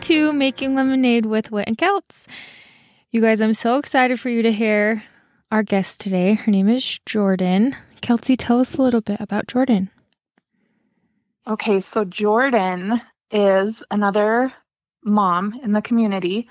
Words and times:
To 0.00 0.32
Making 0.32 0.76
Lemonade 0.76 1.26
with 1.26 1.50
Wit 1.50 1.66
and 1.66 1.76
Kelts. 1.76 2.28
You 3.10 3.20
guys, 3.20 3.40
I'm 3.40 3.52
so 3.52 3.78
excited 3.78 4.20
for 4.20 4.28
you 4.28 4.42
to 4.42 4.52
hear 4.52 5.02
our 5.50 5.64
guest 5.64 5.98
today. 6.00 6.34
Her 6.34 6.52
name 6.52 6.68
is 6.68 7.00
Jordan. 7.04 7.74
Kelsey, 8.00 8.36
tell 8.36 8.60
us 8.60 8.76
a 8.76 8.82
little 8.82 9.00
bit 9.00 9.20
about 9.20 9.48
Jordan. 9.48 9.90
Okay, 11.48 11.80
so 11.80 12.04
Jordan 12.04 13.00
is 13.32 13.82
another 13.90 14.52
mom 15.04 15.58
in 15.64 15.72
the 15.72 15.82
community, 15.82 16.48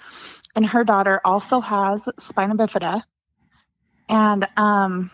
and 0.55 0.65
her 0.65 0.83
daughter 0.83 1.21
also 1.23 1.61
has 1.61 2.09
spina 2.19 2.55
bifida. 2.55 3.03
And 4.09 4.47
um, 4.57 5.09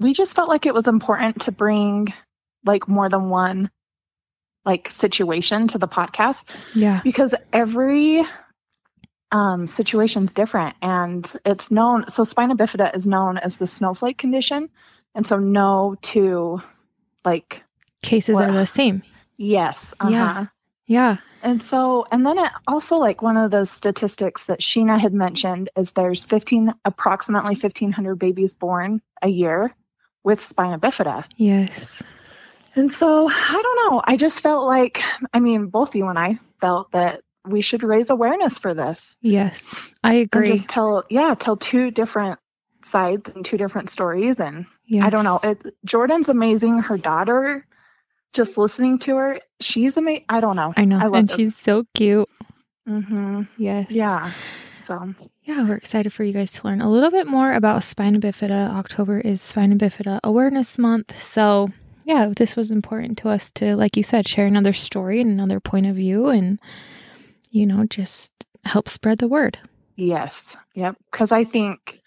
we 0.00 0.12
just 0.12 0.34
felt 0.34 0.48
like 0.48 0.66
it 0.66 0.74
was 0.74 0.88
important 0.88 1.42
to 1.42 1.52
bring 1.52 2.12
like 2.64 2.88
more 2.88 3.08
than 3.08 3.30
one 3.30 3.70
like 4.64 4.88
situation 4.90 5.66
to 5.68 5.78
the 5.78 5.88
podcast 5.88 6.44
Yeah. 6.74 7.00
because 7.02 7.34
every 7.52 8.24
um 9.32 9.66
situation's 9.66 10.32
different 10.32 10.74
and 10.82 11.32
it's 11.46 11.70
known 11.70 12.08
so 12.08 12.24
spina 12.24 12.56
bifida 12.56 12.94
is 12.94 13.06
known 13.06 13.38
as 13.38 13.58
the 13.58 13.66
snowflake 13.66 14.18
condition 14.18 14.68
and 15.14 15.26
so 15.26 15.38
no 15.38 15.94
two 16.02 16.60
like 17.24 17.64
Cases 18.02 18.38
are 18.40 18.50
the 18.52 18.66
same. 18.66 19.02
yes 19.36 19.92
uh-huh. 20.00 20.10
Yeah. 20.10 20.46
Yeah. 20.86 21.16
and 21.42 21.62
so 21.62 22.06
and 22.10 22.26
then 22.26 22.38
it 22.38 22.50
also 22.66 22.96
like 22.96 23.22
one 23.22 23.36
of 23.36 23.50
those 23.52 23.70
statistics 23.70 24.46
that 24.46 24.60
sheena 24.60 24.98
had 24.98 25.12
mentioned 25.12 25.70
is 25.76 25.92
there's 25.92 26.24
15 26.24 26.72
approximately 26.84 27.54
1500 27.54 28.16
babies 28.16 28.52
born 28.52 29.00
a 29.22 29.28
year 29.28 29.74
with 30.24 30.40
spina 30.40 30.78
bifida 30.78 31.24
Yes. 31.36 32.02
And 32.80 32.90
so 32.90 33.28
I 33.30 33.60
don't 33.62 33.92
know. 33.92 34.02
I 34.06 34.16
just 34.16 34.40
felt 34.40 34.66
like, 34.66 35.02
I 35.34 35.40
mean, 35.40 35.66
both 35.66 35.94
you 35.94 36.08
and 36.08 36.18
I 36.18 36.38
felt 36.60 36.92
that 36.92 37.20
we 37.46 37.60
should 37.60 37.82
raise 37.82 38.08
awareness 38.08 38.56
for 38.58 38.72
this. 38.72 39.16
Yes. 39.20 39.92
I 40.02 40.14
And 40.14 40.22
agree. 40.24 40.46
just 40.48 40.70
tell, 40.70 41.04
yeah, 41.10 41.34
tell 41.38 41.56
two 41.58 41.90
different 41.90 42.38
sides 42.82 43.28
and 43.30 43.44
two 43.44 43.58
different 43.58 43.90
stories. 43.90 44.40
And 44.40 44.64
I 45.00 45.10
don't 45.10 45.24
know. 45.24 45.40
It, 45.42 45.74
Jordan's 45.84 46.30
amazing. 46.30 46.78
Her 46.78 46.96
daughter, 46.96 47.66
just 48.32 48.56
listening 48.56 48.98
to 49.00 49.16
her, 49.16 49.40
she's 49.60 49.96
amazing. 49.98 50.24
I 50.30 50.40
don't 50.40 50.56
know. 50.56 50.72
I 50.76 50.86
know. 50.86 50.96
I 50.98 51.02
love 51.04 51.14
and 51.14 51.28
them. 51.28 51.36
she's 51.36 51.56
so 51.56 51.84
cute. 51.94 52.28
hmm 52.86 53.42
Yes. 53.58 53.90
Yeah. 53.90 54.32
So, 54.82 55.14
Yeah, 55.42 55.64
we're 55.68 55.74
excited 55.76 56.12
for 56.14 56.24
you 56.24 56.32
guys 56.32 56.52
to 56.52 56.66
learn 56.66 56.80
a 56.80 56.90
little 56.90 57.10
bit 57.10 57.26
more 57.26 57.52
about 57.52 57.84
spina 57.84 58.18
bifida. 58.20 58.70
October 58.70 59.20
is 59.20 59.42
Spina 59.42 59.76
Bifida 59.76 60.18
Awareness 60.24 60.78
Month. 60.78 61.20
So, 61.22 61.68
yeah, 62.10 62.32
this 62.34 62.56
was 62.56 62.72
important 62.72 63.18
to 63.18 63.28
us 63.28 63.52
to, 63.52 63.76
like 63.76 63.96
you 63.96 64.02
said, 64.02 64.26
share 64.26 64.46
another 64.46 64.72
story 64.72 65.20
and 65.20 65.30
another 65.30 65.60
point 65.60 65.86
of 65.86 65.94
view 65.94 66.26
and, 66.26 66.58
you 67.50 67.64
know, 67.64 67.86
just 67.86 68.32
help 68.64 68.88
spread 68.88 69.18
the 69.18 69.28
word. 69.28 69.58
yes. 69.96 70.56
Yep. 70.74 70.96
Because 71.12 71.30
I 71.30 71.44
think 71.44 72.00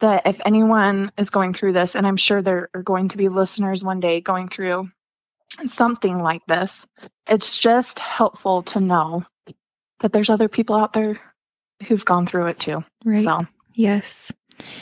that 0.00 0.26
if 0.26 0.40
anyone 0.44 1.10
is 1.16 1.30
going 1.30 1.54
through 1.54 1.72
this, 1.72 1.94
and 1.94 2.06
I'm 2.06 2.18
sure 2.18 2.42
there 2.42 2.68
are 2.74 2.82
going 2.82 3.08
to 3.08 3.16
be 3.16 3.28
listeners 3.30 3.82
one 3.82 4.00
day 4.00 4.20
going 4.20 4.48
through 4.48 4.90
something 5.64 6.18
like 6.18 6.42
this, 6.46 6.86
it's 7.26 7.56
just 7.56 7.98
helpful 7.98 8.62
to 8.64 8.80
know 8.80 9.24
that 10.00 10.12
there's 10.12 10.30
other 10.30 10.48
people 10.48 10.76
out 10.76 10.92
there 10.92 11.18
who've 11.86 12.04
gone 12.04 12.26
through 12.26 12.48
it 12.48 12.58
too. 12.58 12.84
Right. 13.04 13.24
So, 13.24 13.46
Yes. 13.74 14.32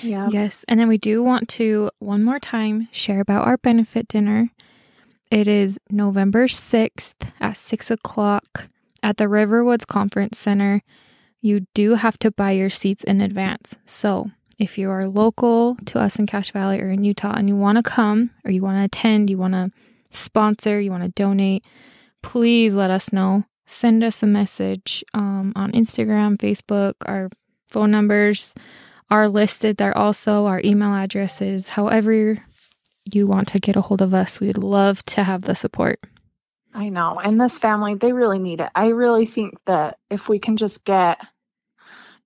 Yeah. 0.03 0.29
Yes. 0.31 0.65
And 0.69 0.79
then 0.79 0.89
we 0.89 0.98
do 0.98 1.23
want 1.23 1.48
to, 1.51 1.91
one 1.98 2.25
more 2.25 2.39
time, 2.39 2.89
share 2.92 3.20
about 3.20 3.47
our 3.47 3.57
benefit 3.57 4.08
dinner. 4.08 4.51
It 5.30 5.47
is 5.47 5.79
November 5.91 6.47
6th 6.47 7.14
at 7.41 7.57
6 7.57 7.91
o'clock 7.91 8.69
at 9.02 9.17
the 9.17 9.25
Riverwoods 9.25 9.86
Conference 9.86 10.39
Center. 10.39 10.83
You 11.41 11.67
do 11.75 11.95
have 11.95 12.19
to 12.20 12.30
buy 12.30 12.52
your 12.52 12.70
seats 12.70 13.05
in 13.05 13.20
advance. 13.20 13.77
So 13.85 14.30
if 14.58 14.77
you 14.77 14.91
are 14.91 15.07
local 15.07 15.77
to 15.86 16.01
us 16.01 16.19
in 16.19 16.27
Cache 16.27 16.51
Valley 16.51 16.81
or 16.81 16.91
in 16.91 17.05
Utah 17.05 17.35
and 17.36 17.48
you 17.48 17.57
want 17.57 17.77
to 17.77 17.83
come 17.83 18.31
or 18.45 18.51
you 18.51 18.63
want 18.63 18.79
to 18.79 18.85
attend, 18.85 19.31
you 19.31 19.39
want 19.39 19.55
to 19.55 19.70
sponsor, 20.11 20.81
you 20.81 20.91
want 20.91 21.05
to 21.05 21.11
donate, 21.11 21.64
please 22.23 22.75
let 22.75 22.91
us 22.91 23.13
know. 23.13 23.45
Send 23.67 24.02
us 24.02 24.23
a 24.23 24.27
message 24.27 25.05
um, 25.14 25.52
on 25.55 25.73
Instagram, 25.73 26.39
Facebook, 26.39 26.95
our 27.05 27.29
phone 27.69 27.91
numbers 27.91 28.55
are 29.11 29.29
listed 29.29 29.77
there 29.77 29.96
also 29.96 30.46
our 30.46 30.61
email 30.64 30.95
addresses 30.95 31.69
however 31.69 32.42
you 33.11 33.27
want 33.27 33.48
to 33.48 33.58
get 33.58 33.77
a 33.77 33.80
hold 33.80 34.02
of 34.02 34.13
us 34.13 34.41
we'd 34.41 34.58
love 34.58 35.05
to 35.05 35.24
have 35.24 35.42
the 35.42 35.55
support 35.55 36.01
I 36.74 36.91
know. 36.91 37.19
And 37.19 37.41
this 37.41 37.58
family, 37.58 37.95
they 37.95 38.13
really 38.13 38.39
need 38.39 38.61
it. 38.61 38.70
I 38.74 38.89
really 38.89 39.27
think 39.27 39.55
that 39.64 39.98
if 40.11 40.29
we 40.29 40.39
can 40.39 40.57
just 40.57 40.85
get 40.85 41.20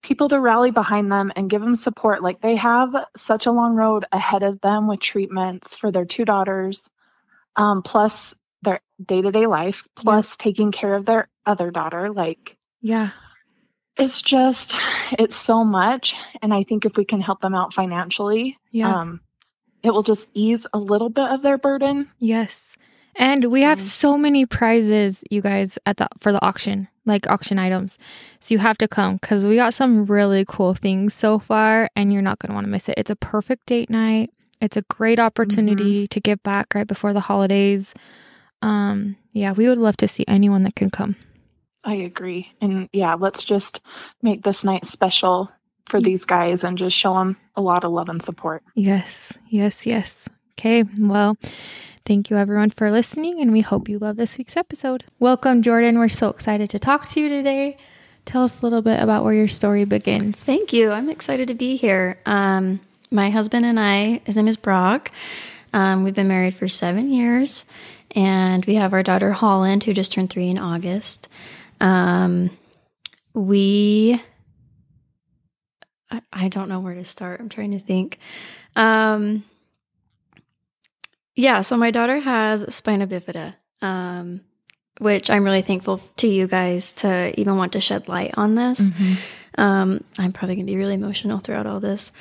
people 0.02 0.28
to 0.28 0.40
rally 0.40 0.70
behind 0.70 1.10
them 1.10 1.32
and 1.36 1.48
give 1.48 1.62
them 1.62 1.76
support, 1.76 2.22
like 2.22 2.40
they 2.40 2.56
have 2.56 3.06
such 3.16 3.46
a 3.46 3.52
long 3.52 3.74
road 3.74 4.04
ahead 4.12 4.42
of 4.42 4.60
them 4.60 4.88
with 4.88 5.00
treatments 5.00 5.74
for 5.74 5.90
their 5.90 6.04
two 6.04 6.24
daughters, 6.24 6.90
um, 7.56 7.82
plus 7.82 8.34
their 8.62 8.80
day 9.04 9.22
to 9.22 9.30
day 9.30 9.46
life, 9.46 9.88
plus 9.94 10.36
taking 10.36 10.72
care 10.72 10.94
of 10.94 11.06
their 11.06 11.28
other 11.46 11.70
daughter. 11.70 12.12
Like 12.12 12.58
yeah 12.80 13.10
it's 13.98 14.22
just, 14.22 14.74
it's 15.18 15.36
so 15.36 15.64
much. 15.64 16.16
And 16.40 16.52
I 16.54 16.62
think 16.62 16.84
if 16.84 16.96
we 16.96 17.04
can 17.04 17.20
help 17.20 17.40
them 17.40 17.54
out 17.54 17.74
financially, 17.74 18.58
yeah. 18.70 19.00
um, 19.00 19.20
it 19.82 19.90
will 19.90 20.02
just 20.02 20.30
ease 20.34 20.66
a 20.72 20.78
little 20.78 21.08
bit 21.10 21.30
of 21.30 21.42
their 21.42 21.58
burden. 21.58 22.10
yes. 22.18 22.76
And 23.14 23.52
we 23.52 23.60
have 23.60 23.78
So- 23.78 24.16
many 24.16 24.46
prizes 24.46 25.22
you 25.30 25.42
guys 25.42 25.78
at 25.84 25.98
the 25.98 26.08
for 26.18 26.32
the 26.32 26.42
auction 26.42 26.88
like 27.04 27.28
auction 27.28 27.58
items. 27.58 27.98
So 28.40 28.54
you 28.54 28.58
have 28.60 28.78
to 28.78 28.88
come 28.88 29.16
because 29.16 29.44
we 29.44 29.56
got 29.56 29.74
some 29.74 30.06
really 30.06 30.46
cool 30.48 30.72
things 30.72 31.12
so 31.12 31.38
far 31.38 31.90
and 31.94 32.10
you're 32.10 32.22
not 32.22 32.38
going 32.38 32.48
to 32.48 32.54
want 32.54 32.64
to 32.64 32.70
miss 32.70 32.88
it. 32.88 32.94
It's 32.96 33.10
a 33.10 33.16
perfect 33.16 33.66
date 33.66 33.90
night. 33.90 34.30
It's 34.62 34.78
a 34.78 34.82
great 34.82 35.18
opportunity 35.18 36.06
to 36.06 36.20
give 36.20 36.42
back 36.42 36.74
right 36.74 36.86
before 36.86 37.12
the 37.12 37.20
holidays. 37.20 37.92
Um 38.62 39.16
yeah 39.32 39.52
we 39.52 39.68
would 39.68 39.76
love 39.76 39.98
to 39.98 40.08
see 40.08 40.24
anyone 40.26 40.62
that 40.62 40.74
can 40.74 40.88
come 40.88 41.16
I 41.84 41.94
agree. 41.94 42.52
And 42.60 42.88
yeah, 42.92 43.14
let's 43.14 43.44
just 43.44 43.84
make 44.22 44.42
this 44.42 44.64
night 44.64 44.86
special 44.86 45.50
for 45.86 46.00
these 46.00 46.24
guys 46.24 46.64
and 46.64 46.78
just 46.78 46.96
show 46.96 47.14
them 47.14 47.36
a 47.56 47.60
lot 47.60 47.84
of 47.84 47.92
love 47.92 48.08
and 48.08 48.22
support. 48.22 48.62
Yes, 48.74 49.32
yes, 49.48 49.84
yes. 49.86 50.28
Okay, 50.58 50.84
well, 50.98 51.36
thank 52.06 52.30
you 52.30 52.36
everyone 52.36 52.70
for 52.70 52.90
listening, 52.90 53.40
and 53.40 53.52
we 53.52 53.62
hope 53.62 53.88
you 53.88 53.98
love 53.98 54.16
this 54.16 54.38
week's 54.38 54.56
episode. 54.56 55.04
Welcome, 55.18 55.60
Jordan. 55.60 55.98
We're 55.98 56.08
so 56.08 56.28
excited 56.28 56.70
to 56.70 56.78
talk 56.78 57.08
to 57.10 57.20
you 57.20 57.28
today. 57.28 57.76
Tell 58.24 58.44
us 58.44 58.60
a 58.60 58.64
little 58.64 58.82
bit 58.82 59.00
about 59.00 59.24
where 59.24 59.34
your 59.34 59.48
story 59.48 59.84
begins. 59.84 60.36
Thank 60.36 60.72
you. 60.72 60.92
I'm 60.92 61.08
excited 61.10 61.48
to 61.48 61.54
be 61.54 61.76
here. 61.76 62.18
Um, 62.26 62.80
my 63.10 63.30
husband 63.30 63.66
and 63.66 63.80
I, 63.80 64.20
his 64.24 64.36
name 64.36 64.46
is 64.46 64.56
Brock. 64.56 65.10
Um, 65.72 66.04
we've 66.04 66.14
been 66.14 66.28
married 66.28 66.54
for 66.54 66.68
seven 66.68 67.12
years, 67.12 67.64
and 68.14 68.64
we 68.66 68.76
have 68.76 68.92
our 68.92 69.02
daughter 69.02 69.32
Holland, 69.32 69.84
who 69.84 69.92
just 69.92 70.12
turned 70.12 70.30
three 70.30 70.48
in 70.48 70.58
August. 70.58 71.28
Um, 71.82 72.50
we, 73.34 74.22
I, 76.10 76.22
I 76.32 76.48
don't 76.48 76.68
know 76.68 76.80
where 76.80 76.94
to 76.94 77.04
start. 77.04 77.40
I'm 77.40 77.48
trying 77.48 77.72
to 77.72 77.78
think. 77.78 78.18
Um, 78.76 79.44
yeah, 81.34 81.62
so 81.62 81.76
my 81.76 81.90
daughter 81.90 82.20
has 82.20 82.72
spina 82.74 83.06
bifida, 83.06 83.54
um, 83.80 84.42
which 85.00 85.28
I'm 85.28 85.44
really 85.44 85.62
thankful 85.62 86.00
to 86.18 86.28
you 86.28 86.46
guys 86.46 86.92
to 86.94 87.38
even 87.40 87.56
want 87.56 87.72
to 87.72 87.80
shed 87.80 88.06
light 88.08 88.34
on 88.36 88.54
this. 88.54 88.90
Um, 89.58 90.04
I'm 90.18 90.32
probably 90.32 90.54
going 90.56 90.66
to 90.66 90.72
be 90.72 90.76
really 90.78 90.94
emotional 90.94 91.38
throughout 91.40 91.66
all 91.66 91.80
this. 91.80 92.12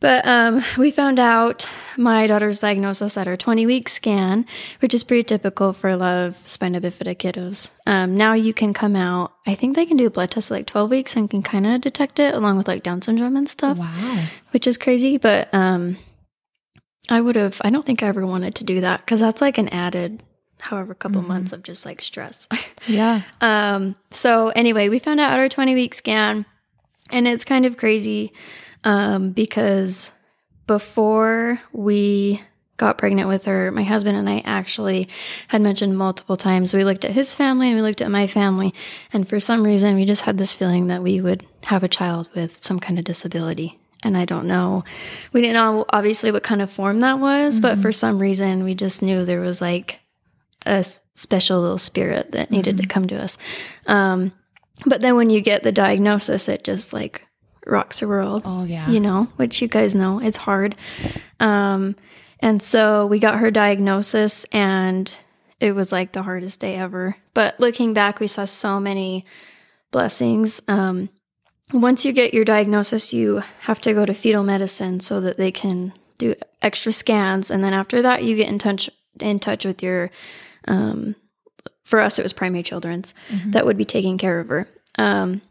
But 0.00 0.26
um, 0.26 0.62
we 0.76 0.90
found 0.90 1.18
out 1.18 1.66
my 1.96 2.26
daughter's 2.26 2.60
diagnosis 2.60 3.16
at 3.16 3.26
her 3.26 3.36
20 3.36 3.64
week 3.64 3.88
scan, 3.88 4.44
which 4.80 4.92
is 4.92 5.02
pretty 5.04 5.22
typical 5.22 5.72
for 5.72 5.88
a 5.88 5.96
lot 5.96 6.16
of 6.18 6.36
spina 6.46 6.80
bifida 6.80 7.16
kiddos. 7.16 7.70
Um, 7.86 8.16
now 8.16 8.34
you 8.34 8.52
can 8.52 8.74
come 8.74 8.96
out, 8.96 9.32
I 9.46 9.54
think 9.54 9.76
they 9.76 9.86
can 9.86 9.96
do 9.96 10.06
a 10.06 10.10
blood 10.10 10.30
test 10.32 10.50
at 10.50 10.54
like 10.54 10.66
12 10.66 10.90
weeks 10.90 11.16
and 11.16 11.30
can 11.30 11.42
kind 11.42 11.66
of 11.66 11.80
detect 11.80 12.18
it 12.18 12.34
along 12.34 12.58
with 12.58 12.68
like 12.68 12.82
Down 12.82 13.00
syndrome 13.00 13.36
and 13.36 13.48
stuff, 13.48 13.78
Wow. 13.78 14.24
which 14.50 14.66
is 14.66 14.76
crazy. 14.76 15.16
But 15.16 15.52
um, 15.54 15.96
I 17.08 17.20
would 17.20 17.36
have, 17.36 17.60
I 17.64 17.70
don't 17.70 17.86
think 17.86 18.02
I 18.02 18.08
ever 18.08 18.26
wanted 18.26 18.54
to 18.56 18.64
do 18.64 18.80
that 18.82 19.00
because 19.00 19.20
that's 19.20 19.40
like 19.40 19.56
an 19.58 19.68
added, 19.70 20.22
however, 20.60 20.94
couple 20.94 21.22
months 21.22 21.52
of 21.52 21.62
just 21.62 21.86
like 21.86 22.02
stress. 22.02 22.48
Yeah. 22.86 23.22
Um, 23.40 23.96
so 24.10 24.48
anyway, 24.50 24.90
we 24.90 24.98
found 24.98 25.18
out 25.18 25.32
at 25.32 25.38
our 25.38 25.48
20 25.48 25.74
week 25.74 25.94
scan, 25.94 26.44
and 27.10 27.26
it's 27.26 27.42
kind 27.44 27.64
of 27.64 27.78
crazy 27.78 28.30
um, 28.84 29.30
because 29.30 30.12
before 30.66 31.60
we 31.72 32.40
got 32.76 32.98
pregnant 32.98 33.28
with 33.28 33.44
her, 33.44 33.70
my 33.70 33.82
husband 33.82 34.16
and 34.16 34.28
I 34.28 34.42
actually 34.44 35.08
had 35.48 35.62
mentioned 35.62 35.96
multiple 35.96 36.36
times. 36.36 36.74
We 36.74 36.84
looked 36.84 37.04
at 37.04 37.12
his 37.12 37.34
family 37.34 37.68
and 37.68 37.76
we 37.76 37.82
looked 37.82 38.00
at 38.00 38.10
my 38.10 38.26
family, 38.26 38.72
and 39.12 39.28
for 39.28 39.40
some 39.40 39.64
reason 39.64 39.96
we 39.96 40.04
just 40.04 40.22
had 40.22 40.38
this 40.38 40.54
feeling 40.54 40.88
that 40.88 41.02
we 41.02 41.20
would 41.20 41.46
have 41.64 41.82
a 41.82 41.88
child 41.88 42.28
with 42.34 42.62
some 42.64 42.78
kind 42.78 42.98
of 42.98 43.04
disability. 43.04 43.78
And 44.02 44.16
I 44.16 44.24
don't 44.24 44.46
know, 44.46 44.84
we 45.32 45.40
didn't 45.40 45.54
know 45.54 45.84
obviously 45.88 46.30
what 46.30 46.42
kind 46.42 46.60
of 46.60 46.70
form 46.70 47.00
that 47.00 47.18
was, 47.20 47.60
but 47.60 47.78
for 47.78 47.90
some 47.90 48.18
reason 48.18 48.62
we 48.62 48.74
just 48.74 49.02
knew 49.02 49.24
there 49.24 49.40
was 49.40 49.60
like 49.60 50.00
a 50.66 50.84
special 51.14 51.60
little 51.60 51.78
spirit 51.78 52.32
that 52.32 52.50
needed 52.50 52.76
to 52.78 52.86
come 52.86 53.06
to 53.06 53.22
us. 53.22 53.38
Um, 53.86 54.32
But 54.86 55.00
then 55.00 55.16
when 55.16 55.30
you 55.30 55.40
get 55.40 55.62
the 55.62 55.72
diagnosis, 55.72 56.48
it 56.48 56.64
just 56.64 56.92
like 56.92 57.24
rocks 57.66 58.00
the 58.00 58.08
world 58.08 58.42
Oh 58.44 58.64
yeah. 58.64 58.88
you 58.88 59.00
know, 59.00 59.24
which 59.36 59.62
you 59.62 59.68
guys 59.68 59.94
know, 59.94 60.20
it's 60.20 60.36
hard. 60.36 60.76
Um, 61.40 61.96
and 62.40 62.62
so 62.62 63.06
we 63.06 63.18
got 63.18 63.38
her 63.38 63.50
diagnosis, 63.50 64.44
and 64.52 65.14
it 65.60 65.72
was 65.72 65.92
like 65.92 66.12
the 66.12 66.22
hardest 66.22 66.60
day 66.60 66.74
ever. 66.76 67.16
But 67.32 67.58
looking 67.58 67.94
back, 67.94 68.20
we 68.20 68.26
saw 68.26 68.44
so 68.44 68.78
many 68.80 69.24
blessings. 69.90 70.60
Um, 70.68 71.08
once 71.72 72.04
you 72.04 72.12
get 72.12 72.34
your 72.34 72.44
diagnosis, 72.44 73.12
you 73.14 73.42
have 73.60 73.80
to 73.82 73.94
go 73.94 74.04
to 74.04 74.12
fetal 74.12 74.42
medicine 74.42 75.00
so 75.00 75.20
that 75.20 75.38
they 75.38 75.50
can 75.50 75.92
do 76.18 76.34
extra 76.60 76.92
scans, 76.92 77.50
and 77.50 77.64
then 77.64 77.72
after 77.72 78.02
that, 78.02 78.24
you 78.24 78.36
get 78.36 78.48
in 78.48 78.58
touch 78.58 78.90
in 79.20 79.38
touch 79.40 79.64
with 79.64 79.82
your. 79.82 80.10
Um, 80.68 81.16
for 81.84 82.00
us, 82.00 82.18
it 82.18 82.22
was 82.22 82.32
primary 82.32 82.62
children's 82.62 83.12
that 83.46 83.66
would 83.66 83.76
be 83.76 83.84
taking 83.84 84.16
care 84.16 84.40
of 84.40 84.48
her. 84.48 84.66
Um, 84.98 85.42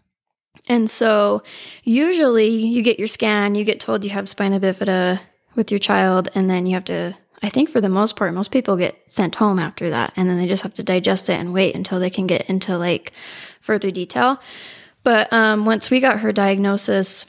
and 0.68 0.90
so 0.90 1.44
usually 1.84 2.50
you 2.50 2.82
get 2.82 3.00
your 3.00 3.08
scan, 3.08 3.56
you 3.56 3.64
get 3.64 3.80
told 3.80 4.04
you 4.04 4.12
have 4.12 4.30
spina 4.30 4.60
bifida 4.60 5.20
with 5.56 5.72
your 5.72 5.80
child, 5.80 6.30
and 6.34 6.50
then 6.50 6.66
you 6.66 6.74
have 6.74 6.86
to, 6.86 7.16
I 7.42 7.50
think 7.50 7.70
for 7.70 7.82
the 7.82 7.90
most 7.90 8.16
part, 8.16 8.34
most 8.34 8.52
people 8.52 8.78
get 8.78 8.98
sent 9.10 9.36
home 9.36 9.60
after 9.60 9.90
that. 9.90 10.14
And 10.16 10.30
then 10.30 10.38
they 10.38 10.48
just 10.48 10.64
have 10.64 10.74
to 10.76 10.84
digest 10.84 11.30
it 11.30 11.40
and 11.40 11.54
wait 11.54 11.76
until 11.76 12.00
they 12.00 12.10
can 12.10 12.28
get 12.28 12.50
into 12.50 12.78
like 12.78 13.12
further 13.60 13.92
detail. 13.92 14.40
But 15.04 15.32
um, 15.34 15.66
once 15.66 15.90
we 15.90 16.00
got 16.00 16.22
her 16.22 16.32
diagnosis, 16.32 17.26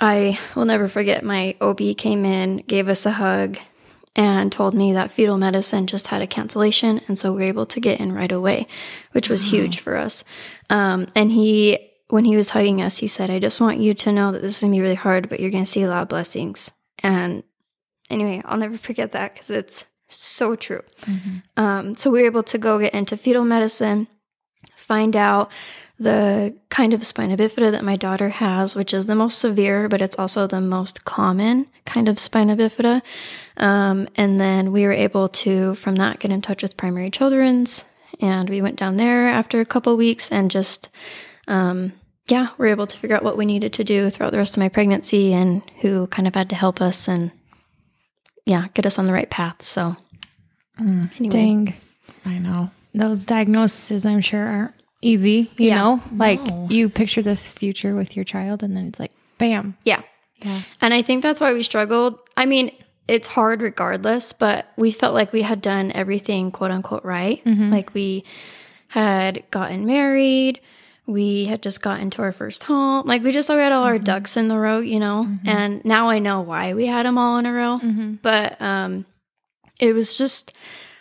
I 0.00 0.38
will 0.56 0.64
never 0.64 0.88
forget 0.88 1.24
my 1.24 1.54
OB 1.60 1.96
came 1.96 2.24
in, 2.24 2.58
gave 2.58 2.88
us 2.88 3.06
a 3.06 3.12
hug, 3.12 3.58
and 4.16 4.50
told 4.52 4.74
me 4.74 4.92
that 4.92 5.10
fetal 5.10 5.38
medicine 5.38 5.86
just 5.86 6.08
had 6.08 6.20
a 6.20 6.26
cancellation. 6.26 7.00
And 7.06 7.18
so 7.18 7.32
we 7.32 7.36
were 7.36 7.48
able 7.48 7.66
to 7.66 7.80
get 7.80 8.00
in 8.00 8.12
right 8.12 8.32
away, 8.32 8.66
which 9.12 9.30
was 9.30 9.50
huge 9.52 9.80
for 9.80 9.96
us. 9.96 10.24
Um, 10.68 11.06
and 11.14 11.30
he, 11.30 11.91
when 12.12 12.26
he 12.26 12.36
was 12.36 12.50
hugging 12.50 12.82
us, 12.82 12.98
he 12.98 13.06
said, 13.06 13.30
I 13.30 13.38
just 13.38 13.58
want 13.58 13.80
you 13.80 13.94
to 13.94 14.12
know 14.12 14.32
that 14.32 14.42
this 14.42 14.56
is 14.56 14.60
going 14.60 14.74
to 14.74 14.76
be 14.76 14.82
really 14.82 14.94
hard, 14.94 15.30
but 15.30 15.40
you're 15.40 15.50
going 15.50 15.64
to 15.64 15.70
see 15.70 15.80
a 15.80 15.88
lot 15.88 16.02
of 16.02 16.08
blessings. 16.08 16.70
And 16.98 17.42
anyway, 18.10 18.42
I'll 18.44 18.58
never 18.58 18.76
forget 18.76 19.12
that 19.12 19.32
because 19.32 19.48
it's 19.48 19.86
so 20.08 20.54
true. 20.54 20.82
Um, 21.56 21.96
so 21.96 22.10
we 22.10 22.20
were 22.20 22.26
able 22.26 22.42
to 22.42 22.58
go 22.58 22.78
get 22.78 22.92
into 22.92 23.16
fetal 23.16 23.46
medicine, 23.46 24.08
find 24.76 25.16
out 25.16 25.50
the 25.98 26.54
kind 26.68 26.92
of 26.92 27.06
spina 27.06 27.34
bifida 27.34 27.70
that 27.70 27.82
my 27.82 27.96
daughter 27.96 28.28
has, 28.28 28.76
which 28.76 28.92
is 28.92 29.06
the 29.06 29.14
most 29.14 29.38
severe, 29.38 29.88
but 29.88 30.02
it's 30.02 30.18
also 30.18 30.46
the 30.46 30.60
most 30.60 31.06
common 31.06 31.66
kind 31.86 32.10
of 32.10 32.18
spina 32.18 32.54
bifida. 32.54 33.00
Um, 33.56 34.06
and 34.16 34.38
then 34.38 34.70
we 34.70 34.84
were 34.84 34.92
able 34.92 35.30
to, 35.30 35.76
from 35.76 35.96
that, 35.96 36.18
get 36.18 36.30
in 36.30 36.42
touch 36.42 36.60
with 36.62 36.76
Primary 36.76 37.10
Children's. 37.10 37.86
And 38.20 38.50
we 38.50 38.60
went 38.60 38.76
down 38.76 38.98
there 38.98 39.28
after 39.28 39.62
a 39.62 39.64
couple 39.64 39.96
weeks 39.96 40.30
and 40.30 40.50
just, 40.50 40.90
um, 41.48 41.94
yeah, 42.28 42.48
we're 42.58 42.66
able 42.68 42.86
to 42.86 42.96
figure 42.96 43.16
out 43.16 43.24
what 43.24 43.36
we 43.36 43.44
needed 43.46 43.72
to 43.74 43.84
do 43.84 44.08
throughout 44.10 44.32
the 44.32 44.38
rest 44.38 44.56
of 44.56 44.60
my 44.60 44.68
pregnancy 44.68 45.32
and 45.32 45.62
who 45.80 46.06
kind 46.08 46.28
of 46.28 46.34
had 46.34 46.48
to 46.50 46.54
help 46.56 46.80
us 46.80 47.08
and, 47.08 47.30
yeah, 48.46 48.68
get 48.74 48.86
us 48.86 48.98
on 48.98 49.04
the 49.06 49.12
right 49.12 49.28
path. 49.30 49.62
So, 49.62 49.96
mm, 50.80 51.10
anyway. 51.18 51.30
Dang. 51.32 51.74
I 52.24 52.38
know. 52.38 52.70
Those 52.94 53.24
diagnoses, 53.24 54.06
I'm 54.06 54.20
sure, 54.20 54.46
aren't 54.46 54.74
easy. 55.00 55.50
You 55.56 55.68
Yeah. 55.68 55.76
know, 55.78 56.02
like 56.16 56.40
No. 56.42 56.68
you 56.70 56.88
picture 56.88 57.22
this 57.22 57.50
future 57.50 57.94
with 57.94 58.14
your 58.16 58.24
child, 58.24 58.62
and 58.62 58.76
then 58.76 58.86
it's 58.88 59.00
like, 59.00 59.12
bam. 59.38 59.76
Yeah. 59.84 60.02
Yeah. 60.40 60.62
And 60.80 60.92
I 60.94 61.02
think 61.02 61.22
that's 61.22 61.40
why 61.40 61.52
we 61.52 61.62
struggled. 61.62 62.18
I 62.36 62.46
mean, 62.46 62.70
it's 63.08 63.28
hard 63.28 63.62
regardless, 63.62 64.32
but 64.32 64.66
we 64.76 64.90
felt 64.92 65.14
like 65.14 65.32
we 65.32 65.42
had 65.42 65.60
done 65.60 65.90
everything 65.92 66.50
quote 66.52 66.70
unquote 66.70 67.04
right. 67.04 67.44
Mm-hmm. 67.44 67.70
Like 67.72 67.94
we 67.94 68.24
had 68.88 69.42
gotten 69.50 69.86
married, 69.86 70.60
we 71.06 71.46
had 71.46 71.62
just 71.62 71.82
gotten 71.82 72.10
to 72.10 72.22
our 72.22 72.32
first 72.32 72.62
home. 72.64 73.06
Like 73.06 73.22
we 73.22 73.32
just 73.32 73.48
we 73.48 73.56
had 73.56 73.72
all 73.72 73.84
our 73.84 73.96
mm-hmm. 73.96 74.04
ducks 74.04 74.36
in 74.36 74.48
the 74.48 74.58
row, 74.58 74.80
you 74.80 75.00
know. 75.00 75.26
Mm-hmm. 75.28 75.48
And 75.48 75.84
now 75.84 76.08
I 76.08 76.18
know 76.18 76.40
why 76.40 76.74
we 76.74 76.86
had 76.86 77.06
them 77.06 77.18
all 77.18 77.38
in 77.38 77.46
a 77.46 77.52
row. 77.52 77.80
Mm-hmm. 77.82 78.14
But 78.22 78.60
um 78.60 79.04
it 79.80 79.92
was 79.92 80.16
just 80.16 80.52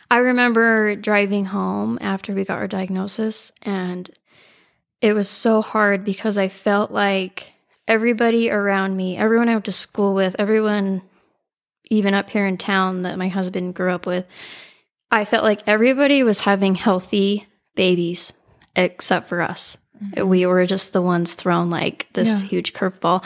I 0.09 0.17
remember 0.17 0.95
driving 0.95 1.45
home 1.45 1.97
after 2.01 2.33
we 2.33 2.43
got 2.43 2.57
our 2.57 2.67
diagnosis 2.67 3.51
and 3.61 4.09
it 5.01 5.13
was 5.13 5.29
so 5.29 5.61
hard 5.61 6.03
because 6.03 6.37
I 6.37 6.47
felt 6.47 6.91
like 6.91 7.53
everybody 7.87 8.51
around 8.51 8.95
me, 8.95 9.17
everyone 9.17 9.49
I 9.49 9.53
went 9.53 9.65
to 9.65 9.71
school 9.71 10.13
with, 10.13 10.35
everyone 10.37 11.01
even 11.89 12.13
up 12.13 12.29
here 12.29 12.45
in 12.45 12.57
town 12.57 13.01
that 13.01 13.17
my 13.17 13.27
husband 13.27 13.73
grew 13.75 13.91
up 13.91 14.05
with, 14.05 14.25
I 15.09 15.25
felt 15.25 15.43
like 15.43 15.61
everybody 15.67 16.23
was 16.23 16.41
having 16.41 16.75
healthy 16.75 17.47
babies 17.75 18.31
except 18.75 19.27
for 19.27 19.41
us. 19.41 19.77
We 20.17 20.45
were 20.45 20.65
just 20.65 20.93
the 20.93 21.01
ones 21.01 21.33
thrown 21.33 21.69
like 21.69 22.07
this 22.13 22.41
Yeah. 22.41 22.47
huge 22.49 22.73
curveball. 22.73 23.23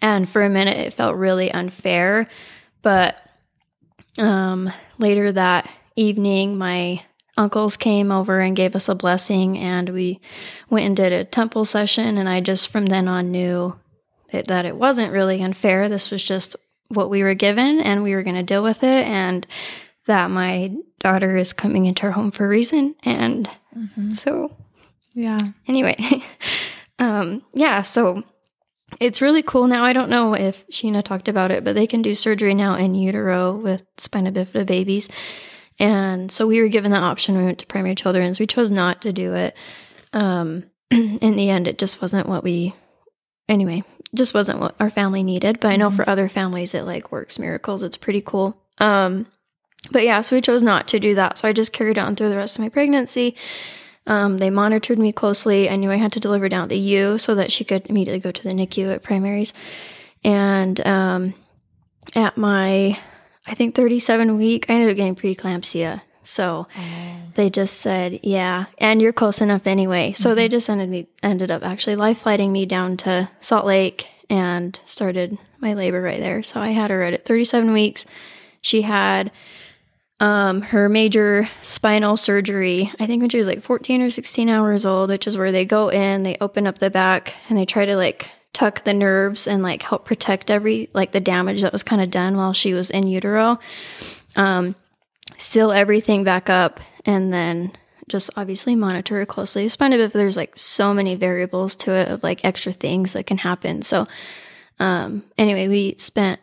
And 0.00 0.28
for 0.28 0.42
a 0.42 0.48
minute, 0.50 0.76
it 0.76 0.94
felt 0.94 1.16
really 1.16 1.50
unfair. 1.52 2.26
But 2.82 3.16
um, 4.18 4.72
later 4.98 5.32
that 5.32 5.68
evening, 5.96 6.56
my 6.58 7.02
uncles 7.36 7.76
came 7.76 8.12
over 8.12 8.38
and 8.40 8.54
gave 8.56 8.76
us 8.76 8.88
a 8.88 8.94
blessing, 8.94 9.58
and 9.58 9.88
we 9.90 10.20
went 10.70 10.86
and 10.86 10.96
did 10.96 11.12
a 11.12 11.24
temple 11.24 11.64
session. 11.64 12.18
And 12.18 12.28
I 12.28 12.40
just 12.40 12.68
from 12.68 12.86
then 12.86 13.08
on 13.08 13.30
knew 13.30 13.78
that, 14.32 14.46
that 14.48 14.66
it 14.66 14.76
wasn't 14.76 15.12
really 15.12 15.42
unfair. 15.42 15.88
This 15.88 16.10
was 16.10 16.22
just 16.22 16.54
what 16.88 17.10
we 17.10 17.22
were 17.22 17.34
given, 17.34 17.80
and 17.80 18.02
we 18.02 18.14
were 18.14 18.22
going 18.22 18.36
to 18.36 18.42
deal 18.42 18.62
with 18.62 18.82
it. 18.84 19.06
And 19.06 19.46
that 20.06 20.30
my 20.30 20.70
daughter 21.00 21.36
is 21.36 21.52
coming 21.54 21.86
into 21.86 22.02
her 22.02 22.12
home 22.12 22.30
for 22.30 22.44
a 22.44 22.48
reason. 22.48 22.94
And 23.04 23.48
so 24.12 24.54
Yeah. 25.14 25.38
anyway, 25.66 25.96
um, 26.98 27.42
yeah, 27.52 27.82
so 27.82 28.24
it's 29.00 29.22
really 29.22 29.42
cool 29.42 29.66
now. 29.66 29.84
I 29.84 29.92
don't 29.92 30.10
know 30.10 30.34
if 30.34 30.66
Sheena 30.68 31.02
talked 31.02 31.28
about 31.28 31.50
it, 31.50 31.64
but 31.64 31.74
they 31.74 31.86
can 31.86 32.02
do 32.02 32.14
surgery 32.14 32.54
now 32.54 32.74
in 32.76 32.94
utero 32.94 33.56
with 33.56 33.84
spina 33.96 34.32
bifida 34.32 34.66
babies. 34.66 35.08
And 35.78 36.30
so 36.30 36.46
we 36.46 36.60
were 36.60 36.68
given 36.68 36.92
the 36.92 36.98
option. 36.98 37.36
We 37.36 37.44
went 37.44 37.58
to 37.60 37.66
primary 37.66 37.94
children's. 37.94 38.38
We 38.38 38.46
chose 38.46 38.70
not 38.70 39.02
to 39.02 39.12
do 39.12 39.34
it. 39.34 39.56
Um, 40.12 40.64
in 40.90 41.36
the 41.36 41.50
end, 41.50 41.66
it 41.66 41.78
just 41.78 42.00
wasn't 42.00 42.28
what 42.28 42.44
we, 42.44 42.74
anyway, 43.48 43.82
just 44.14 44.34
wasn't 44.34 44.60
what 44.60 44.76
our 44.78 44.90
family 44.90 45.22
needed. 45.22 45.58
But 45.60 45.72
I 45.72 45.76
know 45.76 45.90
for 45.90 46.08
other 46.08 46.28
families, 46.28 46.74
it 46.74 46.82
like 46.82 47.10
works 47.10 47.38
miracles. 47.38 47.82
It's 47.82 47.96
pretty 47.96 48.20
cool. 48.20 48.56
Um, 48.78 49.26
but 49.90 50.04
yeah, 50.04 50.22
so 50.22 50.36
we 50.36 50.40
chose 50.40 50.62
not 50.62 50.88
to 50.88 51.00
do 51.00 51.14
that. 51.16 51.38
So 51.38 51.48
I 51.48 51.52
just 51.52 51.72
carried 51.72 51.98
on 51.98 52.14
through 52.14 52.30
the 52.30 52.36
rest 52.36 52.56
of 52.56 52.62
my 52.62 52.68
pregnancy. 52.68 53.34
Um, 54.06 54.38
they 54.38 54.50
monitored 54.50 54.98
me 54.98 55.12
closely. 55.12 55.70
I 55.70 55.76
knew 55.76 55.90
I 55.90 55.96
had 55.96 56.12
to 56.12 56.20
deliver 56.20 56.48
down 56.48 56.64
at 56.64 56.68
the 56.68 56.78
U 56.78 57.18
so 57.18 57.34
that 57.34 57.50
she 57.50 57.64
could 57.64 57.86
immediately 57.86 58.20
go 58.20 58.30
to 58.30 58.42
the 58.42 58.50
NICU 58.50 58.92
at 58.92 59.02
primaries. 59.02 59.54
And 60.22 60.84
um, 60.86 61.34
at 62.14 62.36
my, 62.36 62.98
I 63.46 63.54
think 63.54 63.74
37 63.74 64.36
week, 64.36 64.66
I 64.68 64.74
ended 64.74 64.90
up 64.90 64.96
getting 64.96 65.16
preeclampsia. 65.16 66.02
So 66.22 66.66
they 67.34 67.50
just 67.50 67.80
said, 67.80 68.20
yeah, 68.22 68.66
and 68.78 69.00
you're 69.00 69.12
close 69.12 69.40
enough 69.40 69.66
anyway. 69.66 70.12
So 70.12 70.34
they 70.34 70.48
just 70.48 70.70
ended 70.70 70.88
me, 70.88 71.06
ended 71.22 71.50
up 71.50 71.62
actually 71.62 71.96
life 71.96 72.18
flighting 72.18 72.52
me 72.52 72.64
down 72.64 72.96
to 72.98 73.30
Salt 73.40 73.66
Lake 73.66 74.06
and 74.30 74.78
started 74.86 75.36
my 75.60 75.74
labor 75.74 76.00
right 76.00 76.20
there. 76.20 76.42
So 76.42 76.60
I 76.60 76.68
had 76.68 76.90
her 76.90 76.98
right 76.98 77.14
at 77.14 77.26
37 77.26 77.72
weeks. 77.72 78.06
She 78.62 78.82
had 78.82 79.30
um, 80.20 80.62
her 80.62 80.88
major 80.88 81.48
spinal 81.60 82.16
surgery, 82.16 82.92
I 83.00 83.06
think 83.06 83.20
when 83.20 83.30
she 83.30 83.38
was 83.38 83.46
like 83.46 83.62
14 83.62 84.02
or 84.02 84.10
16 84.10 84.48
hours 84.48 84.86
old, 84.86 85.10
which 85.10 85.26
is 85.26 85.36
where 85.36 85.52
they 85.52 85.64
go 85.64 85.88
in, 85.88 86.22
they 86.22 86.36
open 86.40 86.66
up 86.66 86.78
the 86.78 86.90
back 86.90 87.34
and 87.48 87.58
they 87.58 87.66
try 87.66 87.84
to 87.84 87.96
like 87.96 88.28
tuck 88.52 88.84
the 88.84 88.94
nerves 88.94 89.48
and 89.48 89.62
like 89.62 89.82
help 89.82 90.04
protect 90.04 90.50
every 90.50 90.88
like 90.94 91.10
the 91.10 91.20
damage 91.20 91.62
that 91.62 91.72
was 91.72 91.82
kind 91.82 92.00
of 92.00 92.10
done 92.10 92.36
while 92.36 92.52
she 92.52 92.72
was 92.72 92.90
in 92.90 93.08
utero. 93.08 93.58
Um, 94.36 94.76
seal 95.36 95.72
everything 95.72 96.22
back 96.22 96.48
up 96.48 96.80
and 97.04 97.32
then 97.32 97.72
just 98.08 98.30
obviously 98.36 98.76
monitor 98.76 99.20
it 99.20 99.26
closely. 99.26 99.68
Spina 99.68 99.96
bifida, 99.96 100.12
there's 100.12 100.36
like 100.36 100.56
so 100.56 100.94
many 100.94 101.16
variables 101.16 101.74
to 101.76 101.92
it 101.92 102.08
of 102.08 102.22
like 102.22 102.44
extra 102.44 102.72
things 102.72 103.14
that 103.14 103.26
can 103.26 103.38
happen. 103.38 103.82
So, 103.82 104.06
um, 104.78 105.24
anyway, 105.36 105.68
we 105.68 105.96
spent 105.98 106.40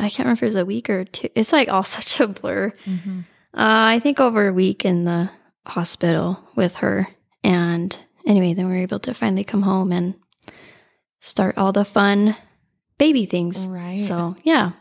I 0.00 0.08
can't 0.08 0.20
remember 0.26 0.38
if 0.38 0.42
it 0.42 0.46
was 0.46 0.54
a 0.56 0.64
week 0.64 0.90
or 0.90 1.04
two. 1.04 1.28
It's 1.34 1.52
like 1.52 1.68
all 1.68 1.84
such 1.98 2.20
a 2.20 2.26
blur. 2.26 2.72
Mm-hmm. 2.84 3.20
Uh, 3.52 3.94
I 3.94 3.98
think 3.98 4.20
over 4.20 4.48
a 4.48 4.52
week 4.52 4.84
in 4.84 5.04
the 5.04 5.30
hospital 5.66 6.42
with 6.54 6.76
her. 6.76 7.08
And 7.42 7.96
anyway, 8.26 8.54
then 8.54 8.66
we 8.68 8.74
were 8.74 8.82
able 8.82 9.00
to 9.00 9.14
finally 9.14 9.44
come 9.44 9.62
home 9.62 9.92
and 9.92 10.14
start 11.20 11.58
all 11.58 11.72
the 11.72 11.84
fun 11.84 12.36
baby 12.98 13.26
things. 13.26 13.66
Right. 13.66 14.04
So, 14.04 14.36
yeah. 14.42 14.72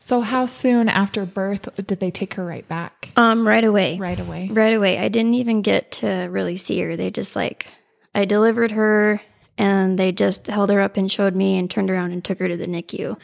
So 0.00 0.20
how 0.22 0.46
soon 0.46 0.88
after 0.88 1.24
birth 1.24 1.68
did 1.86 2.00
they 2.00 2.10
take 2.10 2.34
her 2.34 2.44
right 2.44 2.66
back? 2.66 3.10
Um, 3.16 3.46
right 3.46 3.62
away. 3.62 3.98
Right 3.98 4.18
away. 4.18 4.48
Right 4.50 4.74
away. 4.74 4.98
I 4.98 5.08
didn't 5.08 5.34
even 5.34 5.62
get 5.62 5.92
to 5.92 6.28
really 6.30 6.56
see 6.56 6.80
her. 6.80 6.96
They 6.96 7.10
just 7.10 7.36
like, 7.36 7.66
I 8.14 8.24
delivered 8.24 8.72
her 8.72 9.20
and 9.56 9.98
they 9.98 10.10
just 10.10 10.46
held 10.46 10.70
her 10.70 10.80
up 10.80 10.96
and 10.96 11.10
showed 11.12 11.36
me 11.36 11.58
and 11.58 11.70
turned 11.70 11.90
around 11.90 12.12
and 12.12 12.24
took 12.24 12.38
her 12.38 12.48
to 12.48 12.56
the 12.56 12.66
NICU. 12.66 13.18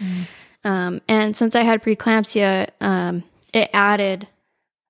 Um, 0.66 1.00
and 1.06 1.37
since 1.37 1.54
I 1.54 1.62
had 1.62 1.80
preeclampsia, 1.80 2.70
um, 2.80 3.23
it 3.52 3.70
added 3.73 4.26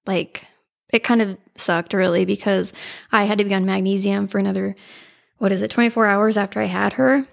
like, 0.06 0.46
it 0.90 1.04
kind 1.04 1.20
of 1.20 1.36
sucked 1.54 1.92
really 1.92 2.24
because 2.24 2.72
I 3.12 3.24
had 3.24 3.38
to 3.38 3.44
be 3.44 3.54
on 3.54 3.66
magnesium 3.66 4.26
for 4.26 4.38
another 4.38 4.74
what 5.38 5.52
is 5.52 5.60
it, 5.60 5.70
24 5.70 6.06
hours 6.06 6.38
after 6.38 6.60
I 6.60 6.64
had 6.64 6.94
her. 6.94 7.26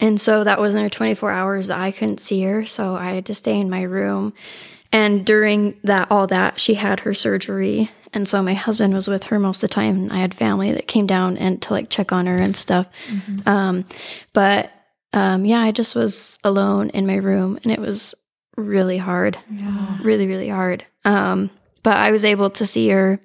And 0.00 0.18
so 0.18 0.44
that 0.44 0.58
was 0.58 0.72
another 0.72 0.88
24 0.88 1.30
hours 1.30 1.66
that 1.66 1.78
I 1.78 1.90
couldn't 1.90 2.20
see 2.20 2.42
her. 2.44 2.64
So 2.64 2.94
I 2.94 3.10
had 3.10 3.26
to 3.26 3.34
stay 3.34 3.60
in 3.60 3.68
my 3.68 3.82
room. 3.82 4.32
And 4.90 5.26
during 5.26 5.78
that, 5.84 6.10
all 6.10 6.26
that, 6.28 6.58
she 6.58 6.74
had 6.74 7.00
her 7.00 7.12
surgery. 7.12 7.90
And 8.14 8.26
so 8.26 8.42
my 8.42 8.54
husband 8.54 8.94
was 8.94 9.08
with 9.08 9.24
her 9.24 9.38
most 9.38 9.62
of 9.62 9.68
the 9.68 9.74
time. 9.74 10.10
I 10.10 10.20
had 10.20 10.34
family 10.34 10.72
that 10.72 10.86
came 10.86 11.06
down 11.06 11.36
and 11.36 11.60
to 11.62 11.74
like 11.74 11.90
check 11.90 12.12
on 12.12 12.24
her 12.26 12.38
and 12.38 12.56
stuff. 12.56 12.86
Um, 13.46 13.84
but 14.32 14.72
um, 15.12 15.44
yeah, 15.44 15.60
I 15.60 15.72
just 15.72 15.94
was 15.94 16.38
alone 16.44 16.90
in 16.90 17.06
my 17.06 17.16
room 17.16 17.58
and 17.62 17.72
it 17.72 17.80
was 17.80 18.14
really 18.56 18.98
hard. 18.98 19.38
Yeah. 19.50 19.98
really 20.02 20.26
really 20.26 20.48
hard. 20.48 20.84
Um 21.04 21.50
but 21.82 21.96
i 21.96 22.10
was 22.10 22.24
able 22.24 22.50
to 22.50 22.66
see 22.66 22.88
her 22.88 23.20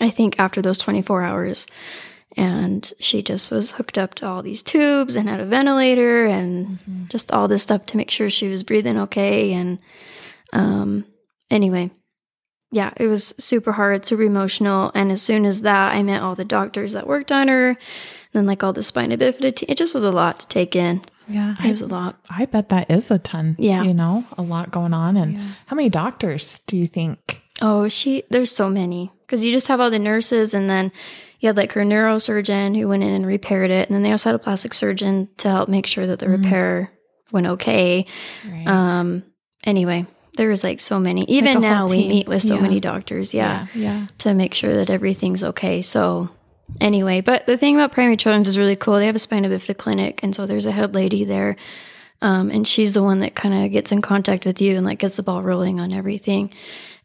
i 0.00 0.10
think 0.10 0.38
after 0.38 0.60
those 0.60 0.78
24 0.78 1.22
hours 1.22 1.66
and 2.36 2.92
she 2.98 3.22
just 3.22 3.50
was 3.50 3.72
hooked 3.72 3.98
up 3.98 4.14
to 4.14 4.26
all 4.26 4.42
these 4.42 4.62
tubes 4.62 5.16
and 5.16 5.28
had 5.28 5.40
a 5.40 5.44
ventilator 5.44 6.26
and 6.26 6.78
just 7.08 7.32
all 7.32 7.48
this 7.48 7.62
stuff 7.62 7.86
to 7.86 7.96
make 7.96 8.10
sure 8.10 8.30
she 8.30 8.48
was 8.48 8.62
breathing 8.62 8.98
okay 8.98 9.52
and 9.52 9.78
um 10.52 11.04
anyway 11.50 11.90
yeah 12.72 12.92
it 12.96 13.06
was 13.06 13.34
super 13.38 13.72
hard 13.72 14.04
super 14.04 14.22
emotional 14.22 14.90
and 14.94 15.12
as 15.12 15.22
soon 15.22 15.44
as 15.44 15.62
that 15.62 15.94
i 15.94 16.02
met 16.02 16.22
all 16.22 16.34
the 16.34 16.44
doctors 16.44 16.92
that 16.92 17.06
worked 17.06 17.30
on 17.30 17.48
her 17.48 17.76
then 18.32 18.46
like 18.46 18.62
all 18.62 18.72
the 18.72 18.82
spina 18.82 19.16
bifida 19.16 19.54
te- 19.54 19.66
it 19.68 19.76
just 19.78 19.94
was 19.94 20.04
a 20.04 20.10
lot 20.10 20.40
to 20.40 20.46
take 20.48 20.74
in 20.76 21.00
Yeah. 21.28 21.54
it 21.62 21.68
was 21.68 21.80
a 21.80 21.86
lot 21.86 22.16
I 22.30 22.46
bet 22.46 22.68
that 22.70 22.90
is 22.90 23.10
a 23.10 23.18
ton. 23.18 23.56
Yeah. 23.58 23.82
You 23.82 23.94
know, 23.94 24.24
a 24.36 24.42
lot 24.42 24.70
going 24.70 24.94
on. 24.94 25.16
And 25.16 25.34
Yeah. 25.34 25.48
how 25.66 25.76
many 25.76 25.88
doctors 25.90 26.60
do 26.66 26.76
you 26.76 26.86
think? 26.86 27.40
Oh, 27.60 27.88
she, 27.88 28.22
there's 28.30 28.52
so 28.54 28.70
many. 28.70 29.10
Because 29.26 29.44
you 29.44 29.52
just 29.52 29.66
have 29.66 29.80
all 29.80 29.90
the 29.90 29.98
nurses, 29.98 30.54
and 30.54 30.70
then 30.70 30.92
you 31.40 31.48
had 31.48 31.56
like 31.56 31.72
her 31.72 31.82
neurosurgeon 31.82 32.76
who 32.78 32.86
went 32.88 33.02
in 33.02 33.10
and 33.12 33.26
repaired 33.26 33.70
it. 33.70 33.88
And 33.88 33.94
then 33.96 34.02
they 34.02 34.10
also 34.12 34.30
had 34.30 34.36
a 34.40 34.42
plastic 34.42 34.72
surgeon 34.72 35.28
to 35.38 35.48
help 35.48 35.68
make 35.68 35.86
sure 35.86 36.06
that 36.06 36.18
the 36.20 36.26
Mhm. 36.26 36.42
repair 36.44 36.92
went 37.32 37.46
okay. 37.46 38.06
Right. 38.50 38.66
Um, 38.66 39.22
anyway, 39.64 40.06
there 40.36 40.48
was 40.48 40.62
like 40.64 40.80
so 40.80 40.98
many. 41.00 41.24
Even 41.28 41.54
whole 41.54 41.62
now, 41.62 41.88
we 41.88 42.08
meet 42.08 42.28
with 42.28 42.42
so 42.42 42.54
Yeah. 42.54 42.60
many 42.62 42.80
doctors. 42.80 43.34
Yeah, 43.34 43.66
Yeah. 43.74 44.06
to 44.18 44.32
make 44.34 44.54
sure 44.54 44.74
that 44.76 44.88
everything's 44.88 45.42
okay. 45.44 45.82
So, 45.82 46.30
anyway, 46.80 47.20
but 47.20 47.46
the 47.46 47.56
thing 47.56 47.76
about 47.76 47.92
Primary 47.92 48.16
Children's 48.16 48.48
is 48.48 48.58
really 48.58 48.76
cool. 48.76 48.94
They 48.94 49.06
have 49.06 49.16
a 49.16 49.20
spina 49.20 49.48
bifida 49.48 49.76
clinic, 49.76 50.20
and 50.22 50.34
so 50.34 50.46
there's 50.46 50.66
a 50.66 50.72
head 50.72 50.94
lady 50.94 51.24
there, 51.24 51.56
um, 52.22 52.50
and 52.50 52.66
she's 52.66 52.94
the 52.94 53.02
one 53.02 53.20
that 53.20 53.34
kind 53.34 53.64
of 53.64 53.72
gets 53.72 53.92
in 53.92 54.00
contact 54.02 54.44
with 54.44 54.60
you 54.60 54.76
and 54.76 54.84
like 54.84 54.98
gets 54.98 55.16
the 55.16 55.22
ball 55.22 55.42
rolling 55.42 55.80
on 55.80 55.92
everything. 55.92 56.52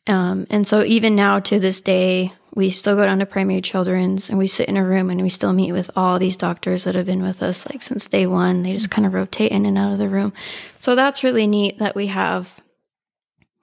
Um, 0.08 0.48
and 0.50 0.67
so 0.67 0.84
even 0.84 1.15
now 1.15 1.39
to 1.39 1.60
this 1.60 1.79
day, 1.79 2.34
we 2.55 2.70
still 2.70 2.96
go 2.96 3.05
down 3.05 3.20
to 3.20 3.25
Primary 3.25 3.62
Children's 3.62 4.29
and 4.29 4.38
we 4.38 4.48
sit 4.48 4.67
in 4.67 4.77
a 4.77 4.86
room 4.86 5.10
and 5.10 5.22
we 5.22 5.29
still 5.29 5.53
meet 5.53 5.72
with 5.72 5.89
all 5.96 6.20
these 6.20 6.38
doctors 6.38 6.84
that 6.84 6.93
have 6.93 7.05
been 7.05 7.24
with 7.24 7.41
us 7.41 7.65
like 7.67 7.82
since 7.82 8.08
day 8.08 8.27
one. 8.27 8.63
They 8.63 8.74
just 8.74 8.91
kind 8.91 9.08
of 9.08 9.13
rotate 9.13 9.51
in 9.51 9.65
and 9.65 9.77
out 9.77 9.93
of 9.93 9.98
the 9.98 10.10
room. 10.10 10.34
So 10.79 10.93
that's 10.93 11.24
really 11.24 11.48
neat 11.48 11.79
that 11.79 11.96
we 11.96 12.08
have 12.08 12.62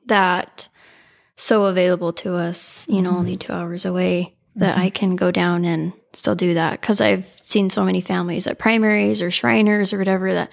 that 0.07 0.69
so 1.37 1.67
available 1.67 2.13
to 2.15 2.35
us, 2.35 2.89
you 2.89 3.01
know, 3.01 3.17
only 3.17 3.37
two 3.37 3.53
hours 3.53 3.85
away 3.85 4.35
that 4.61 4.79
I 4.79 4.91
can 4.91 5.17
go 5.17 5.31
down 5.31 5.65
and 5.65 5.93
still 6.13 6.35
do 6.35 6.55
that. 6.55 6.81
Cause 6.83 7.01
I've 7.01 7.27
seen 7.43 7.71
so 7.71 7.85
many 7.85 8.01
families 8.01 8.47
at 8.47 8.59
primaries 8.59 9.21
or 9.23 9.31
Shriners 9.31 9.93
or 9.93 9.99
whatever 9.99 10.33
that 10.35 10.51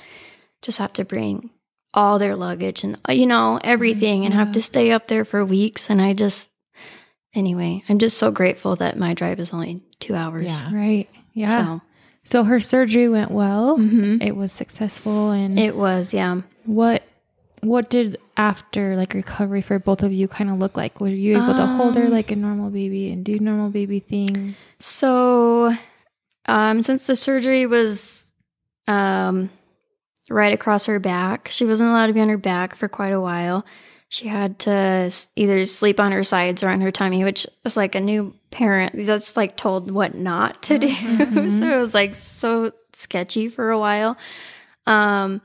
just 0.62 0.78
have 0.80 0.94
to 0.94 1.06
bring 1.06 1.52
all 1.94 2.20
their 2.20 2.36
luggage 2.36 2.84
and, 2.84 2.98
uh, 3.08 3.14
you 3.14 3.26
know, 3.26 3.60
everything 3.64 4.26
and 4.26 4.34
have 4.34 4.52
to 4.52 4.62
stay 4.62 4.92
up 4.92 5.08
there 5.08 5.26
for 5.26 5.44
weeks. 5.46 5.90
And 5.90 6.02
I 6.02 6.14
just, 6.14 6.50
anyway, 7.34 7.84
I'm 7.90 8.00
just 8.00 8.18
so 8.18 8.32
grateful 8.32 8.76
that 8.78 8.98
my 8.98 9.14
drive 9.14 9.40
is 9.40 9.54
only 9.54 9.82
two 10.00 10.16
hours. 10.16 10.62
Yeah. 10.64 10.76
Right. 10.76 11.10
Yeah. 11.34 11.56
So 11.56 11.82
So, 12.24 12.44
her 12.44 12.60
surgery 12.60 13.08
went 13.10 13.32
well. 13.32 13.78
mhm. 13.78 14.22
It 14.24 14.36
was 14.36 14.52
successful. 14.52 15.32
And 15.32 15.58
it 15.58 15.76
was, 15.76 16.14
yeah. 16.14 16.42
what 16.66 17.04
what 17.62 17.90
did 17.90 18.18
after 18.36 18.96
like 18.96 19.14
recovery 19.14 19.62
for 19.62 19.80
both 19.80 20.04
of 20.04 20.12
you 20.12 20.28
kind 20.28 20.50
of 20.50 20.60
look 20.60 20.78
like? 20.78 21.02
Were 21.02 21.08
you 21.08 21.42
able 21.42 21.56
to 21.56 21.66
hold 21.66 21.96
her 21.96 22.06
Um, 22.06 22.12
like 22.12 22.32
a 22.32 22.36
normal 22.36 22.70
baby 22.70 23.12
and 23.12 23.26
do 23.26 23.40
normal 23.40 23.70
baby 23.70 24.00
things? 24.00 24.76
So, 24.80 25.74
um, 26.46 26.84
since 26.84 27.08
the 27.08 27.16
surgery 27.16 27.66
was 27.66 28.32
um, 28.88 29.50
right 30.30 30.54
across 30.54 30.86
her 30.86 31.00
back, 31.00 31.50
she 31.50 31.66
wasn't 31.66 31.90
allowed 31.90 32.08
to 32.08 32.14
be 32.14 32.22
on 32.22 32.30
her 32.30 32.38
back 32.38 32.76
for 32.76 32.88
quite 32.88 33.14
a 33.14 33.22
while. 33.22 33.66
She 34.10 34.28
had 34.30 34.60
to 34.60 35.12
either 35.36 35.66
sleep 35.66 36.00
on 36.00 36.14
her 36.14 36.24
sides 36.24 36.64
or 36.64 36.70
on 36.70 36.80
her 36.80 36.92
tummy, 36.92 37.26
which 37.26 37.46
is 37.66 37.76
like 37.76 37.94
a 37.94 38.00
new 38.00 38.34
parent 38.52 39.06
that's 39.06 39.36
like 39.36 39.58
told 39.58 39.92
what 39.92 40.16
not 40.16 40.64
to 40.64 40.80
do. 40.80 40.88
so 41.50 41.66
it 41.66 41.80
was 41.80 41.94
like 41.94 42.16
so 42.16 42.72
sketchy 42.94 43.50
for 43.50 43.70
a 43.70 43.78
while. 43.78 44.18
Um, 44.86 45.42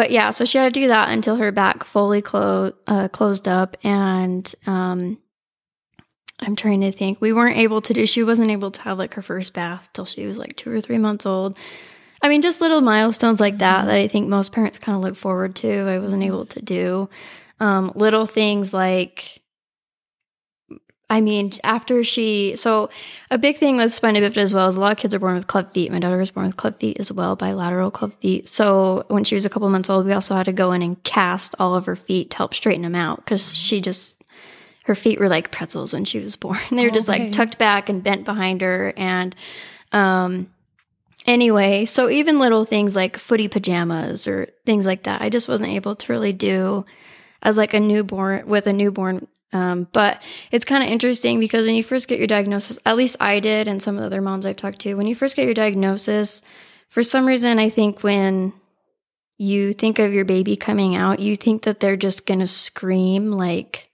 but 0.00 0.10
yeah, 0.10 0.30
so 0.30 0.46
she 0.46 0.56
had 0.56 0.72
to 0.72 0.80
do 0.80 0.88
that 0.88 1.10
until 1.10 1.36
her 1.36 1.52
back 1.52 1.84
fully 1.84 2.22
clo- 2.22 2.72
uh, 2.86 3.08
closed 3.08 3.46
up. 3.46 3.76
And 3.84 4.50
um, 4.66 5.18
I'm 6.38 6.56
trying 6.56 6.80
to 6.80 6.90
think. 6.90 7.20
We 7.20 7.34
weren't 7.34 7.58
able 7.58 7.82
to 7.82 7.92
do, 7.92 8.06
she 8.06 8.24
wasn't 8.24 8.50
able 8.50 8.70
to 8.70 8.80
have 8.80 8.96
like 8.96 9.12
her 9.12 9.20
first 9.20 9.52
bath 9.52 9.90
till 9.92 10.06
she 10.06 10.24
was 10.24 10.38
like 10.38 10.56
two 10.56 10.72
or 10.72 10.80
three 10.80 10.96
months 10.96 11.26
old. 11.26 11.58
I 12.22 12.30
mean, 12.30 12.40
just 12.40 12.62
little 12.62 12.80
milestones 12.80 13.40
like 13.40 13.58
that 13.58 13.84
that 13.84 13.98
I 13.98 14.08
think 14.08 14.26
most 14.26 14.52
parents 14.52 14.78
kind 14.78 14.96
of 14.96 15.02
look 15.02 15.16
forward 15.16 15.54
to. 15.56 15.70
I 15.70 15.98
wasn't 15.98 16.22
able 16.22 16.46
to 16.46 16.62
do. 16.62 17.10
Um, 17.60 17.92
little 17.94 18.24
things 18.24 18.72
like, 18.72 19.39
I 21.10 21.20
mean, 21.20 21.50
after 21.64 22.04
she, 22.04 22.54
so 22.56 22.88
a 23.32 23.36
big 23.36 23.56
thing 23.58 23.76
with 23.76 23.92
spina 23.92 24.20
bifida 24.20 24.36
as 24.38 24.54
well 24.54 24.68
is 24.68 24.76
a 24.76 24.80
lot 24.80 24.92
of 24.92 24.98
kids 24.98 25.12
are 25.12 25.18
born 25.18 25.34
with 25.34 25.48
club 25.48 25.72
feet. 25.74 25.90
My 25.90 25.98
daughter 25.98 26.16
was 26.16 26.30
born 26.30 26.46
with 26.46 26.56
club 26.56 26.78
feet 26.78 26.98
as 27.00 27.10
well, 27.12 27.34
bilateral 27.34 27.90
club 27.90 28.12
feet. 28.20 28.48
So 28.48 29.04
when 29.08 29.24
she 29.24 29.34
was 29.34 29.44
a 29.44 29.50
couple 29.50 29.68
months 29.70 29.90
old, 29.90 30.06
we 30.06 30.12
also 30.12 30.36
had 30.36 30.44
to 30.46 30.52
go 30.52 30.70
in 30.70 30.82
and 30.82 31.02
cast 31.02 31.56
all 31.58 31.74
of 31.74 31.86
her 31.86 31.96
feet 31.96 32.30
to 32.30 32.36
help 32.36 32.54
straighten 32.54 32.82
them 32.82 32.94
out 32.94 33.24
because 33.24 33.52
she 33.52 33.80
just, 33.80 34.22
her 34.84 34.94
feet 34.94 35.18
were 35.18 35.28
like 35.28 35.50
pretzels 35.50 35.92
when 35.92 36.04
she 36.04 36.20
was 36.20 36.36
born. 36.36 36.60
they 36.70 36.84
were 36.84 36.92
just 36.92 37.08
Okay. 37.08 37.24
like 37.24 37.32
tucked 37.32 37.58
back 37.58 37.88
and 37.88 38.04
bent 38.04 38.24
behind 38.24 38.60
her. 38.60 38.92
And, 38.96 39.34
um, 39.90 40.48
anyway, 41.26 41.84
so 41.86 42.08
even 42.08 42.38
little 42.38 42.64
things 42.64 42.94
like 42.94 43.16
footy 43.16 43.48
pajamas 43.48 44.28
or 44.28 44.48
things 44.64 44.86
like 44.86 45.02
that, 45.04 45.22
I 45.22 45.28
just 45.28 45.48
wasn't 45.48 45.70
able 45.70 45.96
to 45.96 46.12
really 46.12 46.32
do 46.32 46.84
as 47.42 47.56
like 47.56 47.74
a 47.74 47.80
newborn 47.80 48.46
with 48.46 48.68
a 48.68 48.72
newborn. 48.72 49.26
Um, 49.52 49.88
but 49.92 50.22
it's 50.52 50.64
kind 50.64 50.84
of 50.84 50.90
interesting 50.90 51.40
because 51.40 51.66
when 51.66 51.74
you 51.74 51.82
first 51.82 52.08
get 52.08 52.18
your 52.18 52.28
diagnosis, 52.28 52.78
at 52.86 52.96
least 52.96 53.16
I 53.20 53.40
did, 53.40 53.66
and 53.66 53.82
some 53.82 53.96
of 53.96 54.00
the 54.00 54.06
other 54.06 54.20
moms 54.20 54.46
I've 54.46 54.56
talked 54.56 54.78
to, 54.80 54.94
when 54.94 55.06
you 55.06 55.14
first 55.14 55.34
get 55.36 55.44
your 55.44 55.54
diagnosis, 55.54 56.40
for 56.88 57.02
some 57.02 57.26
reason, 57.26 57.58
I 57.58 57.68
think 57.68 58.02
when 58.02 58.52
you 59.38 59.72
think 59.72 59.98
of 59.98 60.12
your 60.12 60.24
baby 60.24 60.54
coming 60.54 60.94
out, 60.94 61.18
you 61.18 61.34
think 61.34 61.62
that 61.62 61.80
they're 61.80 61.96
just 61.96 62.26
going 62.26 62.40
to 62.40 62.46
scream 62.46 63.32
like 63.32 63.90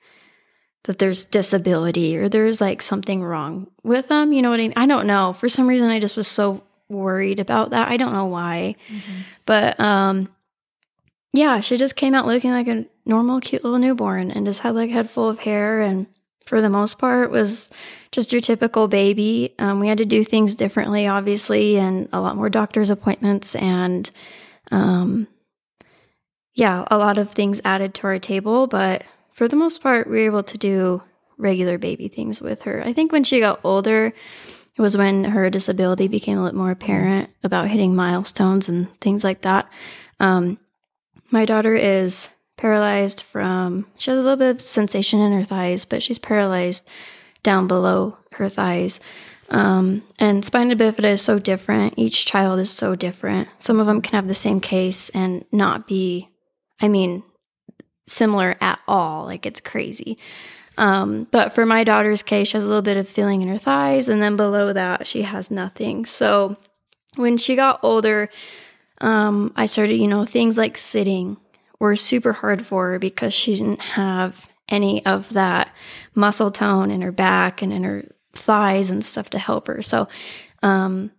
that 0.84 0.98
there's 0.98 1.25
disability 1.25 2.16
or 2.16 2.28
there's 2.28 2.60
like 2.60 2.80
something 2.82 3.22
wrong 3.22 3.66
with 3.82 4.08
them. 4.08 4.32
You 4.32 4.42
know 4.42 4.50
what 4.50 4.60
I 4.60 4.64
mean? 4.64 4.72
I 4.76 4.86
don't 4.86 5.06
know. 5.06 5.32
For 5.32 5.48
some 5.48 5.66
reason, 5.66 5.88
I 5.88 6.00
just 6.00 6.16
was 6.16 6.28
so 6.28 6.62
worried 6.88 7.40
about 7.40 7.70
that. 7.70 7.88
I 7.88 7.96
don't 7.96 8.12
know 8.12 8.26
why. 8.26 8.76
But 9.46 9.78
um 9.80 10.28
yeah, 11.37 11.61
she 11.61 11.76
just 11.76 11.97
came 11.97 12.14
out 12.14 12.26
looking 12.26 12.50
like 12.50 12.69
a 12.69 12.87
normal 13.05 13.40
cute 13.40 13.62
little 13.62 13.78
newborn 13.78 14.31
and 14.31 14.47
just 14.47 14.61
had 14.61 14.75
like 14.75 14.90
a 14.90 14.93
head 14.93 15.11
full 15.11 15.28
of 15.28 15.40
hair 15.40 15.81
and 15.81 16.07
for 16.47 16.61
the 16.61 16.71
most 16.71 16.99
part 16.99 17.31
was 17.31 17.71
just 18.12 18.33
your 18.33 18.40
typical 18.40 18.88
baby. 18.88 19.55
Um, 19.59 19.81
we 19.81 19.88
had 19.88 19.99
to 19.99 20.05
do 20.05 20.23
things 20.23 20.55
differently, 20.55 21.07
obviously, 21.07 21.76
and 21.76 22.09
a 22.12 22.21
lot 22.21 22.37
more 22.37 22.49
doctor's 22.49 22.90
appointments 22.90 23.55
and 23.57 24.11
um 24.71 25.28
yeah, 26.55 26.85
a 26.90 26.97
lot 26.97 27.19
of 27.19 27.33
things 27.33 27.61
added 27.66 27.93
to 27.95 28.07
our 28.07 28.19
table, 28.19 28.66
but 28.66 29.05
for 29.31 29.47
the 29.47 29.57
most 29.57 29.83
part, 29.83 30.09
we 30.09 30.21
were 30.21 30.26
able 30.26 30.43
to 30.45 30.57
do 30.57 31.02
regular 31.37 31.76
baby 31.76 32.09
things 32.09 32.40
with 32.40 32.62
her. 32.62 32.83
I 32.83 32.95
think 32.95 33.12
when 33.12 33.25
she 33.25 33.40
got 33.40 33.61
older, 33.62 34.07
it 34.07 34.81
was 34.81 34.97
when 34.97 35.25
her 35.25 35.50
disability 35.50 36.09
became 36.09 36.38
a 36.38 36.45
little 36.45 36.59
more 36.59 36.71
apparent 36.71 37.28
about 37.45 37.69
hitting 37.69 37.95
milestones 37.95 38.71
and 38.71 38.88
things 39.00 39.23
like 39.23 39.43
that. 39.43 39.69
Um, 40.19 40.59
my 41.30 41.45
daughter 41.45 41.75
is 41.75 42.28
paralyzed 42.56 43.23
from, 43.23 43.87
she 43.97 44.11
has 44.11 44.18
a 44.18 44.23
little 44.23 44.37
bit 44.37 44.56
of 44.56 44.61
sensation 44.61 45.21
in 45.21 45.33
her 45.33 45.45
thighs, 45.45 45.85
but 45.85 46.02
she's 46.02 46.18
paralyzed 46.18 46.88
down 47.42 47.66
below 47.66 48.18
her 48.33 48.49
thighs. 48.49 49.00
Um, 49.49 50.02
and 50.18 50.45
spina 50.45 50.75
bifida 50.75 51.04
is 51.04 51.23
so 51.23 51.38
different. 51.38 51.95
Each 51.97 52.25
child 52.25 52.59
is 52.59 52.71
so 52.71 52.95
different. 52.95 53.49
Some 53.59 53.78
of 53.78 53.87
them 53.87 54.00
can 54.02 54.14
have 54.14 54.26
the 54.26 54.35
same 54.35 54.61
case 54.61 55.09
and 55.11 55.45
not 55.52 55.87
be, 55.87 56.28
I 56.80 56.88
mean, 56.88 57.23
similar 58.06 58.56
at 58.61 58.80
all. 58.88 59.25
Like 59.25 59.47
it's 59.47 59.61
crazy. 59.61 60.18
Um, 60.78 61.26
but 61.30 61.52
for 61.52 61.64
my 61.64 61.85
daughter's 61.85 62.23
case, 62.23 62.49
she 62.49 62.56
has 62.56 62.64
a 62.64 62.66
little 62.66 62.83
bit 62.83 62.97
of 62.97 63.09
feeling 63.09 63.40
in 63.40 63.49
her 63.49 63.59
thighs, 63.59 64.09
and 64.09 64.21
then 64.21 64.37
below 64.37 64.73
that, 64.73 65.06
she 65.06 65.23
has 65.23 65.50
nothing. 65.50 66.04
So 66.04 66.56
when 67.14 67.38
she 67.38 67.56
got 67.56 67.80
older, 67.83 68.28
um, 69.00 69.52
I 69.56 69.66
started, 69.66 69.96
you 69.96 70.08
know, 70.08 70.24
things 70.24 70.56
like 70.56 70.76
sitting 70.76 71.36
were 71.78 71.96
super 71.96 72.32
hard 72.32 72.64
for 72.64 72.92
her 72.92 72.98
because 72.98 73.34
she 73.34 73.54
didn't 73.56 73.80
have 73.80 74.48
any 74.68 75.04
of 75.06 75.32
that 75.34 75.70
muscle 76.14 76.50
tone 76.50 76.90
in 76.90 77.02
her 77.02 77.12
back 77.12 77.62
and 77.62 77.72
in 77.72 77.84
her 77.84 78.04
thighs 78.34 78.90
and 78.90 79.04
stuff 79.04 79.30
to 79.30 79.38
help 79.38 79.68
her. 79.68 79.82
So, 79.82 80.08
um, 80.62 81.10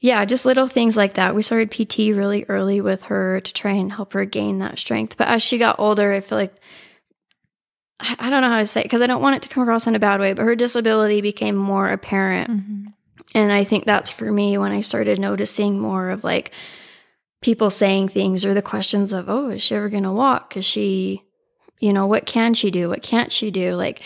yeah, 0.00 0.24
just 0.24 0.44
little 0.44 0.68
things 0.68 0.96
like 0.96 1.14
that. 1.14 1.34
We 1.34 1.42
started 1.42 1.70
PT 1.70 1.98
really 2.16 2.44
early 2.48 2.80
with 2.80 3.02
her 3.04 3.40
to 3.40 3.52
try 3.52 3.72
and 3.72 3.92
help 3.92 4.12
her 4.12 4.24
gain 4.24 4.58
that 4.58 4.78
strength. 4.78 5.16
But 5.16 5.28
as 5.28 5.42
she 5.42 5.58
got 5.58 5.78
older, 5.78 6.12
I 6.12 6.20
feel 6.20 6.38
like 6.38 6.54
I 8.00 8.16
I 8.18 8.30
don't 8.30 8.42
know 8.42 8.48
how 8.48 8.58
to 8.58 8.66
say 8.66 8.80
it 8.80 8.84
because 8.84 9.00
I 9.00 9.06
don't 9.06 9.22
want 9.22 9.36
it 9.36 9.42
to 9.42 9.48
come 9.48 9.62
across 9.62 9.86
in 9.86 9.94
a 9.94 10.00
bad 10.00 10.20
way, 10.20 10.32
but 10.32 10.42
her 10.42 10.56
disability 10.56 11.20
became 11.20 11.54
more 11.54 11.88
apparent. 11.88 12.50
Mm-hmm. 12.50 12.86
And 13.34 13.52
I 13.52 13.64
think 13.64 13.84
that's 13.84 14.10
for 14.10 14.30
me 14.30 14.58
when 14.58 14.72
I 14.72 14.80
started 14.80 15.18
noticing 15.18 15.78
more 15.78 16.10
of 16.10 16.24
like 16.24 16.52
people 17.42 17.70
saying 17.70 18.08
things 18.08 18.44
or 18.44 18.54
the 18.54 18.62
questions 18.62 19.12
of, 19.12 19.28
oh, 19.28 19.50
is 19.50 19.60
she 19.62 19.74
ever 19.74 19.88
going 19.90 20.04
to 20.04 20.12
walk? 20.12 20.56
Is 20.56 20.64
she, 20.64 21.22
you 21.80 21.92
know, 21.92 22.06
what 22.06 22.24
can 22.24 22.54
she 22.54 22.70
do? 22.70 22.88
What 22.88 23.02
can't 23.02 23.30
she 23.30 23.50
do? 23.50 23.74
Like, 23.74 24.00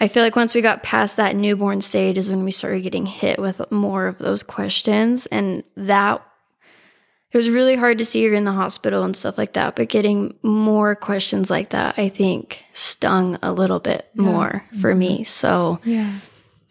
I 0.00 0.08
feel 0.08 0.22
like 0.22 0.36
once 0.36 0.54
we 0.54 0.60
got 0.60 0.82
past 0.82 1.16
that 1.16 1.36
newborn 1.36 1.80
stage 1.82 2.18
is 2.18 2.28
when 2.28 2.44
we 2.44 2.50
started 2.50 2.82
getting 2.82 3.06
hit 3.06 3.38
with 3.38 3.60
more 3.70 4.06
of 4.06 4.18
those 4.18 4.42
questions. 4.42 5.26
And 5.26 5.62
that 5.76 6.22
it 7.30 7.36
was 7.36 7.48
really 7.48 7.76
hard 7.76 7.98
to 7.98 8.04
see 8.04 8.26
her 8.26 8.34
in 8.34 8.44
the 8.44 8.52
hospital 8.52 9.04
and 9.04 9.16
stuff 9.16 9.38
like 9.38 9.52
that. 9.52 9.76
But 9.76 9.88
getting 9.88 10.34
more 10.42 10.96
questions 10.96 11.48
like 11.48 11.70
that, 11.70 11.96
I 11.96 12.08
think, 12.08 12.64
stung 12.72 13.38
a 13.40 13.52
little 13.52 13.78
bit 13.78 14.08
more 14.16 14.64
for 14.80 14.94
me. 14.94 15.22
So, 15.24 15.78
Yeah. 15.84 16.12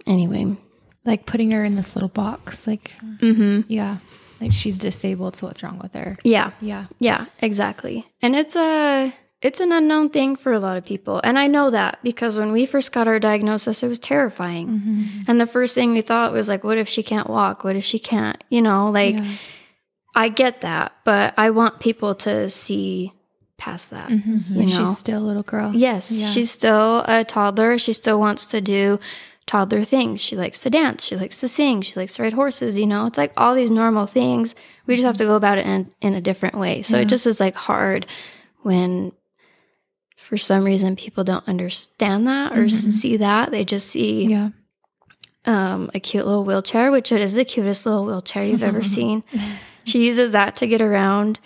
anyway. 0.06 0.58
Like 1.06 1.26
putting 1.26 1.52
her 1.52 1.64
in 1.64 1.76
this 1.76 1.96
little 1.96 2.10
box. 2.10 2.68
Like, 2.68 2.92
hmm 3.22 3.62
yeah. 3.70 3.98
Like 4.42 4.52
she's 4.54 4.78
disabled. 4.78 5.36
So 5.36 5.48
what's 5.48 5.64
wrong 5.64 5.80
with 5.80 5.94
her? 5.94 6.18
Yeah. 6.24 6.52
Yeah. 6.62 6.86
Yeah, 7.00 7.26
exactly. 7.42 8.06
And 8.22 8.36
it's 8.36 8.56
a 8.56 9.14
it's 9.42 9.60
an 9.62 9.72
unknown 9.72 10.10
thing 10.10 10.36
for 10.36 10.52
a 10.52 10.60
lot 10.60 10.76
of 10.76 10.84
people. 10.86 11.22
And 11.24 11.40
I 11.40 11.48
know 11.48 11.70
that 11.70 12.00
because 12.04 12.36
when 12.38 12.52
we 12.52 12.66
first 12.66 12.92
got 12.92 13.08
our 13.08 13.20
diagnosis, 13.20 13.84
it 13.84 13.88
was 13.88 14.00
terrifying. 14.00 14.68
Mm-hmm. 14.68 15.22
And 15.30 15.40
the 15.40 15.46
first 15.48 15.74
thing 15.76 15.94
we 15.94 16.02
thought 16.02 16.34
was 16.34 16.50
like, 16.50 16.64
what 16.64 16.78
if 16.78 16.90
she 16.90 17.04
can't 17.04 17.30
walk? 17.30 17.64
What 17.64 17.76
if 17.78 17.86
she 17.86 18.00
can't, 18.00 18.42
you 18.50 18.62
know, 18.62 18.90
like 18.92 19.16
yeah. 19.16 19.36
I 20.16 20.28
get 20.30 20.62
that, 20.62 20.92
but 21.06 21.34
I 21.38 21.52
want 21.52 21.80
people 21.80 22.16
to 22.16 22.50
see 22.50 23.14
past 23.58 23.92
that. 23.92 24.10
Mhm. 24.10 24.44
you 24.50 24.66
know. 24.66 24.68
she's 24.68 24.98
still 24.98 25.20
a 25.20 25.28
little 25.28 25.44
girl. 25.44 25.72
Yes, 25.76 26.12
Yeah. 26.12 26.28
she's 26.28 26.50
still 26.50 27.04
a 27.08 27.24
toddler. 27.26 27.78
She 27.78 27.94
still 27.94 28.20
wants 28.20 28.46
to 28.48 28.62
do 28.62 29.00
toddler 29.50 29.84
things. 29.84 30.22
She 30.22 30.36
likes 30.36 30.62
to 30.62 30.70
dance. 30.70 31.04
She 31.06 31.16
likes 31.16 31.40
to 31.40 31.48
sing. 31.48 31.82
She 31.82 31.96
likes 31.96 32.14
to 32.16 32.24
ride 32.24 32.34
horses. 32.34 32.78
You 32.78 32.86
know, 32.86 33.08
it's 33.08 33.18
like 33.18 33.34
all 33.36 33.56
these 33.56 33.72
normal 33.72 34.06
things. 34.06 34.54
We 34.86 34.96
just 34.96 35.06
have 35.06 35.18
to 35.18 35.26
go 35.26 35.34
about 35.36 35.58
it 35.58 35.66
in, 35.66 35.92
in 36.02 36.14
a 36.14 36.22
different 36.22 36.56
way. 36.58 36.82
So 36.84 36.96
Yeah. 36.96 37.02
it 37.02 37.10
just 37.10 37.26
is 37.26 37.40
like 37.40 37.56
hard 37.56 38.06
when, 38.62 39.12
for 40.18 40.38
some 40.38 40.64
reason, 40.64 40.96
people 40.96 41.24
don't 41.24 41.48
understand 41.48 42.28
that 42.28 42.52
or 42.56 42.66
s 42.66 42.86
Mhm. 42.86 42.92
see 42.92 43.18
that. 43.18 43.50
They 43.50 43.66
just 43.66 43.88
see 43.88 44.26
Yeah. 44.26 44.50
um, 45.46 45.90
a 45.96 46.00
cute 46.00 46.28
little 46.28 46.44
wheelchair, 46.44 46.92
which 46.92 47.12
it 47.12 47.20
is 47.22 47.34
the 47.34 47.44
cutest 47.46 47.86
little 47.88 48.06
wheelchair 48.06 48.44
you've 48.46 48.62
ever 48.64 48.84
seen. 48.98 49.24
She 49.84 50.06
uses 50.06 50.32
that 50.34 50.56
to 50.58 50.68
get 50.68 50.80
around. 50.82 51.40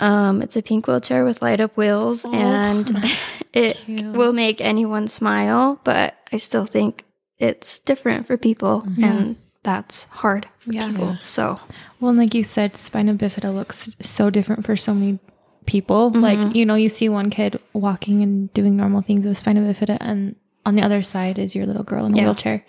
Um, 0.00 0.42
it's 0.42 0.56
a 0.56 0.62
pink 0.62 0.88
wheelchair 0.88 1.24
with 1.24 1.40
light 1.40 1.60
up 1.60 1.76
wheels, 1.76 2.24
and 2.24 2.90
it 3.52 3.76
Cute. 3.84 4.12
will 4.12 4.32
make 4.32 4.60
anyone 4.60 5.06
smile. 5.06 5.78
But 5.84 6.16
I 6.32 6.38
still 6.38 6.66
think 6.66 7.03
it's 7.38 7.78
different 7.80 8.26
for 8.26 8.36
people, 8.36 8.86
Yeah. 8.96 9.06
and 9.12 9.36
that's 9.62 10.04
hard 10.10 10.46
for 10.58 10.72
Yeah. 10.72 10.88
people. 10.90 11.16
So 11.20 11.58
Well, 12.00 12.10
and 12.10 12.18
like 12.18 12.34
you 12.34 12.42
said, 12.42 12.76
spina 12.76 13.14
bifida 13.14 13.52
looks 13.54 13.94
so 14.00 14.30
different 14.30 14.64
for 14.64 14.76
so 14.76 14.92
many 14.94 15.18
people. 15.66 16.10
Mhm. 16.12 16.20
Like, 16.20 16.54
you 16.54 16.66
know, 16.66 16.74
you 16.74 16.88
see 16.90 17.08
one 17.08 17.30
kid 17.30 17.58
walking 17.72 18.22
and 18.22 18.52
doing 18.52 18.76
normal 18.76 19.00
things 19.00 19.26
with 19.26 19.38
spina 19.38 19.60
bifida, 19.62 19.96
and 20.00 20.36
on 20.66 20.74
the 20.76 20.82
other 20.82 21.02
side 21.02 21.38
is 21.38 21.54
your 21.54 21.66
little 21.66 21.82
girl 21.84 22.04
in 22.04 22.12
a 22.14 22.16
Yeah. 22.18 22.24
wheelchair. 22.24 22.64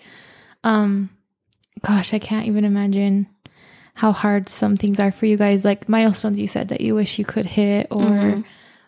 Um, 0.64 1.10
gosh, 1.82 2.14
I 2.14 2.18
can't 2.18 2.46
even 2.46 2.64
imagine 2.64 3.26
how 3.96 4.12
hard 4.12 4.48
some 4.48 4.76
things 4.76 4.98
are 4.98 5.12
for 5.12 5.26
you 5.26 5.36
guys. 5.36 5.64
Like 5.64 5.88
milestones 5.88 6.38
you 6.38 6.46
said 6.46 6.68
that 6.68 6.80
you 6.80 6.94
wish 6.94 7.18
you 7.18 7.24
could 7.24 7.46
hit, 7.46 7.86
or 7.90 8.00
Mhm. 8.10 8.44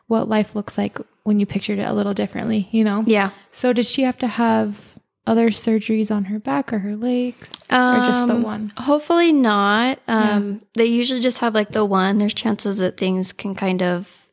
what 0.06 0.28
life 0.28 0.54
looks 0.54 0.76
like 0.78 0.98
when 1.24 1.38
you 1.38 1.46
pictured 1.46 1.78
it 1.78 1.86
a 1.88 1.92
little 1.92 2.14
differently, 2.14 2.68
you 2.72 2.82
know? 2.84 3.04
yeah, 3.06 3.30
So, 3.52 3.72
did 3.74 3.84
she 3.86 4.02
have 4.02 4.16
to 4.18 4.26
have 4.26 4.94
other 5.28 5.50
surgeries 5.50 6.10
on 6.10 6.24
her 6.24 6.38
back 6.38 6.72
or 6.72 6.78
her 6.80 6.96
legs, 6.96 7.48
or 7.70 7.96
just 8.08 8.26
the 8.26 8.34
Um, 8.34 8.42
one? 8.42 8.72
Hopefully 8.78 9.32
not. 9.32 9.98
Um, 10.08 10.62
They 10.74 10.86
usually 10.86 11.20
just 11.20 11.38
have 11.38 11.54
like 11.54 11.72
the 11.72 11.84
one. 11.84 12.18
There's 12.18 12.34
chances 12.34 12.78
that 12.78 12.96
things 12.96 13.32
can 13.32 13.54
kind 13.54 13.82
of 13.82 14.28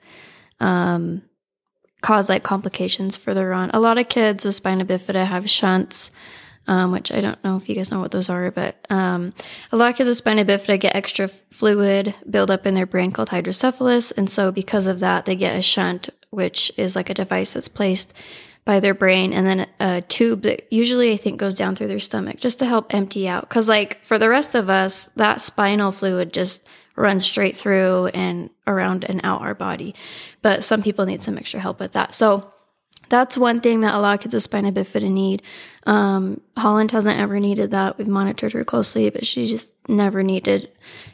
um, 0.59 1.21
cause 2.01 2.29
like 2.29 2.43
complications 2.43 3.15
further 3.15 3.53
on. 3.53 3.69
A 3.73 3.79
lot 3.79 3.97
of 3.97 4.09
kids 4.09 4.45
with 4.45 4.55
spina 4.55 4.85
bifida 4.85 5.25
have 5.25 5.49
shunts, 5.49 6.11
um, 6.67 6.91
which 6.91 7.11
I 7.11 7.19
don't 7.21 7.43
know 7.43 7.57
if 7.57 7.67
you 7.67 7.75
guys 7.75 7.91
know 7.91 7.99
what 7.99 8.11
those 8.11 8.29
are, 8.29 8.49
but 8.51 8.75
um, 8.89 9.33
a 9.71 9.77
lot 9.77 9.89
of 9.91 9.97
kids 9.97 10.07
with 10.07 10.17
spina 10.17 10.45
bifida 10.45 10.79
get 10.79 10.95
extra 10.95 11.27
fluid 11.27 12.15
build 12.29 12.49
up 12.49 12.65
in 12.65 12.73
their 12.73 12.85
brain 12.85 13.11
called 13.11 13.29
hydrocephalus. 13.29 14.11
And 14.11 14.29
so 14.29 14.51
because 14.51 14.87
of 14.87 14.99
that, 14.99 15.25
they 15.25 15.35
get 15.35 15.55
a 15.57 15.61
shunt, 15.61 16.09
which 16.29 16.71
is 16.77 16.95
like 16.95 17.09
a 17.09 17.13
device 17.13 17.53
that's 17.53 17.67
placed 17.67 18.13
by 18.65 18.79
their 18.79 18.95
brain 18.95 19.31
and 19.31 19.45
then 19.45 19.67
a 19.79 20.01
tube 20.01 20.41
that 20.41 20.67
usually 20.71 21.13
I 21.13 21.17
think 21.17 21.39
goes 21.39 21.55
down 21.55 21.75
through 21.75 21.87
their 21.87 21.99
stomach 21.99 22.37
just 22.37 22.59
to 22.59 22.65
help 22.65 22.93
empty 22.93 23.27
out. 23.27 23.47
Cause 23.47 23.69
like 23.69 24.03
for 24.03 24.17
the 24.17 24.27
rest 24.27 24.55
of 24.55 24.69
us, 24.69 25.05
that 25.15 25.39
spinal 25.39 25.91
fluid 25.91 26.33
just 26.33 26.65
runs 26.95 27.23
straight 27.23 27.55
through 27.55 28.07
and 28.07 28.49
around 28.65 29.03
and 29.03 29.21
out 29.23 29.41
our 29.41 29.53
body. 29.53 29.93
But 30.41 30.63
some 30.63 30.81
people 30.81 31.05
need 31.05 31.21
some 31.21 31.37
extra 31.37 31.59
help 31.59 31.79
with 31.79 31.91
that. 31.91 32.15
So 32.15 32.51
that's 33.09 33.37
one 33.37 33.61
thing 33.61 33.81
that 33.81 33.93
a 33.93 33.99
lot 33.99 34.15
of 34.15 34.21
kids 34.21 34.33
with 34.33 34.43
spina 34.43 34.71
bifida 34.71 35.11
need. 35.11 35.43
Um, 35.85 36.41
Holland 36.57 36.91
hasn't 36.91 37.19
ever 37.19 37.39
needed 37.39 37.69
that. 37.71 37.99
We've 37.99 38.07
monitored 38.07 38.53
her 38.53 38.63
closely, 38.63 39.09
but 39.11 39.25
she 39.25 39.45
just 39.45 39.71
never 39.87 40.23
needed 40.23 40.71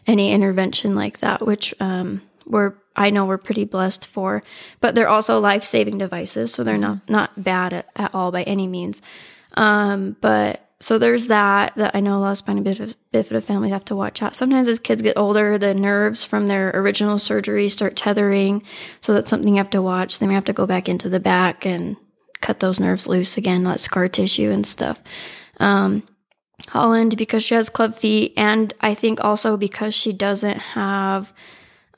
any 0.08 0.32
intervention 0.32 0.96
like 0.96 1.20
that, 1.20 1.46
which 1.46 1.74
um, 1.82 2.22
we're 2.45 2.73
I 2.95 3.10
know 3.10 3.25
we're 3.25 3.38
pretty 3.38 3.63
blessed 3.63 4.06
for. 4.08 4.43
But 4.80 4.95
they're 4.95 5.10
also 5.10 5.39
life 5.39 5.63
saving 5.63 5.97
devices, 5.97 6.54
so 6.54 6.63
they're 6.63 6.77
not 6.77 7.10
not 7.10 7.43
bad 7.43 7.73
at, 7.73 7.89
at 7.95 8.13
all 8.13 8.32
by 8.32 8.43
any 8.43 8.67
means. 8.67 9.01
Um, 9.56 10.17
but 10.21 10.67
so 10.80 10.97
there's 10.97 11.27
that 11.27 11.75
that 11.75 11.95
I 11.95 11.99
know 11.99 12.17
a 12.17 12.19
lot 12.19 12.32
of 12.32 12.38
spina 12.38 12.62
bif- 12.62 12.95
bifida 13.13 13.43
families 13.43 13.71
have 13.71 13.86
to 13.86 13.95
watch 13.95 14.21
out. 14.21 14.36
Sometimes 14.36 14.67
as 14.67 14.80
kids 14.80 15.01
get 15.01 15.17
older, 15.17 15.58
the 15.58 15.73
nerves 15.73 16.23
from 16.23 16.47
their 16.47 16.71
original 16.71 17.17
surgery 17.17 17.69
start 17.69 17.95
tethering, 17.95 18.63
so 18.99 19.13
that's 19.13 19.30
something 19.30 19.49
you 19.49 19.58
have 19.58 19.69
to 19.71 19.82
watch. 19.82 20.19
Then 20.19 20.30
we 20.30 20.36
have 20.36 20.45
to 20.45 20.54
go 20.54 20.65
back 20.65 20.89
into 20.89 21.10
the 21.10 21.19
back 21.19 21.65
and 21.65 21.97
cut 22.41 22.60
those 22.60 22.80
nerves 22.80 23.08
loose 23.08 23.38
again, 23.38 23.63
that 23.63 23.80
scar 23.80 24.08
tissue 24.08 24.49
and 24.49 24.65
stuff. 24.65 24.99
Um, 25.60 26.04
Holland 26.69 27.17
because 27.17 27.43
she 27.43 27.56
has 27.56 27.69
club 27.69 27.95
feet, 27.95 28.34
and 28.36 28.73
I 28.82 28.93
think 28.93 29.23
also 29.23 29.58
because 29.58 29.93
she 29.93 30.13
doesn't 30.13 30.58
have 30.58 31.34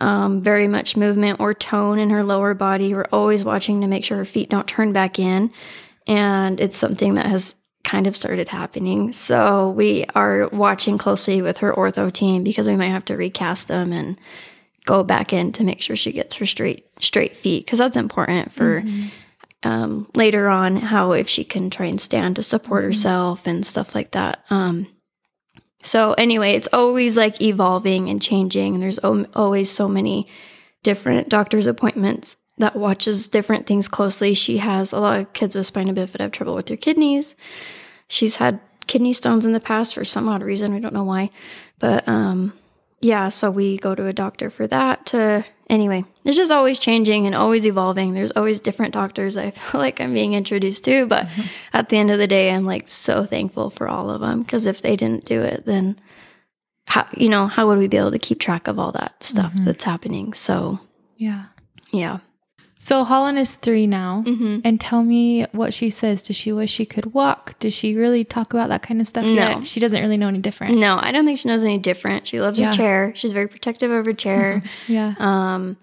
um, 0.04 0.42
very 0.42 0.68
much 0.68 0.98
movement 0.98 1.40
or 1.40 1.54
tone 1.54 1.98
in 1.98 2.10
her 2.10 2.24
lower 2.24 2.54
body. 2.54 2.94
We're 2.94 3.08
always 3.14 3.46
watching 3.46 3.80
to 3.82 3.88
make 3.88 4.04
sure 4.04 4.18
her 4.18 4.26
feet 4.26 4.50
don't 4.50 4.68
turn 4.68 4.92
back 4.92 5.18
in, 5.18 5.52
and 6.06 6.60
it's 6.60 6.76
something 6.76 7.14
that 7.14 7.28
has 7.28 7.56
kind 7.86 8.06
of 8.06 8.16
started 8.16 8.50
happening. 8.50 9.14
So 9.14 9.70
we 9.70 10.06
are 10.14 10.50
watching 10.50 10.98
closely 10.98 11.42
with 11.42 11.60
her 11.60 11.72
ortho 11.72 12.12
team 12.12 12.44
because 12.44 12.68
we 12.68 12.76
might 12.76 12.90
have 12.90 13.06
to 13.06 13.16
recast 13.16 13.70
them 13.70 13.94
and 13.94 14.18
go 14.86 15.06
back 15.06 15.32
in 15.32 15.54
to 15.54 15.64
make 15.64 15.82
sure 15.82 15.96
she 15.96 16.12
gets 16.12 16.36
her 16.36 16.46
straight 16.46 16.86
straight 17.00 17.36
feet 17.36 17.66
because 17.66 17.80
that's 17.80 17.96
important 17.96 18.52
for 18.52 18.84
um, 19.64 20.10
later 20.16 20.50
on 20.50 20.76
how 20.76 21.14
if 21.14 21.30
she 21.30 21.46
can 21.46 21.70
try 21.70 21.86
and 21.86 22.02
stand 22.02 22.36
to 22.36 22.44
support 22.44 22.84
herself 22.84 23.48
and 23.48 23.66
stuff 23.66 23.96
like 23.96 24.12
that. 24.12 24.44
Um, 24.50 24.88
so 25.84 26.14
anyway, 26.14 26.54
it's 26.54 26.70
always 26.74 27.18
like 27.18 27.42
evolving 27.42 28.10
and 28.10 28.22
changing. 28.22 28.80
There's 28.80 28.98
always 29.00 29.70
so 29.70 29.88
many 29.88 30.28
different 30.82 31.30
doctor's 31.30 31.68
appointments 31.68 32.38
that 32.58 32.76
watches 32.76 33.28
different 33.28 33.68
things 33.68 33.88
closely. 33.88 34.34
She 34.34 34.58
has 34.58 34.94
a 34.94 35.00
lot 35.00 35.20
of 35.20 35.34
kids 35.34 35.56
with 35.56 35.66
spina 35.66 35.94
bifida 35.94 36.22
have 36.22 36.32
trouble 36.32 36.56
with 36.56 36.68
their 36.68 36.78
kidneys. 36.78 37.36
She's 38.08 38.38
had 38.38 38.60
kidney 38.88 39.14
stones 39.14 39.46
in 39.46 39.54
the 39.54 39.60
past 39.60 39.94
for 39.94 40.06
some 40.06 40.30
odd 40.30 40.42
reason. 40.42 40.74
We 40.74 40.80
don't 40.80 40.94
know 40.94 41.04
why, 41.04 41.32
but 41.80 42.08
um, 42.08 42.54
yeah. 43.02 43.30
So 43.30 43.52
we 43.52 43.78
go 43.78 43.96
to 43.96 44.08
a 44.08 44.14
doctor 44.14 44.50
for 44.50 44.68
that. 44.68 45.06
To 45.08 45.46
anyway, 45.70 46.06
it's 46.24 46.38
just 46.38 46.52
always 46.52 46.80
changing 46.80 47.26
and 47.26 47.36
always 47.36 47.66
evolving. 47.66 48.14
There's 48.14 48.32
always 48.32 48.60
different 48.60 48.94
doctors. 48.94 49.38
I 49.38 49.52
feel 49.72 49.82
like 49.82 50.00
I'm 50.00 50.14
being 50.14 50.34
introduced 50.34 50.84
to, 50.86 51.06
but 51.06 51.28
mm-hmm. 51.28 51.42
at 51.74 51.90
the 51.90 51.98
end 51.98 52.12
of 52.12 52.20
the 52.20 52.28
day, 52.28 52.52
I'm 52.52 52.66
like 52.66 52.88
so 52.88 53.26
thankful 53.26 53.70
for 53.70 53.88
all 53.88 54.10
of 54.10 54.22
them 54.22 54.44
because 54.44 54.66
if 54.66 54.82
they 54.82 54.96
didn't 54.96 55.26
do 55.26 55.42
it, 55.42 55.66
then 55.66 56.00
how 56.88 57.06
you 57.16 57.30
know 57.30 57.48
how 57.48 57.68
would 57.68 57.78
we 57.78 57.88
be 57.88 57.98
able 57.98 58.12
to 58.12 58.20
keep 58.20 58.40
track 58.40 58.68
of 58.68 58.78
all 58.78 58.92
that 58.92 59.24
stuff 59.24 59.54
mm-hmm. 59.54 59.66
that's 59.66 59.84
happening? 59.84 60.34
So 60.34 60.80
Yeah. 61.18 61.46
yeah. 61.92 62.20
So 62.84 63.06
Holland 63.06 63.40
is 63.40 63.56
three 63.56 63.88
now. 63.88 64.26
Mm-hmm. 64.28 64.60
And 64.66 64.80
tell 64.82 65.04
me 65.04 65.46
what 65.54 65.74
she 65.74 65.90
says. 65.90 66.22
Does 66.22 66.36
she 66.36 66.52
wish 66.52 66.70
she 66.70 66.86
could 66.86 67.14
walk? 67.14 67.58
Does 67.60 67.74
she 67.74 67.96
really 67.96 68.26
talk 68.26 68.54
about 68.54 68.68
that 68.68 68.82
kind 68.82 69.00
of 69.00 69.08
stuff 69.08 69.24
No. 69.24 69.32
yet? 69.32 69.68
She 69.68 69.80
doesn't 69.80 70.02
really 70.02 70.18
know 70.18 70.28
any 70.28 70.40
different. 70.40 70.78
No, 70.78 70.98
I 71.02 71.14
don't 71.14 71.24
think 71.24 71.40
she 71.40 71.48
knows 71.48 71.64
any 71.64 71.78
different. 71.78 72.28
She 72.28 72.42
loves 72.42 72.60
Yeah. 72.60 72.68
her 72.68 72.74
chair. 72.74 73.14
She's 73.16 73.32
very 73.32 73.48
protective 73.48 73.90
of 73.90 74.06
her 74.06 74.14
chair. 74.14 74.62
Yeah. 74.90 75.14
um, 75.18 75.78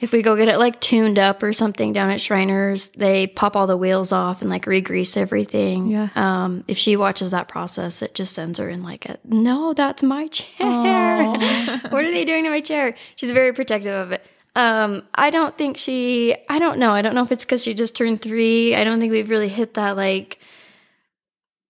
if 0.00 0.12
we 0.12 0.22
go 0.22 0.34
get 0.34 0.48
it 0.48 0.58
like 0.58 0.80
tuned 0.80 1.18
up 1.18 1.42
or 1.42 1.52
something 1.52 1.92
down 1.92 2.08
at 2.10 2.20
Shriners, 2.22 2.88
they 2.88 3.26
pop 3.26 3.54
all 3.54 3.66
the 3.66 3.76
wheels 3.76 4.10
off 4.10 4.40
and 4.40 4.48
like 4.48 4.66
re-grease 4.66 5.14
everything. 5.16 5.88
Yeah. 5.88 6.08
Um, 6.16 6.64
if 6.68 6.78
she 6.78 6.96
watches 6.96 7.32
that 7.32 7.48
process, 7.48 8.00
it 8.00 8.14
just 8.14 8.32
sends 8.34 8.58
her 8.58 8.68
in 8.70 8.82
like 8.82 9.04
a 9.04 9.18
no, 9.24 9.74
that's 9.74 10.02
my 10.02 10.28
chair. 10.28 11.22
What 11.90 12.04
are 12.04 12.10
they 12.10 12.24
doing 12.24 12.44
to 12.44 12.50
my 12.50 12.60
chair? 12.62 12.94
She's 13.16 13.32
very 13.32 13.52
protective 13.52 13.94
of 13.94 14.12
it. 14.12 14.24
Um, 14.56 15.02
I 15.14 15.28
don't 15.30 15.56
think 15.58 15.76
she. 15.76 16.34
I 16.48 16.58
don't 16.58 16.78
know. 16.78 16.90
I 16.92 17.02
don't 17.02 17.14
know 17.14 17.22
if 17.22 17.30
it's 17.30 17.44
because 17.44 17.62
she 17.62 17.74
just 17.74 17.94
turned 17.94 18.22
three. 18.22 18.74
I 18.74 18.84
don't 18.84 18.98
think 18.98 19.12
we've 19.12 19.28
really 19.30 19.48
hit 19.50 19.74
that 19.74 19.96
like 19.96 20.38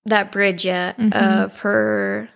that 0.05 0.31
bridge 0.31 0.65
yet 0.65 0.97
Mhm. 0.97 1.13
of 1.13 1.59
her. 1.59 2.29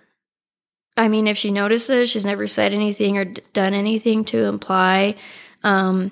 I 0.97 1.07
mean, 1.07 1.25
if 1.27 1.37
she 1.37 1.51
notices, 1.51 2.09
she's 2.11 2.25
never 2.25 2.47
said 2.47 2.73
anything 2.73 3.17
or 3.17 3.23
d- 3.25 3.41
done 3.53 3.73
anything 3.73 4.25
to 4.25 4.43
imply. 4.43 5.15
Um, 5.63 6.11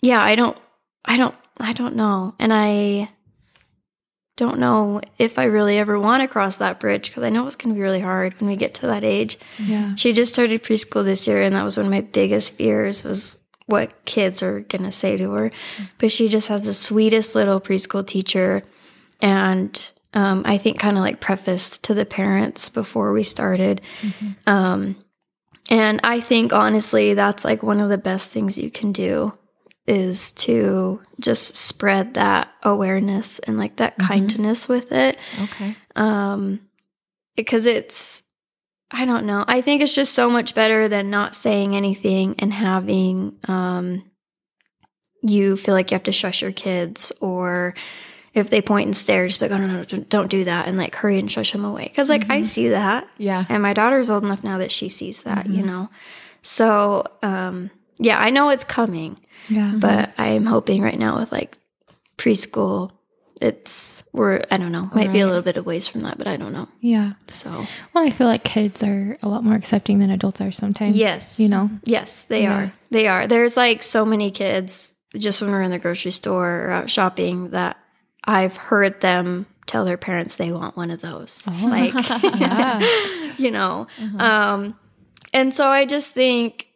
yeah, 0.00 0.22
I 0.22 0.34
don't. 0.36 0.56
I 1.04 1.18
don't. 1.18 1.34
I 1.60 1.74
don't 1.74 1.96
know, 1.96 2.34
and 2.38 2.50
I 2.52 3.10
don't 4.36 4.58
know 4.58 5.00
if 5.18 5.38
I 5.38 5.44
really 5.44 5.78
ever 5.78 5.98
want 5.98 6.22
to 6.22 6.28
cross 6.28 6.56
that 6.56 6.80
bridge 6.80 7.08
because 7.08 7.22
I 7.22 7.30
know 7.30 7.46
it's 7.46 7.56
going 7.56 7.72
to 7.72 7.78
be 7.78 7.82
really 7.82 8.00
hard 8.00 8.38
when 8.40 8.50
we 8.50 8.56
get 8.56 8.74
to 8.74 8.86
that 8.88 9.04
age. 9.04 9.38
Yeah. 9.58 9.94
She 9.94 10.12
just 10.12 10.32
started 10.32 10.62
preschool 10.62 11.04
this 11.04 11.26
year, 11.26 11.40
and 11.40 11.54
that 11.54 11.62
was 11.62 11.76
one 11.76 11.86
of 11.86 11.92
my 11.92 12.00
biggest 12.00 12.54
fears 12.54 13.04
was 13.04 13.38
what 13.66 14.04
kids 14.04 14.42
are 14.42 14.60
gonna 14.60 14.92
say 14.92 15.16
to 15.16 15.30
her. 15.32 15.50
But 15.98 16.10
she 16.10 16.28
just 16.28 16.48
has 16.48 16.66
the 16.66 16.74
sweetest 16.74 17.34
little 17.34 17.60
preschool 17.60 18.06
teacher, 18.06 18.62
and 19.20 19.90
um, 20.12 20.42
I 20.44 20.58
think 20.58 20.78
kind 20.78 20.96
of 20.96 21.02
like 21.02 21.20
prefaced 21.20 21.82
to 21.84 21.94
the 21.94 22.04
parents 22.04 22.68
before 22.68 23.12
we 23.12 23.22
started. 23.22 23.80
Um, 24.46 24.96
and 25.70 26.00
I 26.04 26.20
think 26.20 26.52
honestly, 26.52 27.14
that's 27.14 27.44
like 27.44 27.62
one 27.62 27.80
of 27.80 27.88
the 27.88 27.98
best 27.98 28.30
things 28.30 28.58
you 28.58 28.70
can 28.70 28.92
do 28.92 29.32
is 29.86 30.32
to 30.32 31.00
just 31.20 31.56
spread 31.56 32.14
that 32.14 32.48
awareness 32.62 33.38
and 33.40 33.58
like 33.58 33.76
that 33.76 33.98
Mhm. 33.98 34.06
kindness 34.06 34.68
with 34.68 34.92
it 34.92 35.18
Okay. 35.38 35.76
um 35.94 36.60
because 37.36 37.66
it's 37.66 38.22
i 38.90 39.04
don't 39.04 39.26
know 39.26 39.44
i 39.46 39.60
think 39.60 39.82
it's 39.82 39.94
just 39.94 40.14
so 40.14 40.30
much 40.30 40.54
better 40.54 40.88
than 40.88 41.10
not 41.10 41.36
saying 41.36 41.76
anything 41.76 42.34
and 42.38 42.52
having 42.54 43.36
um 43.48 44.02
you 45.22 45.56
feel 45.56 45.74
like 45.74 45.90
you 45.90 45.94
have 45.94 46.02
to 46.04 46.12
shush 46.12 46.42
your 46.42 46.52
kids 46.52 47.12
or 47.20 47.74
if 48.34 48.50
they 48.50 48.60
point 48.60 48.86
and 48.86 48.96
stare 48.96 49.26
just 49.26 49.38
be 49.40 49.46
like 49.48 49.52
oh 49.52 49.58
no 49.58 49.66
no 49.66 49.84
no, 49.90 50.02
don't 50.08 50.30
do 50.30 50.44
that 50.44 50.66
and 50.66 50.76
like 50.76 50.94
hurry 50.94 51.18
and 51.18 51.30
shush 51.30 51.52
them 51.52 51.64
away 51.64 51.84
because 51.88 52.08
like 52.08 52.30
i 52.30 52.40
Mhm. 52.40 52.46
see 52.46 52.68
that 52.68 53.06
Yeah. 53.18 53.44
and 53.48 53.62
my 53.62 53.72
daughter's 53.74 54.10
old 54.10 54.24
enough 54.24 54.42
now 54.44 54.58
that 54.58 54.70
she 54.72 54.88
sees 54.88 55.22
that 55.22 55.48
you 55.50 55.62
Mhm. 55.62 55.66
know 55.66 55.88
so 56.42 57.04
um 57.22 57.70
yeah 57.98 58.18
i 58.18 58.30
know 58.30 58.48
it's 58.48 58.64
coming 58.64 59.18
Yeah. 59.48 59.72
but 59.76 60.12
i'm 60.18 60.46
hoping 60.46 60.82
right 60.82 60.98
now 60.98 61.18
with 61.18 61.30
like 61.32 61.56
preschool 62.18 62.90
it's 63.40 64.04
we're 64.12 64.42
i 64.50 64.56
don't 64.56 64.70
know 64.72 64.88
might 64.94 65.12
be 65.12 65.20
a 65.20 65.26
little 65.26 65.42
bit 65.42 65.56
of 65.56 65.66
ways 65.66 65.88
from 65.88 66.02
that 66.02 66.16
but 66.18 66.28
i 66.28 66.36
don't 66.36 66.52
know 66.52 66.68
yeah. 66.80 67.14
so 67.26 67.50
Well, 67.92 68.06
I 68.06 68.10
feel 68.10 68.26
like 68.28 68.44
kids 68.44 68.82
are 68.82 69.18
a 69.22 69.28
lot 69.28 69.42
more 69.44 69.54
accepting 69.56 69.98
than 69.98 70.10
adults 70.10 70.40
are 70.40 70.52
sometimes. 70.52 70.96
Yes. 70.96 71.40
You 71.40 71.48
know? 71.48 71.70
yes 71.84 72.24
they 72.26 72.42
Yeah. 72.42 72.56
are 72.66 72.72
they 72.90 73.08
are 73.08 73.26
there's 73.26 73.56
like 73.56 73.82
so 73.82 74.04
many 74.04 74.30
kids 74.30 74.92
just 75.16 75.40
when 75.42 75.50
we're 75.50 75.62
in 75.62 75.70
the 75.72 75.78
grocery 75.78 76.10
store 76.12 76.66
or 76.66 76.70
out 76.70 76.90
shopping 76.90 77.50
that 77.50 77.76
i've 78.24 78.56
heard 78.56 79.00
them 79.00 79.46
tell 79.66 79.84
their 79.84 79.96
parents 79.96 80.36
they 80.36 80.52
want 80.52 80.76
one 80.76 80.90
of 80.90 81.00
those 81.00 81.42
Oh. 81.48 81.66
like 81.68 81.92
Yeah. 82.40 82.80
you 83.36 83.50
know 83.50 83.88
Uh-huh. 84.00 84.24
um 84.24 84.78
and 85.32 85.52
so 85.52 85.66
i 85.68 85.84
just 85.86 86.12
think 86.12 86.68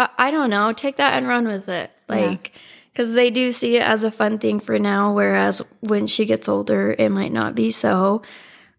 I, 0.00 0.08
I 0.18 0.30
don't 0.30 0.50
know. 0.50 0.72
Take 0.72 0.96
that 0.96 1.14
and 1.14 1.26
run 1.28 1.46
with 1.46 1.68
it. 1.68 1.90
Like 2.08 2.52
because 2.92 3.12
they 3.14 3.30
do 3.30 3.52
see 3.52 3.76
it 3.76 3.82
as 3.82 4.02
a 4.02 4.10
fun 4.10 4.38
thing 4.38 4.58
for 4.58 4.76
now 4.78 5.12
whereas 5.12 5.62
when 5.80 6.08
she 6.08 6.26
gets 6.26 6.48
older 6.48 6.94
it 6.98 7.10
might 7.10 7.32
not 7.32 7.54
be 7.54 7.70
so. 7.70 8.22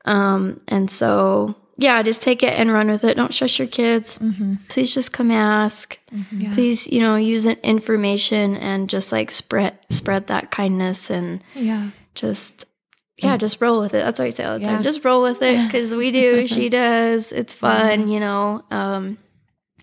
Um 0.05 0.59
and 0.67 0.89
so 0.91 1.55
yeah 1.77 2.01
just 2.03 2.21
take 2.21 2.43
it 2.43 2.53
and 2.59 2.71
run 2.73 2.89
with 2.91 3.03
it. 3.03 3.15
Don't 3.15 3.33
shush 3.33 3.57
your 3.59 3.67
kids. 3.69 4.17
Mm-hmm. 4.17 4.55
please 4.67 4.93
just 4.93 5.13
come 5.13 5.31
ask. 5.31 5.97
Mm-hmm. 6.13 6.41
Yeah. 6.41 6.53
please 6.53 6.87
you 6.87 6.99
know 6.99 7.15
use 7.15 7.45
information 7.45 8.57
and 8.57 8.89
just 8.89 9.11
like 9.11 9.31
spread 9.31 9.77
spread 9.89 10.27
that 10.27 10.51
kindness 10.51 11.09
and 11.09 11.41
Yeah. 11.55 11.91
just 12.15 12.65
yeah 13.17 13.37
just 13.37 13.61
roll 13.61 13.79
with 13.79 13.93
it. 13.93 14.03
That's 14.03 14.19
what 14.19 14.25
i 14.25 14.29
say 14.31 14.43
all 14.43 14.57
the 14.59 14.65
Yeah. 14.65 14.73
time 14.73 14.83
just 14.83 15.05
roll 15.05 15.21
with 15.21 15.41
it 15.41 15.65
because 15.67 15.95
we 15.95 16.11
do. 16.11 16.47
She 16.47 16.67
does. 16.83 17.31
It's 17.31 17.53
fun 17.53 18.07
you 18.09 18.19
know? 18.19 18.63
Um 18.71 19.17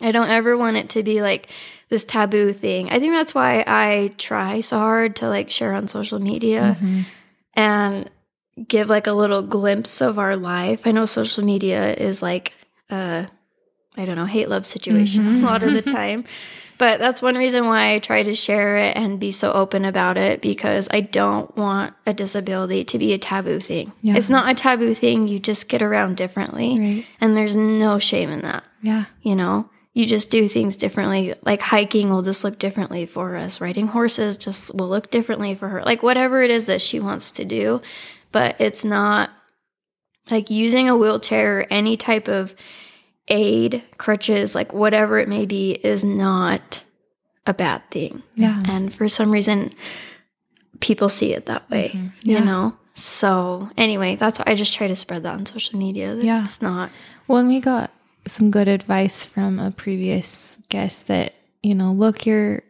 i 0.01 0.11
don't 0.13 0.29
ever 0.31 0.57
want 0.57 0.77
it 0.77 0.89
to 0.91 1.03
be 1.03 1.21
like 1.23 1.49
this 1.89 2.05
taboo 2.05 2.53
thing 2.53 2.91
i 2.91 2.99
think 2.99 3.13
that's 3.13 3.35
why 3.35 3.65
i 3.67 4.13
try 4.19 4.61
so 4.61 4.79
hard 4.79 5.17
to 5.17 5.29
like 5.29 5.51
share 5.51 5.75
on 5.75 5.89
social 5.89 6.19
media 6.19 6.77
Mhm. 6.81 7.05
and 7.55 8.11
give 8.67 8.89
like 8.89 9.07
a 9.07 9.13
little 9.13 9.43
glimpse 9.43 10.01
of 10.01 10.19
our 10.19 10.35
life. 10.35 10.81
I 10.85 10.91
know 10.91 11.05
social 11.05 11.45
media 11.45 11.95
is 11.95 12.23
like 12.23 12.55
uh 12.91 13.27
I 13.97 14.05
don't 14.05 14.17
know, 14.17 14.27
hate 14.27 14.49
love 14.49 14.67
situation 14.67 15.25
Mhm. 15.25 15.43
a 15.43 15.47
lot 15.47 15.63
of 15.63 15.73
the 15.73 15.83
time. 16.01 16.25
But 16.77 16.99
that's 17.01 17.21
one 17.23 17.37
reason 17.37 17.67
why 17.67 17.93
I 17.95 17.99
try 17.99 18.23
to 18.23 18.35
share 18.35 18.77
it 18.77 18.97
and 18.97 19.19
be 19.19 19.31
so 19.33 19.53
open 19.53 19.85
about 19.85 20.17
it 20.17 20.41
because 20.41 20.89
I 20.93 21.01
don't 21.01 21.57
want 21.57 21.95
a 22.07 22.13
disability 22.15 22.85
to 22.85 22.99
be 22.99 23.13
a 23.13 23.19
taboo 23.19 23.59
thing. 23.59 23.93
Yeah. 24.03 24.17
It's 24.17 24.31
not 24.31 24.49
a 24.51 24.55
taboo 24.55 24.95
thing, 24.95 25.27
you 25.27 25.39
just 25.41 25.69
get 25.69 25.83
around 25.83 26.17
differently. 26.17 26.79
Right. 26.79 27.07
And 27.21 27.37
there's 27.37 27.57
no 27.57 27.99
shame 27.99 28.31
in 28.31 28.43
that, 28.43 28.63
Yeah. 28.83 29.05
you 29.23 29.35
know? 29.35 29.69
You 29.95 30.07
just 30.07 30.31
do 30.31 30.49
things 30.49 30.77
differently. 30.77 31.35
Like 31.45 31.61
hiking 31.61 32.11
will 32.11 32.23
just 32.23 32.45
look 32.45 32.59
differently 32.59 33.05
for 33.07 33.37
us. 33.37 33.61
Riding 33.61 33.89
horses 33.89 34.37
just 34.39 34.75
will 34.75 34.89
look 34.89 35.11
differently 35.11 35.55
for 35.55 35.69
her. 35.69 35.83
Like 35.85 36.03
whatever 36.03 36.43
it 36.43 36.51
is 36.51 36.67
that 36.67 36.81
she 36.83 37.01
wants 37.01 37.31
to 37.33 37.45
do, 37.45 37.81
but 38.31 38.57
it's 38.61 38.85
not 38.85 39.31
like 40.31 40.51
using 40.51 40.89
a 40.89 40.97
wheelchair 40.97 41.61
or 41.61 41.67
any 41.71 41.97
type 41.97 42.29
of 42.29 42.55
aid, 43.29 43.83
crutches, 43.97 44.55
like 44.55 44.73
whatever 44.73 45.19
it 45.19 45.29
may 45.29 45.47
be, 45.47 45.73
is 45.73 46.05
not 46.05 46.85
a 47.47 47.55
bad 47.55 47.83
thing. 47.91 48.23
Yeah. 48.35 48.63
And 48.67 48.95
for 48.95 49.09
some 49.09 49.31
reason, 49.31 49.73
people 50.81 51.09
see 51.09 51.33
it 51.33 51.47
that 51.47 51.69
way, 51.71 51.93
Mhm. 51.95 52.13
Yeah. 52.23 52.39
you 52.39 52.45
know? 52.45 52.75
So, 52.95 53.71
anyway, 53.77 54.17
that's 54.17 54.39
why 54.39 54.45
I 54.49 54.55
just 54.55 54.75
try 54.75 54.87
to 54.87 54.95
spread 54.95 55.23
that 55.23 55.35
on 55.35 55.47
social 55.47 55.79
media. 55.79 56.15
That 56.15 56.25
Yeah. 56.25 56.43
It's 56.43 56.61
not. 56.63 56.91
When 57.27 57.49
we 57.49 57.59
got 57.61 57.91
some 58.29 58.51
good 58.51 58.69
advice 58.69 59.25
from 59.25 59.59
a 59.59 59.71
previous 59.71 60.59
guest 60.69 61.07
that, 61.09 61.35
you 61.63 61.75
know, 61.75 61.93
look 61.93 62.27
your 62.27 62.63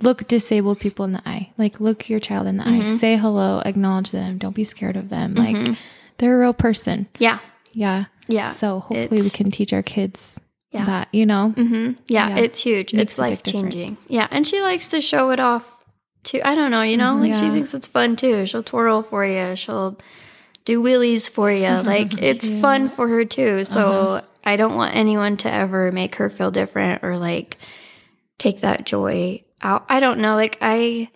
look 0.00 0.26
disabled 0.28 0.80
people 0.80 1.04
in 1.04 1.12
the 1.12 1.22
eye. 1.28 1.50
Like 1.58 1.78
look 1.80 2.08
your 2.08 2.20
child 2.20 2.46
in 2.46 2.56
the 2.56 2.64
eye. 2.66 2.82
Mhm. 2.84 2.96
Say 2.98 3.16
hello, 3.16 3.60
acknowledge 3.64 4.10
them. 4.12 4.38
Don't 4.38 4.54
be 4.54 4.64
scared 4.64 4.96
of 4.96 5.10
them. 5.10 5.34
Like 5.34 5.56
Mhm. 5.56 5.76
they're 6.18 6.36
a 6.36 6.40
real 6.40 6.54
person. 6.54 7.06
yeah. 7.18 7.38
Yeah. 7.72 8.04
Yeah. 8.28 8.50
So 8.52 8.80
hopefully 8.80 9.20
we 9.20 9.30
can 9.30 9.50
teach 9.50 9.72
our 9.72 9.82
kids 9.82 10.36
Yeah. 10.72 10.84
that, 10.86 11.08
you 11.12 11.26
know. 11.26 11.52
mm-hmm. 11.56 11.92
Yeah, 12.08 12.30
Yeah. 12.30 12.36
it's 12.38 12.62
huge. 12.62 12.94
It's 12.94 13.18
life 13.18 13.42
changing. 13.42 13.90
difference. 13.90 14.06
Yeah, 14.08 14.26
and 14.30 14.46
she 14.46 14.62
likes 14.62 14.88
to 14.90 15.00
show 15.02 15.30
it 15.30 15.40
off 15.40 15.64
too. 16.22 16.40
I 16.44 16.54
don't 16.54 16.70
know, 16.70 16.80
you 16.82 16.96
know, 16.96 17.16
like 17.16 17.34
she 17.34 17.50
thinks 17.50 17.74
it's 17.74 17.86
fun 17.86 18.16
too. 18.16 18.46
She'll 18.46 18.62
twirl 18.62 19.02
for 19.02 19.26
you. 19.26 19.54
She'll 19.56 19.98
do 20.64 20.82
wheelies 20.82 21.28
for 21.28 21.50
you. 21.52 21.68
Like 21.84 22.14
it's 22.22 22.48
fun 22.48 22.88
for 22.88 23.08
her 23.08 23.24
too. 23.26 23.64
So 23.64 23.80
Uh-huh. 23.88 24.20
I 24.44 24.56
don't 24.56 24.76
want 24.76 24.94
anyone 24.94 25.36
to 25.38 25.52
ever 25.52 25.90
make 25.90 26.16
her 26.16 26.30
feel 26.30 26.50
different 26.50 27.02
or 27.02 27.18
like 27.18 27.58
take 28.38 28.60
that 28.60 28.84
joy 28.84 29.42
out. 29.62 29.84
I 29.88 30.00
don't 30.00 30.20
know. 30.20 30.34
Like 30.34 30.58
I, 30.60 31.10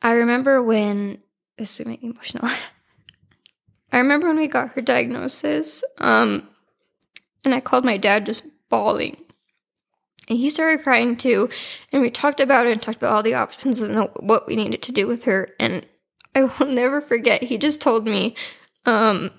I 0.00 0.14
remember 0.14 0.62
when 0.62 1.18
this 1.58 1.78
is 1.78 1.86
making 1.86 2.10
me 2.10 2.14
emotional. 2.14 2.50
I 3.92 3.98
remember 3.98 4.28
when 4.28 4.38
we 4.38 4.48
got 4.48 4.72
her 4.72 4.80
diagnosis, 4.80 5.84
um, 5.98 6.48
and 7.44 7.54
I 7.54 7.60
called 7.60 7.84
my 7.84 7.98
dad 7.98 8.24
just 8.24 8.44
bawling. 8.70 9.18
And 10.28 10.38
he 10.38 10.48
started 10.48 10.82
crying 10.82 11.16
too. 11.16 11.50
And 11.92 12.00
we 12.00 12.10
talked 12.10 12.40
about 12.40 12.66
it 12.66 12.72
and 12.72 12.80
talked 12.80 12.96
about 12.98 13.12
all 13.12 13.22
the 13.22 13.34
options 13.34 13.80
and 13.80 14.08
what 14.16 14.46
we 14.46 14.56
needed 14.56 14.82
to 14.82 14.92
do 14.92 15.06
with 15.06 15.24
her. 15.24 15.50
And 15.60 15.86
I 16.34 16.44
will 16.44 16.66
never 16.66 17.00
forget, 17.00 17.42
he 17.42 17.58
just 17.58 17.80
told 17.80 18.06
me, 18.06 18.34
um, 18.86 19.30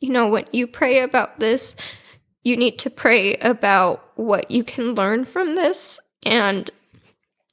you 0.00 0.10
know, 0.10 0.28
when 0.28 0.44
you 0.52 0.66
pray 0.66 1.00
about 1.00 1.40
this, 1.40 1.74
you 2.42 2.56
need 2.56 2.78
to 2.80 2.90
pray 2.90 3.34
about 3.36 4.04
what 4.16 4.50
you 4.50 4.64
can 4.64 4.94
learn 4.94 5.24
from 5.24 5.54
this 5.56 5.98
and 6.24 6.70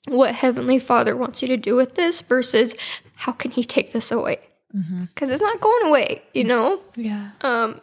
what 0.08 0.36
Heavenly 0.36 0.80
Father 0.80 1.16
wants 1.16 1.42
you 1.42 1.48
to 1.48 1.58
do 1.58 1.76
with 1.76 1.96
this 1.96 2.22
versus 2.22 2.76
how 3.16 3.32
can 3.32 3.52
He 3.52 3.64
take 3.64 3.92
this 3.92 4.12
away? 4.12 4.40
Mm-hmm. 4.76 5.06
Because 5.06 5.30
it's 5.30 5.42
not 5.42 5.62
going 5.62 5.88
away, 5.88 6.22
you 6.34 6.44
know? 6.44 6.82
Yeah. 6.96 7.32
Um, 7.42 7.82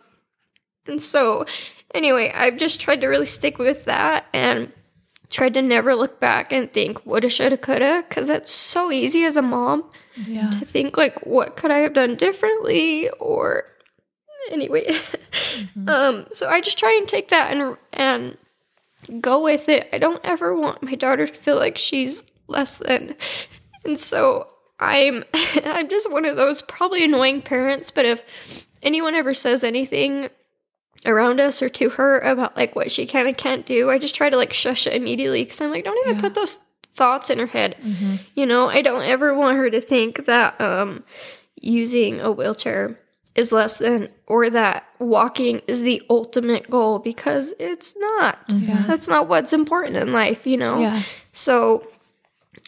and 0.87 1.03
so, 1.03 1.47
anyway, 1.95 2.31
I've 2.35 2.59
just 2.59 2.81
tried 2.81 3.01
to 3.01 3.09
really 3.09 3.27
stick 3.27 3.59
with 3.59 3.85
that 3.87 4.27
and 4.33 4.73
tried 5.31 5.55
to 5.55 5.63
never 5.63 5.95
look 5.95 6.21
back 6.21 6.53
and 6.53 6.73
think 6.73 7.05
woulda, 7.07 7.31
shoulda, 7.31 7.57
coulda, 7.57 8.05
because 8.09 8.29
it's 8.29 8.53
so 8.53 8.93
easy 8.93 9.25
as 9.25 9.37
a 9.37 9.43
mom 9.43 9.85
Yeah. 10.17 10.51
to 10.51 10.65
think 10.65 10.97
like, 10.99 11.25
what 11.27 11.57
could 11.57 11.71
I 11.71 11.79
have 11.79 11.95
done 11.95 12.17
differently? 12.17 13.09
Or 13.19 13.65
anyway, 14.51 14.97
um, 15.87 16.27
so 16.33 16.49
I 16.49 16.61
just 16.61 16.79
try 16.79 16.95
and 16.99 17.09
take 17.09 17.29
that 17.29 17.53
and 17.53 17.77
and 17.93 18.37
go 19.21 19.43
with 19.43 19.69
it. 19.69 19.89
I 19.93 19.99
don't 19.99 20.21
ever 20.25 20.55
want 20.55 20.83
my 20.83 20.95
daughter 20.95 21.27
to 21.27 21.33
feel 21.33 21.57
like 21.57 21.79
she's 21.79 22.23
less 22.49 22.79
than. 22.79 23.15
And 23.85 23.99
so 23.99 24.49
I'm 24.81 25.25
I'm 25.65 25.89
just 25.89 26.11
one 26.11 26.25
of 26.25 26.37
those 26.37 26.63
probably 26.63 27.05
annoying 27.05 27.43
parents, 27.43 27.91
but 27.91 28.05
if 28.05 28.67
anyone 28.83 29.15
ever 29.15 29.35
says 29.35 29.65
anything 29.65 30.29
around 31.05 31.41
us 31.41 31.61
or 31.61 31.69
to 31.69 31.91
her 31.91 32.21
about 32.21 32.57
like 32.57 32.77
what 32.77 32.91
she 32.91 33.07
can 33.07 33.27
and 33.27 33.37
can't 33.37 33.67
do, 33.67 33.91
I 33.91 33.99
just 33.99 34.15
try 34.15 34.31
to 34.31 34.37
like 34.37 34.53
shush 34.53 34.87
it 34.87 34.95
immediately 34.95 35.43
because 35.43 35.61
I'm 35.61 35.71
like, 35.71 35.85
don't 35.85 36.09
even 36.09 36.21
put 36.21 36.35
those 36.35 36.59
thoughts 36.95 37.31
in 37.31 37.39
her 37.39 37.47
head. 37.47 37.77
You 38.35 38.47
know, 38.47 38.69
I 38.69 38.83
don't 38.83 39.03
ever 39.03 39.35
want 39.35 39.57
her 39.57 39.69
to 39.71 39.81
think 39.81 40.27
that 40.27 40.61
um 40.61 41.03
using 41.61 42.21
a 42.21 42.31
wheelchair 42.31 42.99
is 43.35 43.53
less 43.53 43.79
than 43.79 44.09
or 44.27 44.51
that 44.51 44.87
walking 44.99 45.63
is 45.67 45.83
the 45.83 46.03
ultimate 46.11 46.69
goal 46.71 46.99
because 46.99 47.55
it's 47.59 47.95
not. 47.97 48.39
Yeah. 48.55 48.85
That's 48.87 49.09
not 49.09 49.29
what's 49.29 49.53
important 49.53 49.97
in 49.97 50.13
life, 50.13 50.47
you 50.47 50.57
know? 50.57 50.81
Yeah. 50.81 51.03
So 51.33 51.87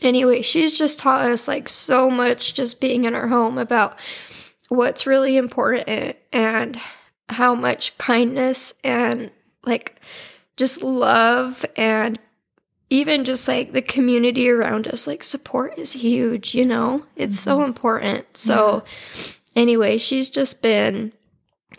anyway, 0.03 0.43
she's 0.43 0.77
just 0.77 0.99
taught 0.99 1.31
us 1.31 1.47
like 1.47 1.69
so 1.69 2.11
much 2.11 2.55
just 2.55 2.81
being 2.81 3.05
in 3.05 3.15
our 3.15 3.29
home 3.29 3.59
about 3.59 3.99
what's 4.69 5.07
really 5.07 5.37
important 5.37 6.17
and 6.33 6.81
how 7.29 7.55
much 7.55 7.97
kindness 7.99 8.75
and 8.83 9.31
like 9.65 10.01
just 10.57 10.83
love 10.83 11.65
and 11.77 12.19
even 12.91 13.25
just 13.25 13.49
like 13.49 13.73
the 13.73 13.83
community 13.83 14.49
around 14.49 14.87
us 14.87 15.07
like 15.07 15.25
support 15.25 15.77
is 15.79 15.93
huge 15.95 16.55
you 16.55 16.65
know 16.65 17.05
it's 17.17 17.41
so 17.41 17.57
mm-hmm. 17.57 17.67
important 17.67 18.37
so 18.37 18.85
anyway 19.57 19.97
she's 19.99 20.29
just 20.31 20.63
been 20.63 21.13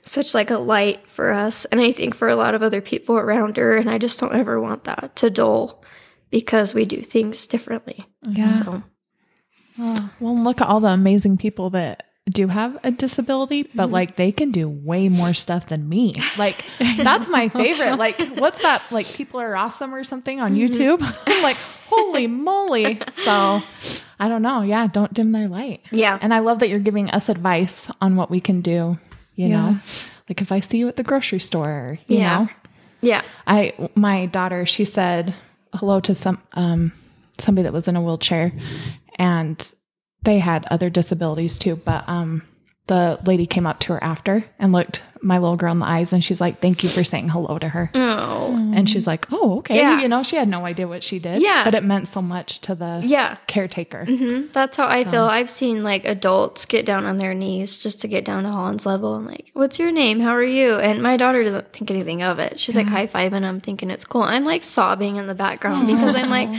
such 0.03 0.33
like 0.33 0.51
a 0.51 0.57
light 0.57 1.07
for 1.07 1.31
us 1.31 1.65
and 1.65 1.79
i 1.81 1.91
think 1.91 2.13
for 2.15 2.27
a 2.27 2.35
lot 2.35 2.53
of 2.53 2.61
other 2.63 2.81
people 2.81 3.17
around 3.17 3.57
her 3.57 3.75
and 3.77 3.89
i 3.89 3.97
just 3.97 4.19
don't 4.19 4.35
ever 4.35 4.59
want 4.59 4.83
that 4.83 5.15
to 5.15 5.29
dull 5.29 5.83
because 6.29 6.73
we 6.73 6.85
do 6.85 7.01
things 7.01 7.47
differently 7.47 8.05
Yeah. 8.27 8.49
so 8.49 8.83
Oh, 9.77 10.09
well, 10.21 10.37
look 10.37 10.61
at 10.61 10.67
all 10.67 10.79
the 10.79 10.87
amazing 10.87 11.35
people 11.35 11.69
that 11.71 12.03
do 12.29 12.47
have 12.47 12.77
a 12.83 12.89
disability, 12.91 13.69
but 13.75 13.91
like 13.91 14.15
they 14.15 14.31
can 14.31 14.51
do 14.51 14.67
way 14.67 15.09
more 15.09 15.33
stuff 15.33 15.67
than 15.67 15.87
me. 15.87 16.15
Like 16.37 16.65
that's 16.97 17.29
my 17.29 17.49
favorite. 17.49 17.97
Like 17.97 18.19
what's 18.29 18.59
that? 18.59 18.81
Like 18.91 19.13
people 19.13 19.39
are 19.39 19.55
awesome 19.55 19.93
or 19.93 20.03
something 20.03 20.39
on 20.41 20.55
YouTube. 20.55 20.99
I'm 21.27 21.41
like, 21.43 21.57
holy 21.85 22.25
moly! 22.27 22.99
So 23.23 23.61
I 24.19 24.27
don't 24.27 24.41
know. 24.41 24.61
Yeah, 24.63 24.87
don't 24.87 25.13
dim 25.13 25.31
their 25.33 25.47
light. 25.47 25.81
yeah 25.91 26.17
And 26.19 26.33
I 26.33 26.39
love 26.39 26.59
that 26.59 26.69
you're 26.69 26.79
giving 26.79 27.11
us 27.11 27.29
advice 27.29 27.89
on 28.01 28.15
what 28.15 28.31
we 28.31 28.41
can 28.41 28.61
do. 28.61 28.97
You 29.35 29.47
Yeah. 29.49 29.69
know, 29.71 29.79
like 30.27 30.41
if 30.41 30.51
I 30.51 30.61
see 30.61 30.79
you 30.79 30.87
at 30.87 30.95
the 30.95 31.03
grocery 31.03 31.39
store, 31.39 31.99
you 32.07 32.17
Yeah. 32.17 32.39
know, 32.39 32.49
yeah 33.01 33.21
I 33.45 33.73
my 33.93 34.25
daughter 34.25 34.65
she 34.65 34.83
said 34.83 35.35
hello 35.75 35.99
to 35.99 36.15
some 36.15 36.41
um 36.53 36.91
somebody 37.37 37.63
that 37.63 37.73
was 37.73 37.87
in 37.87 37.95
a 37.95 38.01
wheelchair 38.01 38.51
and 39.19 39.73
they 40.25 40.39
had 40.39 40.65
other 40.69 40.89
disabilities 40.89 41.57
too 41.59 41.75
but 41.77 42.03
um 42.07 42.41
the 42.87 43.17
lady 43.25 43.47
came 43.47 43.65
up 43.65 43.79
to 43.79 43.93
her 43.93 44.03
after 44.03 44.45
and 44.59 44.71
looked 44.71 45.01
my 45.19 45.39
little 45.39 45.55
girl 45.55 45.71
in 45.71 45.79
the 45.79 45.87
eyes 45.87 46.13
and 46.13 46.23
she's 46.23 46.39
like 46.39 46.61
thank 46.61 46.83
you 46.83 46.89
for 46.89 47.03
saying 47.03 47.27
hello 47.29 47.57
to 47.57 47.67
her 47.67 47.89
oh 47.95 48.53
and 48.75 48.87
she's 48.87 49.07
like 49.07 49.25
oh 49.31 49.57
okay 49.57 49.77
Yeah. 49.77 50.01
you 50.01 50.07
know 50.07 50.21
she 50.21 50.35
had 50.35 50.47
no 50.47 50.65
idea 50.67 50.87
what 50.87 51.01
she 51.01 51.17
did 51.17 51.41
Yeah. 51.41 51.63
but 51.63 51.73
it 51.73 51.83
meant 51.83 52.07
so 52.09 52.21
much 52.21 52.59
to 52.61 52.75
the 52.75 53.01
yeah 53.03 53.37
caretaker 53.47 54.05
hmm 54.05 54.43
That's 54.53 54.77
how 54.77 54.87
I 54.87 55.03
feel. 55.03 55.23
I've 55.23 55.49
seen 55.49 55.83
like 55.83 56.05
adults 56.05 56.67
get 56.67 56.85
down 56.85 57.05
on 57.05 57.17
their 57.17 57.33
knees 57.33 57.75
just 57.75 58.01
to 58.01 58.07
get 58.07 58.23
down 58.23 58.43
to 58.43 58.49
Holland's 58.51 58.85
level 58.85 59.15
and 59.15 59.25
like, 59.25 59.49
what's 59.53 59.79
your 59.79 59.91
name? 59.91 60.19
How 60.19 60.31
are 60.35 60.43
you? 60.43 60.75
And 60.75 61.01
my 61.01 61.17
daughter 61.17 61.43
doesn't 61.43 61.73
think 61.73 61.89
anything 61.89 62.21
of 62.21 62.37
it. 62.37 62.59
She's 62.59 62.75
like 62.75 62.85
high 62.87 63.07
five 63.07 63.33
and 63.33 63.47
I'm 63.47 63.61
thinking 63.61 63.89
it's 63.89 64.05
cool. 64.05 64.21
I'm 64.21 64.45
like 64.45 64.61
sobbing 64.63 65.15
in 65.15 65.25
the 65.25 65.33
background 65.35 65.87
because 65.87 66.13
I'm 66.13 66.29
like, 66.29 66.49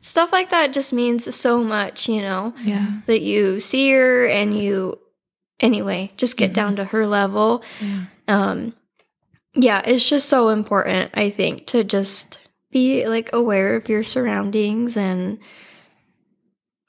stuff 0.00 0.32
like 0.32 0.50
that 0.50 0.72
just 0.72 0.92
means 0.92 1.32
so 1.34 1.62
much, 1.62 2.08
you 2.08 2.22
know, 2.22 2.54
Yeah. 2.62 2.86
that 3.06 3.20
you 3.20 3.60
see 3.60 3.90
her 3.92 4.26
and 4.26 4.56
you, 4.56 4.98
anyway, 5.60 6.10
just 6.16 6.36
get 6.36 6.52
down 6.52 6.76
to 6.76 6.84
her 6.86 7.06
level. 7.06 7.62
Yeah. 7.80 8.04
Um, 8.28 8.74
yeah, 9.54 9.82
it's 9.84 10.08
just 10.08 10.28
so 10.28 10.48
important, 10.50 11.10
I 11.14 11.30
think, 11.30 11.66
to 11.68 11.84
just 11.84 12.38
be 12.70 13.06
like 13.08 13.30
aware 13.32 13.74
of 13.76 13.88
your 13.88 14.04
surroundings 14.04 14.96
and 14.96 15.38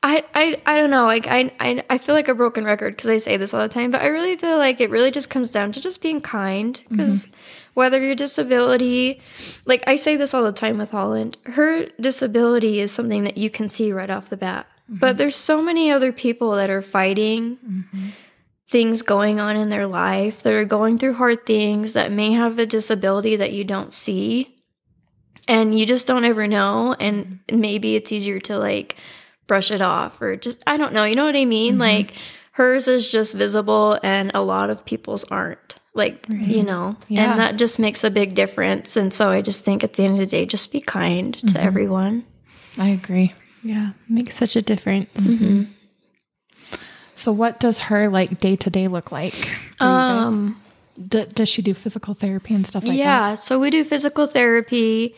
I, 0.03 0.23
I, 0.33 0.61
I 0.65 0.77
don't 0.77 0.89
know. 0.89 1.05
Like 1.05 1.27
I, 1.27 1.51
I, 1.59 1.83
I 1.89 1.97
feel 1.99 2.15
like 2.15 2.27
a 2.27 2.33
broken 2.33 2.63
record 2.63 2.95
because 2.95 3.09
I 3.09 3.17
say 3.17 3.37
this 3.37 3.53
all 3.53 3.61
the 3.61 3.69
time, 3.69 3.91
but 3.91 4.01
I 4.01 4.07
really 4.07 4.35
feel 4.35 4.57
like 4.57 4.81
it 4.81 4.89
really 4.89 5.11
just 5.11 5.29
comes 5.29 5.51
down 5.51 5.71
to 5.73 5.81
just 5.81 6.01
being 6.01 6.21
kind. 6.21 6.79
Because 6.89 7.27
whether 7.73 8.01
your 8.01 8.15
disability, 8.15 9.21
like 9.65 9.83
I 9.87 9.95
say 9.95 10.15
this 10.15 10.33
all 10.33 10.43
the 10.43 10.51
time 10.51 10.77
with 10.77 10.91
Holland, 10.91 11.37
her 11.45 11.85
disability 11.99 12.79
is 12.79 12.91
something 12.91 13.23
that 13.23 13.37
you 13.37 13.49
can 13.49 13.69
see 13.69 13.91
right 13.91 14.09
off 14.09 14.29
the 14.29 14.37
bat. 14.37 14.67
Mm-hmm. 14.85 14.99
But 14.99 15.17
there's 15.17 15.35
so 15.35 15.61
many 15.61 15.91
other 15.91 16.11
people 16.11 16.51
that 16.51 16.69
are 16.69 16.81
fighting 16.81 17.57
mm-hmm. 17.57 18.07
things 18.67 19.01
going 19.01 19.39
on 19.39 19.55
in 19.55 19.69
their 19.69 19.87
life 19.87 20.41
that 20.43 20.53
are 20.53 20.65
going 20.65 20.97
through 20.97 21.13
hard 21.13 21.45
things 21.45 21.93
that 21.93 22.11
may 22.11 22.31
have 22.33 22.59
a 22.59 22.65
disability 22.65 23.35
that 23.37 23.53
you 23.53 23.63
don't 23.63 23.93
see. 23.93 24.57
And 25.47 25.77
you 25.77 25.85
just 25.85 26.07
don't 26.07 26.25
ever 26.25 26.47
know. 26.47 26.95
And 26.99 27.25
mm-hmm. 27.25 27.61
maybe 27.61 27.95
it's 27.95 28.11
easier 28.11 28.39
to 28.41 28.57
like 28.57 28.97
brush 29.47 29.71
it 29.71 29.81
off 29.81 30.21
or 30.21 30.35
just 30.35 30.61
I 30.67 30.77
don't 30.77 30.93
know, 30.93 31.03
you 31.03 31.15
know 31.15 31.25
what 31.25 31.35
I 31.35 31.45
mean? 31.45 31.77
Like 31.77 32.13
hers 32.51 32.87
is 32.87 33.07
just 33.07 33.33
visible 33.35 33.97
and 34.03 34.31
a 34.33 34.41
lot 34.41 34.69
of 34.69 34.85
people's 34.85 35.23
aren't. 35.25 35.75
Like, 35.93 36.25
you 36.29 36.63
know, 36.63 36.95
Yeah. 37.09 37.31
and 37.31 37.39
that 37.39 37.57
just 37.57 37.77
makes 37.79 38.03
a 38.03 38.09
big 38.09 38.33
difference. 38.35 38.95
And 38.95 39.13
so 39.13 39.29
I 39.29 39.41
just 39.41 39.65
think 39.65 39.83
at 39.83 39.93
the 39.93 40.03
end 40.03 40.13
of 40.13 40.19
the 40.19 40.25
day, 40.25 40.45
just 40.45 40.71
be 40.71 40.79
kind 40.81 41.37
to 41.53 41.61
everyone. 41.61 42.23
i 42.77 42.87
agree 42.89 43.33
Yeah. 43.63 43.91
Makes 44.07 44.35
such 44.35 44.55
a 44.55 44.61
difference. 44.61 45.09
so 47.15 47.31
what 47.31 47.59
does 47.59 47.79
her 47.79 48.09
like 48.09 48.39
day 48.39 48.55
to 48.55 48.69
day 48.69 48.87
look 48.87 49.11
like 49.11 49.33
for 49.33 49.85
you 49.85 49.89
guys? 49.89 50.27
Um, 50.27 50.61
D- 51.07 51.25
does 51.33 51.49
she 51.49 51.61
do 51.61 51.73
physical 51.73 52.13
therapy 52.13 52.53
and 52.53 52.65
stuff 52.67 52.83
like 52.83 52.91
that 52.91 52.97
yeah, 52.97 53.35
so 53.35 53.59
we 53.59 53.69
do 53.69 53.83
physical 53.83 54.27
therapy. 54.27 55.15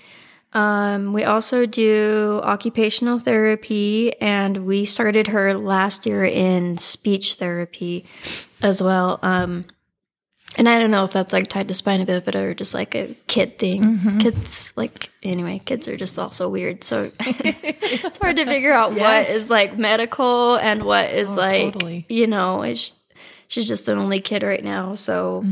Um, 0.54 1.14
we 1.14 1.24
also 1.24 1.66
do 1.66 2.40
occupational 2.44 3.20
therapy, 3.20 4.14
and 4.22 4.66
we 4.66 4.86
started 4.86 5.28
her 5.28 5.54
last 5.56 6.06
year 6.06 6.24
in 6.24 6.78
speech 6.78 7.36
therapy 7.36 8.06
as 8.62 8.82
well. 8.82 9.20
Um, 9.24 9.66
and 10.56 10.70
I 10.70 10.78
don't 10.78 10.92
know 10.92 11.04
if 11.04 11.12
that's 11.12 11.34
like 11.34 11.48
tied 11.48 11.68
to 11.70 11.74
spina 11.74 12.06
bifida 12.06 12.36
or 12.36 12.54
just 12.54 12.76
like 12.76 12.94
a 12.94 13.16
kid 13.26 13.58
thing. 13.58 14.20
Kids, 14.20 14.72
like, 14.76 15.10
anyway, 15.24 15.60
kids 15.66 15.88
are 15.88 15.98
just 15.98 16.20
also 16.20 16.48
weird. 16.48 16.84
So 16.84 17.12
it's 17.20 18.18
hard 18.20 18.38
to 18.38 18.46
figure 18.46 18.72
out 18.72 18.92
what 18.92 19.00
Yes. 19.00 19.30
is 19.32 19.50
like 19.50 19.76
medical 19.80 20.56
and 20.58 20.84
what 20.84 21.10
is 21.10 21.32
Oh, 21.32 21.36
like, 21.36 21.74
totally. 21.74 22.06
you 22.08 22.28
know, 22.28 22.64
she's 23.48 23.68
just 23.68 23.88
an 23.88 23.98
only 23.98 24.20
kid 24.20 24.44
right 24.44 24.64
now. 24.64 24.94
So 24.94 25.44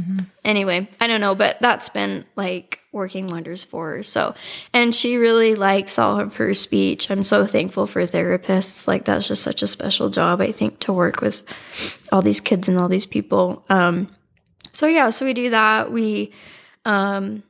anyway, 0.46 0.88
I 1.00 1.08
don't 1.08 1.22
know, 1.22 1.34
but 1.34 1.58
that's 1.62 1.90
been 1.90 2.24
like 2.36 2.78
working 2.92 3.28
wonders 3.28 3.64
for 3.64 3.96
her. 3.96 4.04
So, 4.04 4.36
and 4.74 4.94
she 4.94 5.16
really 5.18 5.56
likes 5.56 5.98
all 5.98 6.20
of 6.20 6.36
her 6.36 6.54
speech. 6.54 7.10
I'm 7.10 7.24
so 7.24 7.46
thankful 7.46 7.88
for 7.88 8.06
therapists. 8.06 8.88
Like 8.88 9.06
that's 9.06 9.28
just 9.28 9.44
such 9.44 9.64
a 9.64 9.68
special 9.68 10.10
job, 10.10 10.42
I 10.42 10.52
think, 10.52 10.80
to 10.80 10.94
work 10.94 11.22
with 11.22 11.46
all 12.12 12.22
these 12.22 12.42
kids 12.42 12.68
and 12.68 12.80
all 12.80 12.90
these 12.90 13.06
people. 13.06 13.66
Um, 13.70 14.08
so 14.74 14.88
yeah, 14.88 15.10
so 15.10 15.26
we 15.26 15.34
do 15.34 15.50
that. 15.52 15.92
We 15.92 16.32
um, 16.86 17.44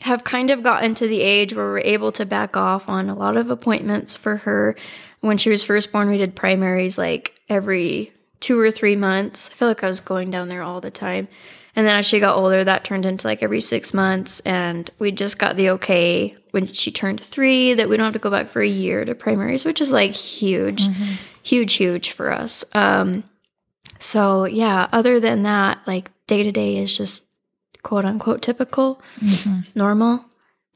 have 0.00 0.24
kind 0.24 0.50
of 0.50 0.62
gotten 0.62 0.94
to 0.94 1.06
the 1.06 1.20
age 1.20 1.54
where 1.54 1.66
we're 1.66 1.80
able 1.80 2.12
to 2.12 2.24
back 2.24 2.56
off 2.56 2.88
on 2.88 3.10
a 3.10 3.14
lot 3.14 3.36
of 3.36 3.50
appointments 3.50 4.14
for 4.14 4.36
her. 4.36 4.76
When 5.20 5.36
she 5.36 5.50
was 5.50 5.62
first 5.62 5.92
born, 5.92 6.08
we 6.08 6.16
did 6.16 6.34
primaries 6.34 6.96
like 6.96 7.34
every 7.48 8.12
two 8.40 8.58
or 8.58 8.70
three 8.70 8.96
months. 8.96 9.50
I 9.52 9.54
feel 9.54 9.68
like 9.68 9.84
I 9.84 9.88
was 9.88 10.00
going 10.00 10.30
down 10.30 10.48
there 10.48 10.62
all 10.62 10.80
the 10.80 10.90
time. 10.90 11.28
And 11.76 11.86
then 11.86 11.96
as 11.98 12.06
she 12.06 12.18
got 12.20 12.36
older, 12.36 12.64
that 12.64 12.84
turned 12.84 13.06
into 13.06 13.26
like 13.26 13.42
every 13.42 13.60
six 13.60 13.94
months. 13.94 14.40
And 14.40 14.90
we 14.98 15.12
just 15.12 15.38
got 15.38 15.56
the 15.56 15.70
okay 15.70 16.36
when 16.50 16.66
she 16.66 16.90
turned 16.90 17.20
three 17.20 17.74
that 17.74 17.88
we 17.88 17.96
don't 17.96 18.04
have 18.04 18.12
to 18.14 18.18
go 18.18 18.30
back 18.30 18.48
for 18.48 18.60
a 18.60 18.66
year 18.66 19.04
to 19.04 19.14
primaries, 19.14 19.64
which 19.64 19.80
is 19.80 19.92
like 19.92 20.10
huge, 20.12 20.88
huge, 21.42 21.74
huge 21.74 22.10
for 22.10 22.32
us. 22.32 22.64
Um, 22.74 23.22
so 23.98 24.44
yeah, 24.46 24.88
other 24.92 25.20
than 25.20 25.44
that, 25.44 25.78
like 25.86 26.10
day 26.26 26.42
to 26.42 26.50
day 26.50 26.76
is 26.78 26.96
just 26.96 27.24
quote 27.82 28.04
unquote 28.04 28.42
typical, 28.42 29.00
normal. 29.74 30.24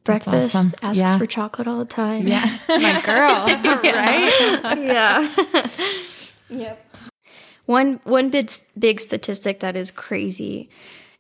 Breakfast 0.05 0.55
awesome. 0.55 0.73
asks 0.83 1.01
Yeah. 1.01 1.17
for 1.17 1.25
chocolate 1.27 1.67
all 1.67 1.79
the 1.79 1.87
time. 1.87 2.29
yeah 2.29 2.59
My 2.69 3.01
girl. 3.01 3.47
right? 3.83 4.79
yeah. 4.79 5.35
yep. 6.51 6.94
One 7.67 8.01
one 8.05 8.31
big 8.31 8.51
big 8.79 9.01
statistic 9.01 9.61
that 9.61 9.77
is 9.77 9.91
crazy 9.91 10.69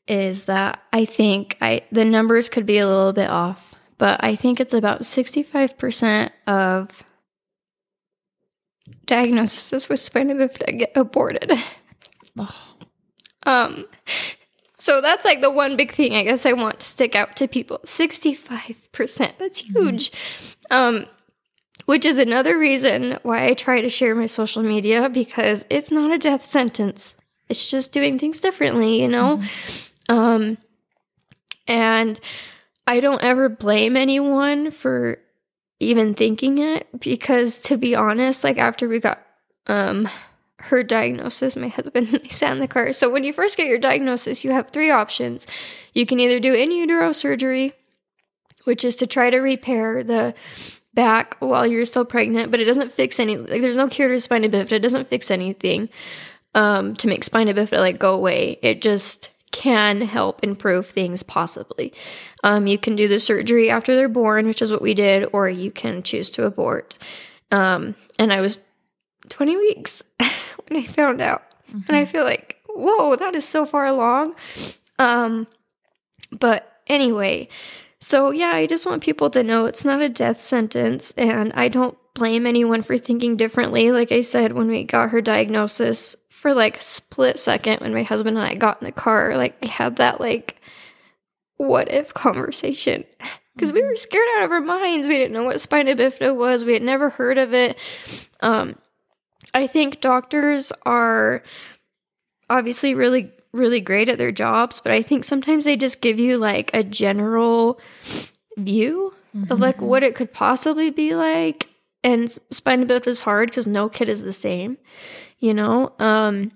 is 0.07 0.44
that 0.44 0.83
I 0.92 1.04
think 1.04 1.57
I 1.61 1.83
the 1.90 2.04
numbers 2.04 2.48
could 2.48 2.66
be 2.66 2.78
a 2.78 2.87
little 2.87 3.12
bit 3.12 3.30
off, 3.30 3.74
but 3.98 4.22
I 4.22 4.37
think 4.37 4.61
it's 4.61 4.74
about 4.74 5.02
65% 5.02 6.30
of 6.46 6.90
diagnoses 9.07 9.88
with 9.88 10.00
spina 10.00 10.35
bifida 10.35 10.78
get 10.78 10.96
aborted. 10.96 11.52
Oh. 12.38 12.74
Um 13.46 13.87
So 14.76 15.00
that's 15.00 15.24
like 15.24 15.40
the 15.40 15.50
one 15.50 15.76
big 15.76 15.92
thing 15.92 16.14
I 16.14 16.22
guess 16.22 16.44
I 16.44 16.52
want 16.52 16.80
to 16.80 16.87
stick 16.87 17.14
out 17.14 17.37
to 17.37 17.48
people. 17.48 17.78
65%. 17.85 19.38
That's 19.38 19.61
huge. 19.61 20.12
Um 20.70 21.07
which 21.86 22.04
is 22.04 22.18
another 22.18 22.58
reason 22.58 23.18
why 23.22 23.46
I 23.46 23.54
try 23.54 23.80
to 23.80 23.88
share 23.88 24.14
my 24.14 24.26
social 24.26 24.62
media 24.62 25.08
because 25.08 25.66
it's 25.68 25.90
not 25.90 26.12
a 26.12 26.18
death 26.18 26.44
sentence. 26.44 27.14
It's 27.48 27.70
just 27.70 27.92
doing 27.92 28.18
things 28.18 28.40
differently, 28.40 29.00
you 29.00 29.08
know? 29.08 29.42
Um 30.08 30.58
and 31.66 32.20
I 32.86 33.00
don't 33.00 33.22
ever 33.22 33.48
blame 33.48 33.96
anyone 33.96 34.70
for 34.70 35.18
even 35.80 36.14
thinking 36.14 36.58
it 36.58 36.88
because 37.00 37.58
to 37.60 37.76
be 37.76 37.94
honest, 37.94 38.44
like 38.44 38.58
after 38.58 38.88
we 38.88 39.00
got 39.00 39.24
um 39.66 40.08
her 40.58 40.82
diagnosis, 40.82 41.56
my 41.56 41.68
husband 41.78 42.08
and 42.08 42.22
I 42.24 42.28
sat 42.28 42.52
in 42.52 42.60
the 42.60 42.68
car. 42.68 42.92
So 42.92 43.10
when 43.10 43.24
you 43.24 43.32
first 43.32 43.56
get 43.56 43.66
your 43.66 43.78
diagnosis, 43.78 44.44
you 44.44 44.52
have 44.52 44.70
three 44.70 44.90
options. 44.90 45.46
You 45.92 46.06
can 46.06 46.20
either 46.20 46.40
do 46.40 46.54
in 46.54 46.70
utero 46.70 47.12
surgery, 47.12 47.74
which 48.64 48.84
is 48.84 48.96
to 48.96 49.06
try 49.06 49.30
to 49.30 49.38
repair 49.38 50.02
the 50.02 50.34
back 50.94 51.37
while 51.40 51.66
you're 51.66 51.85
still 51.85 52.04
pregnant, 52.04 52.50
but 52.50 52.61
it 52.61 52.64
doesn't 52.64 52.92
fix 52.92 53.18
any 53.18 53.37
like 53.37 53.61
there's 53.61 53.76
no 53.76 53.88
cure 53.88 54.09
to 54.09 54.20
spina 54.20 54.48
bifida. 54.48 54.72
It 54.72 54.83
doesn't 54.83 55.09
fix 55.09 55.30
anything 55.30 55.88
um 56.54 56.94
to 56.96 57.09
make 57.09 57.24
spina 57.24 57.52
bifida 57.52 57.78
like 57.78 57.98
go 57.98 58.14
away. 58.14 58.59
It 58.62 58.80
just 58.80 59.30
can 59.54 60.00
help 60.00 60.42
improve 60.42 60.87
things 60.87 61.22
possibly. 61.22 61.92
Um, 62.42 62.66
you 62.66 62.76
can 62.76 62.96
do 62.96 63.07
the 63.07 63.20
surgery 63.20 63.70
after 63.70 63.94
they're 63.94 64.09
born, 64.09 64.46
which 64.46 64.61
is 64.61 64.72
what 64.72 64.83
we 64.83 64.94
did, 64.94 65.28
or 65.33 65.48
you 65.48 65.70
can 65.70 66.02
choose 66.02 66.28
to 66.30 66.44
abort. 66.44 66.98
Um, 67.52 67.94
and 68.18 68.33
I 68.33 68.40
was 68.40 68.59
20 69.28 69.57
weeks 69.57 70.02
when 70.18 70.83
I 70.83 70.87
found 70.87 71.20
out. 71.20 71.42
And 71.72 71.96
I 71.96 72.04
feel 72.04 72.24
like, 72.24 72.61
whoa, 72.68 73.14
that 73.14 73.37
is 73.37 73.44
so 73.44 73.64
far 73.64 73.87
along. 73.87 74.35
Um, 74.98 75.46
but 76.33 76.80
anyway, 76.88 77.48
so 78.04 78.32
yeah, 78.32 78.52
I 78.52 78.66
just 78.66 78.84
want 78.84 79.02
people 79.02 79.30
to 79.30 79.42
know 79.42 79.64
it's 79.64 79.82
not 79.84 80.02
a 80.02 80.10
death 80.10 80.42
sentence, 80.42 81.14
and 81.16 81.54
I 81.54 81.68
don't 81.68 81.96
blame 82.12 82.46
anyone 82.46 82.82
for 82.82 82.98
thinking 82.98 83.38
differently. 83.38 83.92
Like 83.92 84.12
I 84.12 84.20
said, 84.20 84.52
when 84.52 84.68
we 84.68 84.84
got 84.84 85.08
her 85.08 85.22
diagnosis, 85.22 86.14
for 86.28 86.52
like 86.52 86.76
a 86.76 86.82
split 86.82 87.38
second, 87.38 87.80
when 87.80 87.94
my 87.94 88.02
husband 88.02 88.36
and 88.36 88.46
I 88.46 88.54
got 88.56 88.82
in 88.82 88.84
the 88.84 88.92
car, 88.92 89.38
like 89.38 89.58
we 89.62 89.68
had 89.68 89.96
that 89.96 90.20
like, 90.20 90.60
what 91.56 91.90
if 91.90 92.12
conversation. 92.12 93.04
Because 93.54 93.70
we 93.70 93.84
were 93.84 93.94
scared 93.94 94.26
out 94.36 94.46
of 94.46 94.50
our 94.50 94.60
minds. 94.60 95.06
We 95.06 95.16
didn't 95.16 95.32
know 95.32 95.44
what 95.44 95.60
spina 95.60 95.94
bifida 95.94 96.34
was. 96.34 96.64
We 96.64 96.72
had 96.72 96.82
never 96.82 97.08
heard 97.08 97.38
of 97.38 97.54
it. 97.54 97.78
Um, 98.40 98.76
I 99.54 99.68
think 99.68 100.00
doctors 100.00 100.72
are 100.84 101.44
obviously 102.50 102.96
really, 102.96 103.30
really 103.54 103.80
great 103.80 104.08
at 104.08 104.18
their 104.18 104.32
jobs, 104.32 104.80
but 104.80 104.92
I 104.92 105.00
think 105.00 105.24
sometimes 105.24 105.64
they 105.64 105.76
just 105.76 106.00
give 106.00 106.18
you 106.18 106.36
like 106.36 106.70
a 106.74 106.82
general 106.82 107.80
view 108.58 109.14
of 109.50 109.60
like 109.60 109.80
what 109.80 110.02
it 110.02 110.14
could 110.14 110.32
possibly 110.32 110.90
be 110.90 111.14
like. 111.14 111.68
And 112.02 112.30
spina 112.50 112.84
bifida 112.84 113.06
is 113.06 113.22
hard 113.22 113.48
because 113.48 113.66
no 113.66 113.88
kid 113.88 114.08
is 114.08 114.22
the 114.22 114.32
same, 114.32 114.76
you 115.38 115.54
know? 115.54 115.92
Um, 115.98 116.52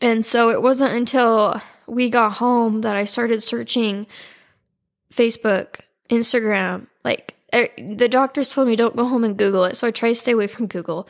and 0.00 0.26
so 0.26 0.50
it 0.50 0.60
wasn't 0.60 0.94
until 0.94 1.62
we 1.86 2.10
got 2.10 2.32
home 2.32 2.80
that 2.80 2.96
I 2.96 3.04
started 3.04 3.42
searching 3.42 4.06
Facebook, 5.12 5.80
Instagram. 6.10 6.88
Like 7.04 7.34
the 7.52 8.08
doctors 8.08 8.50
told 8.50 8.68
me 8.68 8.76
don't 8.76 8.96
go 8.96 9.04
home 9.04 9.22
and 9.24 9.36
Google 9.36 9.64
it, 9.64 9.76
so 9.76 9.86
I 9.86 9.90
try 9.90 10.08
to 10.08 10.14
stay 10.14 10.32
away 10.32 10.48
from 10.48 10.66
Google. 10.66 11.08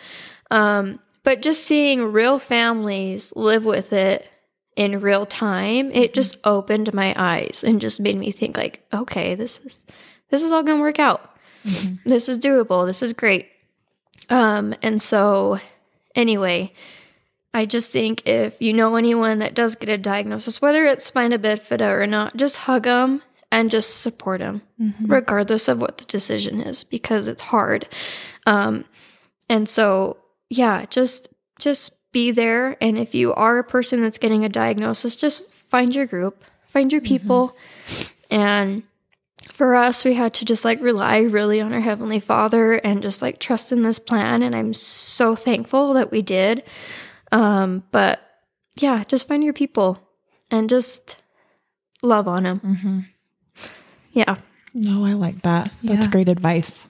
Um, 0.51 1.01
but 1.23 1.42
just 1.42 1.64
seeing 1.64 2.12
real 2.12 2.38
families 2.38 3.33
live 3.35 3.64
with 3.64 3.92
it 3.92 4.29
in 4.77 5.01
real 5.01 5.27
time, 5.27 5.91
it 5.93 6.15
just 6.15 6.37
opened 6.45 6.93
my 6.95 7.15
eyes 7.17 7.65
and 7.67 7.81
just 7.81 7.99
made 7.99 8.17
me 8.17 8.31
think 8.31 8.57
like, 8.57 8.87
okay, 8.93 9.35
this 9.35 9.59
is 9.61 9.85
this 10.31 10.43
is 10.43 10.53
all 10.53 10.62
going 10.62 10.79
to 10.79 10.83
work 10.83 10.99
out. 10.99 11.33
This 12.05 12.29
is 12.29 12.39
doable. 12.39 12.87
This 12.87 13.03
is 13.03 13.12
great. 13.12 13.49
Um, 14.31 14.75
and 14.83 15.03
so 15.03 15.59
anyway, 16.15 16.73
I 17.55 17.65
just 17.67 17.91
think 17.91 18.27
if 18.27 18.61
you 18.61 18.73
know 18.73 18.97
anyone 18.97 19.39
that 19.39 19.55
does 19.55 19.75
get 19.75 19.89
a 19.89 19.99
diagnosis, 19.99 20.61
whether 20.62 20.85
it's 20.85 21.07
spina 21.07 21.39
bifida 21.39 21.91
or 21.99 22.07
not, 22.07 22.37
just 22.37 22.57
hug 22.59 22.85
them 22.85 23.23
and 23.51 23.71
just 23.71 24.03
support 24.03 24.41
them, 24.41 24.62
regardless 25.07 25.69
of 25.69 25.81
what 25.81 25.99
the 25.99 26.05
decision 26.05 26.61
is, 26.61 26.85
because 26.85 27.29
it's 27.29 27.43
hard. 27.43 27.89
Um, 28.47 28.85
and 29.49 29.69
so, 29.69 30.19
yeah, 30.51 30.85
just 30.91 31.29
just 31.59 31.93
be 32.12 32.31
there. 32.31 32.77
And 32.81 32.97
if 32.99 33.14
you 33.14 33.33
are 33.35 33.59
a 33.59 33.64
person 33.64 34.03
that's 34.03 34.19
getting 34.19 34.45
a 34.45 34.49
diagnosis, 34.49 35.16
just 35.16 35.51
find 35.51 35.95
your 35.95 36.07
group, 36.07 36.42
find 36.69 36.90
your 36.92 37.01
people, 37.03 37.57
and 38.31 38.83
for 39.53 39.75
us, 39.75 40.05
we 40.05 40.14
had 40.14 40.35
to 40.35 40.45
just 40.45 40.64
like 40.64 40.81
rely 40.81 41.19
really 41.21 41.61
on 41.61 41.73
our 41.73 41.81
Heavenly 41.81 42.21
Father 42.21 42.75
and 42.75 43.01
just 43.03 43.23
like 43.23 43.38
trust 43.38 43.73
in 43.73 43.83
this 43.83 43.99
plan. 43.99 44.42
And 44.42 44.55
I'm 44.55 44.75
so 44.75 45.35
thankful 45.37 45.92
that 45.95 46.11
we 46.11 46.21
did. 46.23 46.62
Um, 47.33 47.85
but 47.90 48.21
yeah, 48.77 49.05
just 49.05 49.29
find 49.29 49.42
your 49.45 49.53
people 49.55 49.99
and 50.51 50.69
just 50.69 51.16
love 52.03 52.29
on 52.29 52.42
them. 52.42 52.61
Mm-hmm. 52.61 52.99
Yeah. 54.12 54.37
No, 54.75 55.05
I 55.07 55.14
like 55.14 55.42
that. 55.42 55.71
That's 55.83 56.07
Yeah. 56.07 56.12
great 56.12 56.29
advice. 56.29 56.85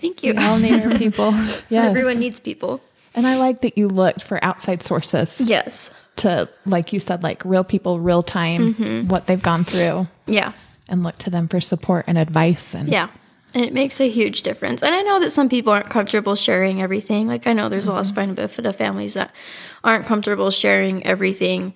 Thank 0.00 0.22
you. 0.22 0.34
We 0.34 0.38
all 0.44 0.58
need 0.58 0.82
our 0.84 0.98
people. 0.98 1.32
Yes. 1.70 1.88
Everyone 1.88 2.18
needs 2.18 2.38
people. 2.40 2.82
And 3.14 3.26
I 3.26 3.38
like 3.38 3.60
that 3.62 3.76
you 3.78 3.88
looked 3.88 4.22
for 4.22 4.42
outside 4.44 4.82
sources 4.82 5.40
Yes. 5.40 5.90
to, 6.16 6.48
like 6.66 6.92
you 6.92 7.00
said, 7.00 7.22
like 7.22 7.44
real 7.44 7.64
people, 7.64 8.00
real 8.00 8.22
time, 8.22 8.74
Mm-hmm. 8.74 9.08
what 9.08 9.26
they've 9.26 9.42
gone 9.42 9.64
through, 9.64 10.08
Yeah. 10.26 10.52
and 10.88 11.02
look 11.02 11.18
to 11.18 11.30
them 11.30 11.48
for 11.48 11.60
support 11.60 12.04
and 12.08 12.18
advice. 12.18 12.74
And 12.74 12.88
Yeah. 12.88 13.08
And 13.54 13.64
it 13.64 13.72
makes 13.72 14.00
a 14.00 14.08
huge 14.08 14.42
difference. 14.42 14.82
And 14.82 14.92
I 14.94 15.02
know 15.02 15.20
that 15.20 15.30
some 15.30 15.48
people 15.48 15.72
aren't 15.72 15.88
comfortable 15.88 16.34
sharing 16.34 16.82
everything. 16.82 17.28
Like 17.28 17.46
I 17.46 17.52
know 17.52 17.68
there's 17.68 17.86
a 17.86 17.92
lot 17.92 18.00
of 18.00 18.06
spina 18.06 18.34
bifida 18.34 18.74
families 18.74 19.14
that 19.14 19.30
aren't 19.84 20.06
comfortable 20.06 20.50
sharing 20.50 21.06
everything 21.06 21.72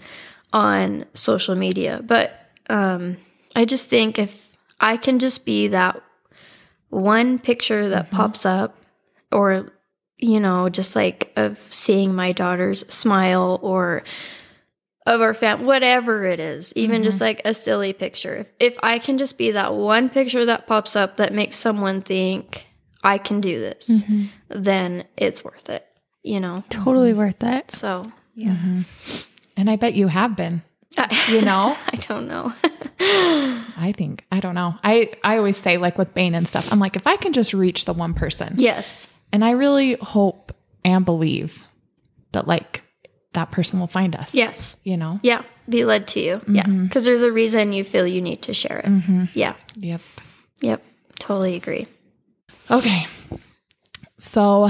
on 0.53 1.05
social 1.15 1.55
media. 1.55 2.01
But 2.05 2.33
um, 2.69 3.17
I 3.55 3.65
just 3.65 3.89
think 3.89 4.19
if 4.19 4.49
I 4.81 4.97
can 4.97 5.21
just 5.21 5.47
be 5.47 5.69
that 5.69 6.03
one 6.91 7.39
picture 7.39 7.89
that 7.91 8.11
pops 8.11 8.45
up 8.47 8.77
or 9.31 9.71
you 10.19 10.41
know 10.41 10.69
just 10.69 10.95
like 10.97 11.33
of 11.37 11.59
seeing 11.71 12.15
my 12.15 12.33
daughter's 12.33 12.87
smile 12.93 13.59
or 13.63 14.03
of 15.07 15.23
our 15.23 15.33
fam 15.33 15.65
whatever 15.65 16.25
it 16.25 16.41
is 16.41 16.73
even 16.77 17.03
just 17.03 17.17
mm-hmm. 17.17 17.25
like 17.25 17.43
a 17.45 17.55
silly 17.55 17.93
picture 17.93 18.37
if, 18.37 18.53
if 18.59 18.79
i 18.83 18.99
can 18.99 19.17
just 19.17 19.39
be 19.39 19.53
that 19.53 19.75
one 19.75 20.09
picture 20.09 20.45
that 20.45 20.67
pops 20.67 20.97
up 20.97 21.17
that 21.17 21.33
makes 21.33 21.57
someone 21.57 22.03
think 22.03 22.67
i 23.03 23.17
can 23.17 23.41
do 23.41 23.61
this 23.61 23.89
mm-hmm. 23.89 24.27
then 24.49 25.05
it's 25.17 25.43
worth 25.45 25.71
it 25.71 25.87
you 26.23 26.41
know 26.41 26.63
totally 26.69 27.11
mm-hmm. 27.11 27.21
worth 27.21 27.43
it. 27.43 27.71
so 27.71 28.11
Yeah. 28.35 28.57
and 29.57 29.71
I 29.71 29.77
bet 29.77 29.95
you 29.95 30.09
have 30.09 30.37
been. 30.37 30.63
I, 30.97 31.27
You 31.33 31.43
know, 31.43 31.77
I 31.87 31.97
don't 31.97 32.27
know 32.29 32.53
I 33.01 33.95
think 33.97 34.25
I 34.33 34.41
don't 34.41 34.55
know. 34.55 34.75
I 34.83 35.13
I 35.23 35.39
always 35.39 35.57
say 35.57 35.77
like 35.77 35.97
with 35.97 36.13
Bane 36.13 36.35
and 36.35 36.47
stuff. 36.47 36.73
I'm 36.73 36.81
like, 36.81 36.97
if 36.97 37.07
I 37.07 37.17
can 37.17 37.33
just 37.33 37.55
reach 37.55 37.85
the 37.85 37.93
one 37.93 38.15
person, 38.15 38.55
yes 38.59 39.07
and 39.33 39.45
I 39.45 39.51
really 39.53 39.95
hope 40.01 40.55
and 40.85 41.05
believe 41.05 41.63
that 42.33 42.47
like 42.47 42.83
that 43.35 43.51
person 43.51 43.79
will 43.81 43.87
find 43.87 44.17
us. 44.17 44.35
yes 44.35 44.77
You 44.85 44.97
know. 44.97 45.21
yeah 45.23 45.43
be 45.69 45.85
led 45.85 46.09
to 46.09 46.21
you 46.21 46.41
yeah 46.49 46.63
mm-hmm. 46.63 46.85
because 46.85 47.05
there's 47.05 47.23
a 47.23 47.31
reason 47.31 47.73
you 47.73 47.85
feel 47.85 48.07
you 48.07 48.23
need 48.23 48.43
to 48.43 48.55
share 48.55 48.79
it 48.79 48.87
mm-hmm. 48.87 49.25
yeah 49.35 49.55
Yep. 49.77 50.01
yep 50.63 50.83
totally 51.19 51.55
agree 51.57 51.87
Okay. 52.71 53.07
So, 54.19 54.69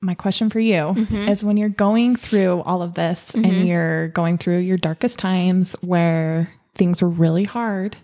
my 0.00 0.14
question 0.14 0.48
for 0.50 0.60
you 0.60 0.74
mm-hmm. 0.74 1.28
is 1.28 1.42
when 1.42 1.56
you're 1.56 1.68
going 1.68 2.14
through 2.14 2.60
all 2.60 2.82
of 2.82 2.94
this 2.94 3.34
and 3.34 3.66
you're 3.66 4.08
going 4.08 4.38
through 4.38 4.58
your 4.58 4.76
darkest 4.76 5.18
times 5.18 5.72
where 5.80 6.52
things 6.74 7.02
were 7.02 7.08
really 7.08 7.44
hard, 7.44 7.96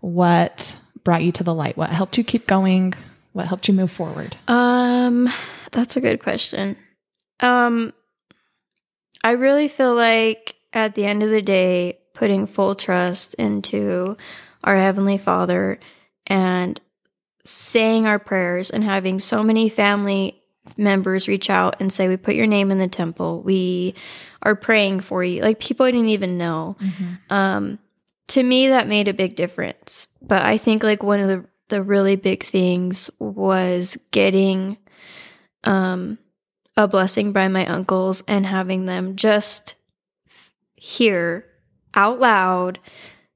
what 0.00 0.76
brought 1.02 1.22
you 1.24 1.32
to 1.32 1.42
the 1.44 1.54
light? 1.54 1.76
What 1.76 1.90
helped 1.90 2.18
you 2.18 2.24
keep 2.24 2.46
going? 2.46 2.94
What 3.34 3.46
helped 3.46 3.66
you 3.66 3.74
move 3.74 3.90
forward? 3.90 4.36
Um, 4.46 5.28
that's 5.72 5.96
a 5.96 6.00
good 6.00 6.22
question. 6.22 6.76
Um, 7.40 7.92
I 9.24 9.32
really 9.32 9.66
feel 9.66 9.94
like 9.94 10.54
at 10.72 10.94
the 10.94 11.04
end 11.04 11.24
of 11.24 11.30
the 11.30 11.42
day, 11.42 11.98
putting 12.14 12.46
full 12.46 12.76
trust 12.76 13.34
into 13.34 14.16
our 14.62 14.76
Heavenly 14.76 15.18
Father 15.18 15.80
and 16.28 16.80
saying 17.44 18.06
our 18.06 18.20
prayers 18.20 18.70
and 18.70 18.84
having 18.84 19.18
so 19.18 19.42
many 19.42 19.68
family 19.68 20.40
members 20.76 21.26
reach 21.26 21.50
out 21.50 21.80
and 21.80 21.92
say, 21.92 22.06
We 22.06 22.16
put 22.16 22.36
your 22.36 22.46
name 22.46 22.70
in 22.70 22.78
the 22.78 22.86
temple. 22.86 23.42
We 23.42 23.96
are 24.44 24.54
praying 24.54 25.00
for 25.00 25.24
you. 25.24 25.42
Like 25.42 25.58
people 25.58 25.86
didn't 25.86 26.06
even 26.06 26.38
know. 26.38 26.76
Um, 27.30 27.80
to 28.28 28.42
me, 28.44 28.68
that 28.68 28.86
made 28.86 29.08
a 29.08 29.12
big 29.12 29.34
difference. 29.34 30.06
But 30.22 30.42
I 30.42 30.56
think 30.56 30.84
like 30.84 31.02
one 31.02 31.18
of 31.18 31.26
the 31.26 31.44
the 31.68 31.82
really 31.82 32.16
big 32.16 32.42
things 32.42 33.10
was 33.18 33.96
getting 34.10 34.76
um 35.64 36.18
a 36.76 36.88
blessing 36.88 37.32
by 37.32 37.48
my 37.48 37.64
uncles 37.66 38.22
and 38.26 38.46
having 38.46 38.84
them 38.84 39.16
just 39.16 39.74
hear 40.74 41.46
out 41.94 42.18
loud 42.18 42.78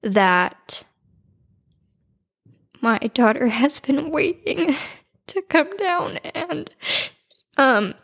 that 0.02 0.82
my 2.80 2.98
daughter 3.14 3.46
has 3.48 3.80
been 3.80 4.10
waiting 4.10 4.76
to 5.26 5.42
come 5.42 5.76
down 5.76 6.16
and 6.34 6.74
um 7.56 7.94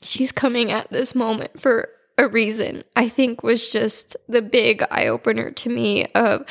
she's 0.00 0.32
coming 0.32 0.72
at 0.72 0.90
this 0.90 1.14
moment 1.14 1.60
for 1.60 1.88
a 2.18 2.26
reason 2.28 2.82
i 2.96 3.08
think 3.08 3.42
was 3.42 3.68
just 3.68 4.16
the 4.28 4.42
big 4.42 4.82
eye 4.90 5.06
opener 5.06 5.50
to 5.50 5.68
me 5.68 6.06
of 6.14 6.44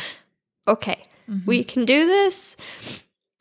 okay 0.68 1.02
Mhm. 1.30 1.46
we 1.46 1.64
can 1.64 1.86
do 1.86 2.06
this 2.08 2.56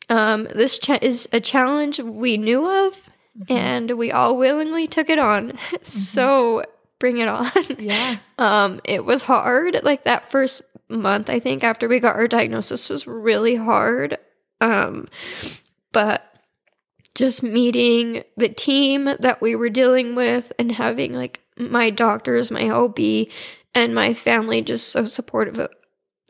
um 0.08 0.44
this 0.54 0.78
cha- 0.78 0.98
is 1.02 1.28
a 1.32 1.40
challenge 1.40 2.00
we 2.00 2.36
knew 2.36 2.66
of 2.68 2.94
Mhm. 3.38 3.50
and 3.50 3.90
we 3.92 4.10
all 4.10 4.36
willingly 4.36 4.86
took 4.88 5.08
it 5.08 5.18
on 5.18 5.52
so 5.82 6.62
bring 6.98 7.18
it 7.18 7.28
on 7.28 7.50
yeah. 7.78 8.16
um 8.38 8.80
it 8.84 9.04
was 9.04 9.22
hard 9.22 9.80
like 9.84 10.04
that 10.04 10.30
first 10.30 10.62
month 10.88 11.30
i 11.30 11.38
think 11.38 11.62
after 11.64 11.86
we 11.88 12.00
got 12.00 12.16
our 12.16 12.26
diagnosis 12.28 12.88
was 12.90 13.06
really 13.06 13.54
hard 13.54 14.18
um 14.60 15.06
but 15.92 16.26
just 17.14 17.42
meeting 17.42 18.22
the 18.36 18.48
team 18.48 19.04
that 19.04 19.40
we 19.40 19.54
were 19.54 19.68
dealing 19.70 20.14
with 20.14 20.52
and 20.58 20.72
having 20.72 21.12
like 21.12 21.40
my 21.58 21.90
doctors 21.90 22.50
my 22.50 22.68
ob 22.70 22.98
and 23.74 23.94
my 23.94 24.12
family 24.14 24.60
just 24.62 24.88
so 24.88 25.04
supportive 25.04 25.68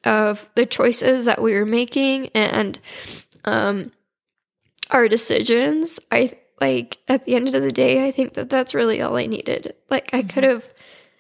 of, 0.05 0.48
the 0.55 0.66
choices 0.66 1.24
that 1.24 1.42
we 1.42 1.55
were 1.55 1.66
making 1.66 2.28
and 2.28 2.78
um 3.44 3.90
our 4.90 5.09
decisions 5.09 5.98
i 6.11 6.30
like 6.61 6.98
at 7.09 7.24
the 7.24 7.34
end 7.34 7.55
of 7.55 7.62
the 7.62 7.70
day 7.72 8.07
i 8.07 8.11
think 8.11 8.34
that 8.34 8.51
that's 8.51 8.74
really 8.74 9.01
all 9.01 9.16
i 9.16 9.26
needed. 9.26 9.74
Like 9.88 10.12
i 10.12 10.22
could 10.22 10.44
have 10.44 10.72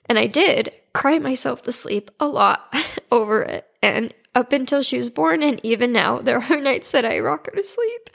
and 0.06 0.18
i 0.18 0.26
did 0.26 0.72
cry 0.92 1.18
myself 1.18 1.62
to 1.62 1.72
sleep 1.72 2.10
a 2.20 2.26
lot 2.26 2.74
over 3.12 3.42
it. 3.42 3.66
And 3.82 4.12
up 4.34 4.52
until 4.52 4.82
she 4.82 4.98
was 4.98 5.10
born 5.10 5.42
and 5.42 5.60
even 5.64 5.92
now 5.92 6.18
there 6.18 6.42
are 6.42 6.60
nights 6.60 6.90
that 6.92 7.04
i 7.04 7.18
rock 7.18 7.46
her 7.46 7.52
to 7.52 7.64
sleep. 7.64 8.10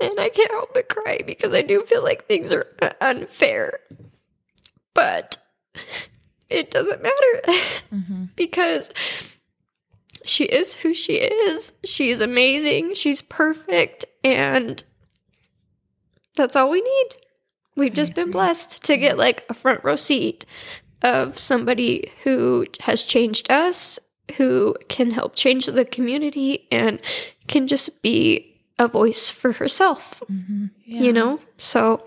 And 0.00 0.20
i 0.20 0.28
can't 0.28 0.50
help 0.50 0.74
but 0.74 0.88
cry 0.88 1.20
because 1.26 1.52
i 1.54 1.62
do 1.62 1.82
feel 1.86 2.04
like 2.04 2.26
things 2.26 2.52
are 2.52 2.66
unfair. 3.00 3.80
But 4.94 5.38
it 6.50 6.70
doesn't 6.70 7.02
matter. 7.02 7.42
Mm-hmm. 7.92 8.24
because 8.36 8.90
she 10.26 10.44
is 10.44 10.74
who 10.74 10.92
she 10.94 11.14
is. 11.14 11.72
She's 11.84 12.20
amazing. 12.20 12.94
She's 12.94 13.22
perfect. 13.22 14.04
And 14.24 14.82
that's 16.36 16.56
all 16.56 16.70
we 16.70 16.80
need. 16.82 17.08
We've 17.76 17.92
just 17.94 18.14
been 18.14 18.30
blessed 18.30 18.84
to 18.84 18.96
get 18.96 19.18
like 19.18 19.44
a 19.48 19.54
front 19.54 19.84
row 19.84 19.96
seat 19.96 20.44
of 21.02 21.38
somebody 21.38 22.10
who 22.24 22.66
has 22.80 23.02
changed 23.02 23.50
us, 23.50 23.98
who 24.36 24.74
can 24.88 25.10
help 25.10 25.34
change 25.34 25.66
the 25.66 25.84
community, 25.84 26.66
and 26.72 27.00
can 27.48 27.66
just 27.66 28.02
be 28.02 28.54
a 28.78 28.88
voice 28.88 29.28
for 29.30 29.52
herself, 29.52 30.22
Mm-hmm. 30.30 30.66
you 30.84 31.12
know? 31.12 31.38
So, 31.58 32.06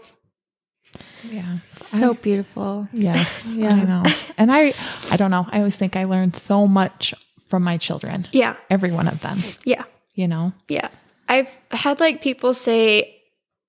Yeah. 1.23 1.59
So 1.77 2.11
I- 2.11 2.13
beautiful. 2.13 2.87
Yes. 2.93 3.45
Yeah. 3.47 3.73
I 3.75 3.83
know. 3.83 4.03
And 4.37 4.51
I 4.51 4.73
I 5.11 5.17
don't 5.17 5.31
know. 5.31 5.47
I 5.51 5.59
always 5.59 5.77
think 5.77 5.95
I 5.95 6.03
learned 6.03 6.35
so 6.35 6.67
much 6.67 7.13
from 7.49 7.63
my 7.63 7.77
children. 7.77 8.27
yeah, 8.31 8.55
Every 8.69 8.91
one 8.91 9.07
of 9.07 9.19
them. 9.21 9.39
yeah. 9.65 9.83
You 10.15 10.27
know? 10.27 10.53
Yeah. 10.69 10.89
I've 11.27 11.49
had 11.71 11.99
like 11.99 12.21
people 12.21 12.53
say 12.53 13.15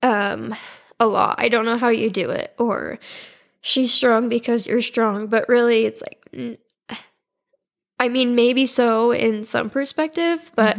um 0.03 0.55
a 0.99 1.07
lot, 1.07 1.37
I 1.39 1.49
don't 1.49 1.65
know 1.65 1.77
how 1.79 1.89
you 1.89 2.11
do 2.11 2.31
it 2.31 2.55
or 2.59 2.99
she's 3.63 3.93
strong 3.93 4.29
because 4.29 4.67
you're 4.67 4.83
strong, 4.83 5.27
but 5.29 5.49
really 5.49 5.85
it's 5.87 6.03
like 6.03 6.59
I 7.99 8.09
mean 8.09 8.35
maybe 8.35 8.67
so 8.67 9.13
in 9.13 9.45
some 9.45 9.69
perspective, 9.71 10.51
but 10.57 10.79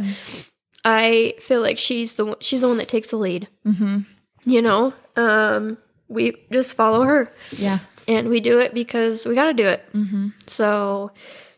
I 0.84 1.34
feel 1.40 1.60
like 1.60 1.78
she's 1.78 2.14
the 2.14 2.24
one, 2.24 2.36
she's 2.40 2.60
the 2.62 2.68
one 2.68 2.78
that 2.78 2.88
takes 2.88 3.10
the 3.10 3.16
lead, 3.16 3.48
Mm-hmm. 3.66 4.00
you 4.44 4.62
know? 4.62 4.92
Um 5.16 5.78
we 6.08 6.34
just 6.52 6.74
follow 6.74 7.02
her 7.04 7.32
Yeah. 7.56 7.78
and 8.08 8.28
we 8.28 8.40
do 8.40 8.58
it 8.60 8.74
because 8.74 9.24
we 9.24 9.34
got 9.34 9.44
to 9.46 9.54
do 9.54 9.66
it. 9.66 9.82
Mm-hmm. 9.94 10.28
So 10.46 11.12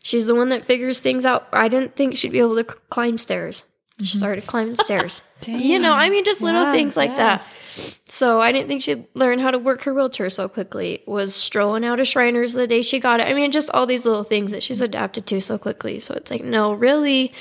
she's 0.04 0.26
the 0.26 0.34
one 0.34 0.50
that 0.50 0.64
figures 0.64 1.00
things 1.00 1.24
out. 1.24 1.48
I 1.52 1.66
didn't 1.66 1.96
think 1.96 2.16
she'd 2.16 2.30
be 2.30 2.38
able 2.38 2.54
to 2.56 2.64
climb 2.64 3.18
stairs. 3.18 3.64
She 3.98 4.04
mm-hmm. 4.04 4.18
started 4.18 4.46
climbing 4.46 4.76
stairs. 4.76 5.22
You 5.46 5.78
know, 5.78 5.92
I 5.92 6.08
mean, 6.08 6.24
just 6.24 6.40
little 6.40 6.62
Yeah, 6.62 6.72
things 6.72 6.96
like 6.96 7.16
that. 7.16 7.46
So 8.06 8.40
I 8.40 8.50
didn't 8.50 8.68
think 8.68 8.82
she'd 8.82 9.06
learn 9.12 9.40
how 9.40 9.50
to 9.50 9.58
work 9.58 9.82
her 9.82 9.92
wheelchair 9.92 10.30
so 10.30 10.48
quickly. 10.48 11.02
Was 11.06 11.34
strolling 11.34 11.84
out 11.84 12.00
of 12.00 12.08
Shriners 12.08 12.54
the 12.54 12.66
day 12.66 12.80
she 12.80 12.98
got 12.98 13.20
it. 13.20 13.26
I 13.26 13.34
mean, 13.34 13.52
just 13.52 13.68
all 13.70 13.84
these 13.84 14.06
little 14.06 14.24
things 14.24 14.52
that 14.52 14.62
she's 14.62 14.80
adapted 14.80 15.26
to 15.26 15.40
so 15.40 15.58
quickly. 15.58 15.98
So 15.98 16.14
it's 16.14 16.30
like, 16.30 16.42
no, 16.42 16.72
really, 16.72 17.34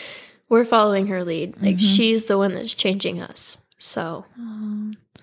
we're 0.49 0.65
following 0.65 1.07
her 1.07 1.23
lead. 1.23 1.61
Like 1.61 1.75
mm-hmm. 1.75 1.77
she's 1.77 2.27
the 2.27 2.37
one 2.37 2.51
that's 2.51 2.73
changing 2.73 3.21
us. 3.21 3.57
So 3.77 4.25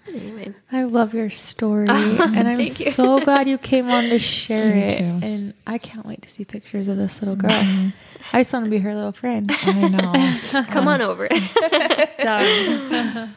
anyway, 0.09 0.55
I 0.71 0.85
love 0.85 1.15
your 1.15 1.31
story, 1.31 1.89
and 1.89 2.49
I'm 2.49 2.67
so 2.67 3.21
glad 3.25 3.49
you 3.49 3.59
came 3.59 3.91
on 3.91 4.05
to 4.05 4.19
share 4.19 4.75
Me 4.75 4.83
it. 4.83 4.99
too. 4.99 5.27
And 5.27 5.55
I 5.67 5.79
can't 5.79 6.07
wait 6.07 6.23
to 6.23 6.29
see 6.29 6.45
pictures 6.45 6.89
of 6.89 6.97
this 6.97 7.21
little 7.21 7.37
girl. 7.37 7.51
Mm-hmm. 7.51 7.89
I 8.33 8.41
just 8.41 8.53
want 8.53 8.65
to 8.67 8.71
be 8.71 8.79
her 8.79 8.95
little 8.95 9.13
friend. 9.13 9.51
I 9.51 9.89
know. 9.89 10.65
come 10.71 10.89
on 10.89 11.03
over. 11.03 11.29
Done. 12.21 13.35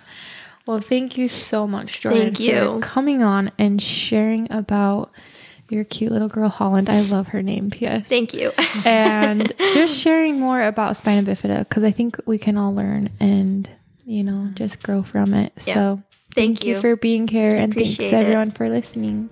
well, 0.66 0.80
thank 0.80 1.18
you 1.18 1.28
so 1.28 1.68
much, 1.68 2.01
Jordan, 2.01 2.22
Thank 2.22 2.39
you. 2.39 2.53
for 2.53 2.80
coming 2.80 3.24
on 3.24 3.51
and 3.57 3.82
sharing 3.82 4.51
about 4.51 5.11
your 5.70 5.84
cute 5.84 6.11
little 6.11 6.28
girl 6.28 6.49
Holland. 6.49 6.89
I 6.89 7.01
love 7.01 7.30
her 7.30 7.41
name. 7.41 7.72
P.S. 7.72 8.07
Thank 8.07 8.34
you. 8.34 8.51
and 8.86 9.51
just 9.74 9.97
sharing 9.97 10.39
more 10.39 10.61
about 10.61 10.95
spina 10.97 11.24
bifida 11.24 11.59
because 11.59 11.84
I 11.84 11.91
think 11.91 12.20
we 12.26 12.38
can 12.38 12.57
all 12.57 12.74
learn 12.74 13.09
and 13.20 13.70
you 14.05 14.24
know 14.24 14.34
mm-hmm. 14.34 14.53
just 14.55 14.84
grow 14.84 15.03
from 15.03 15.34
it. 15.34 15.53
Yeah. 15.66 15.74
So 15.74 16.03
Thank 16.36 16.65
you. 16.65 16.79
for 16.79 16.95
being 16.95 17.27
here 17.27 17.53
and 17.53 17.73
thanks 17.73 17.99
it. 17.99 18.13
everyone 18.13 18.51
for 18.51 18.69
listening. 18.69 19.31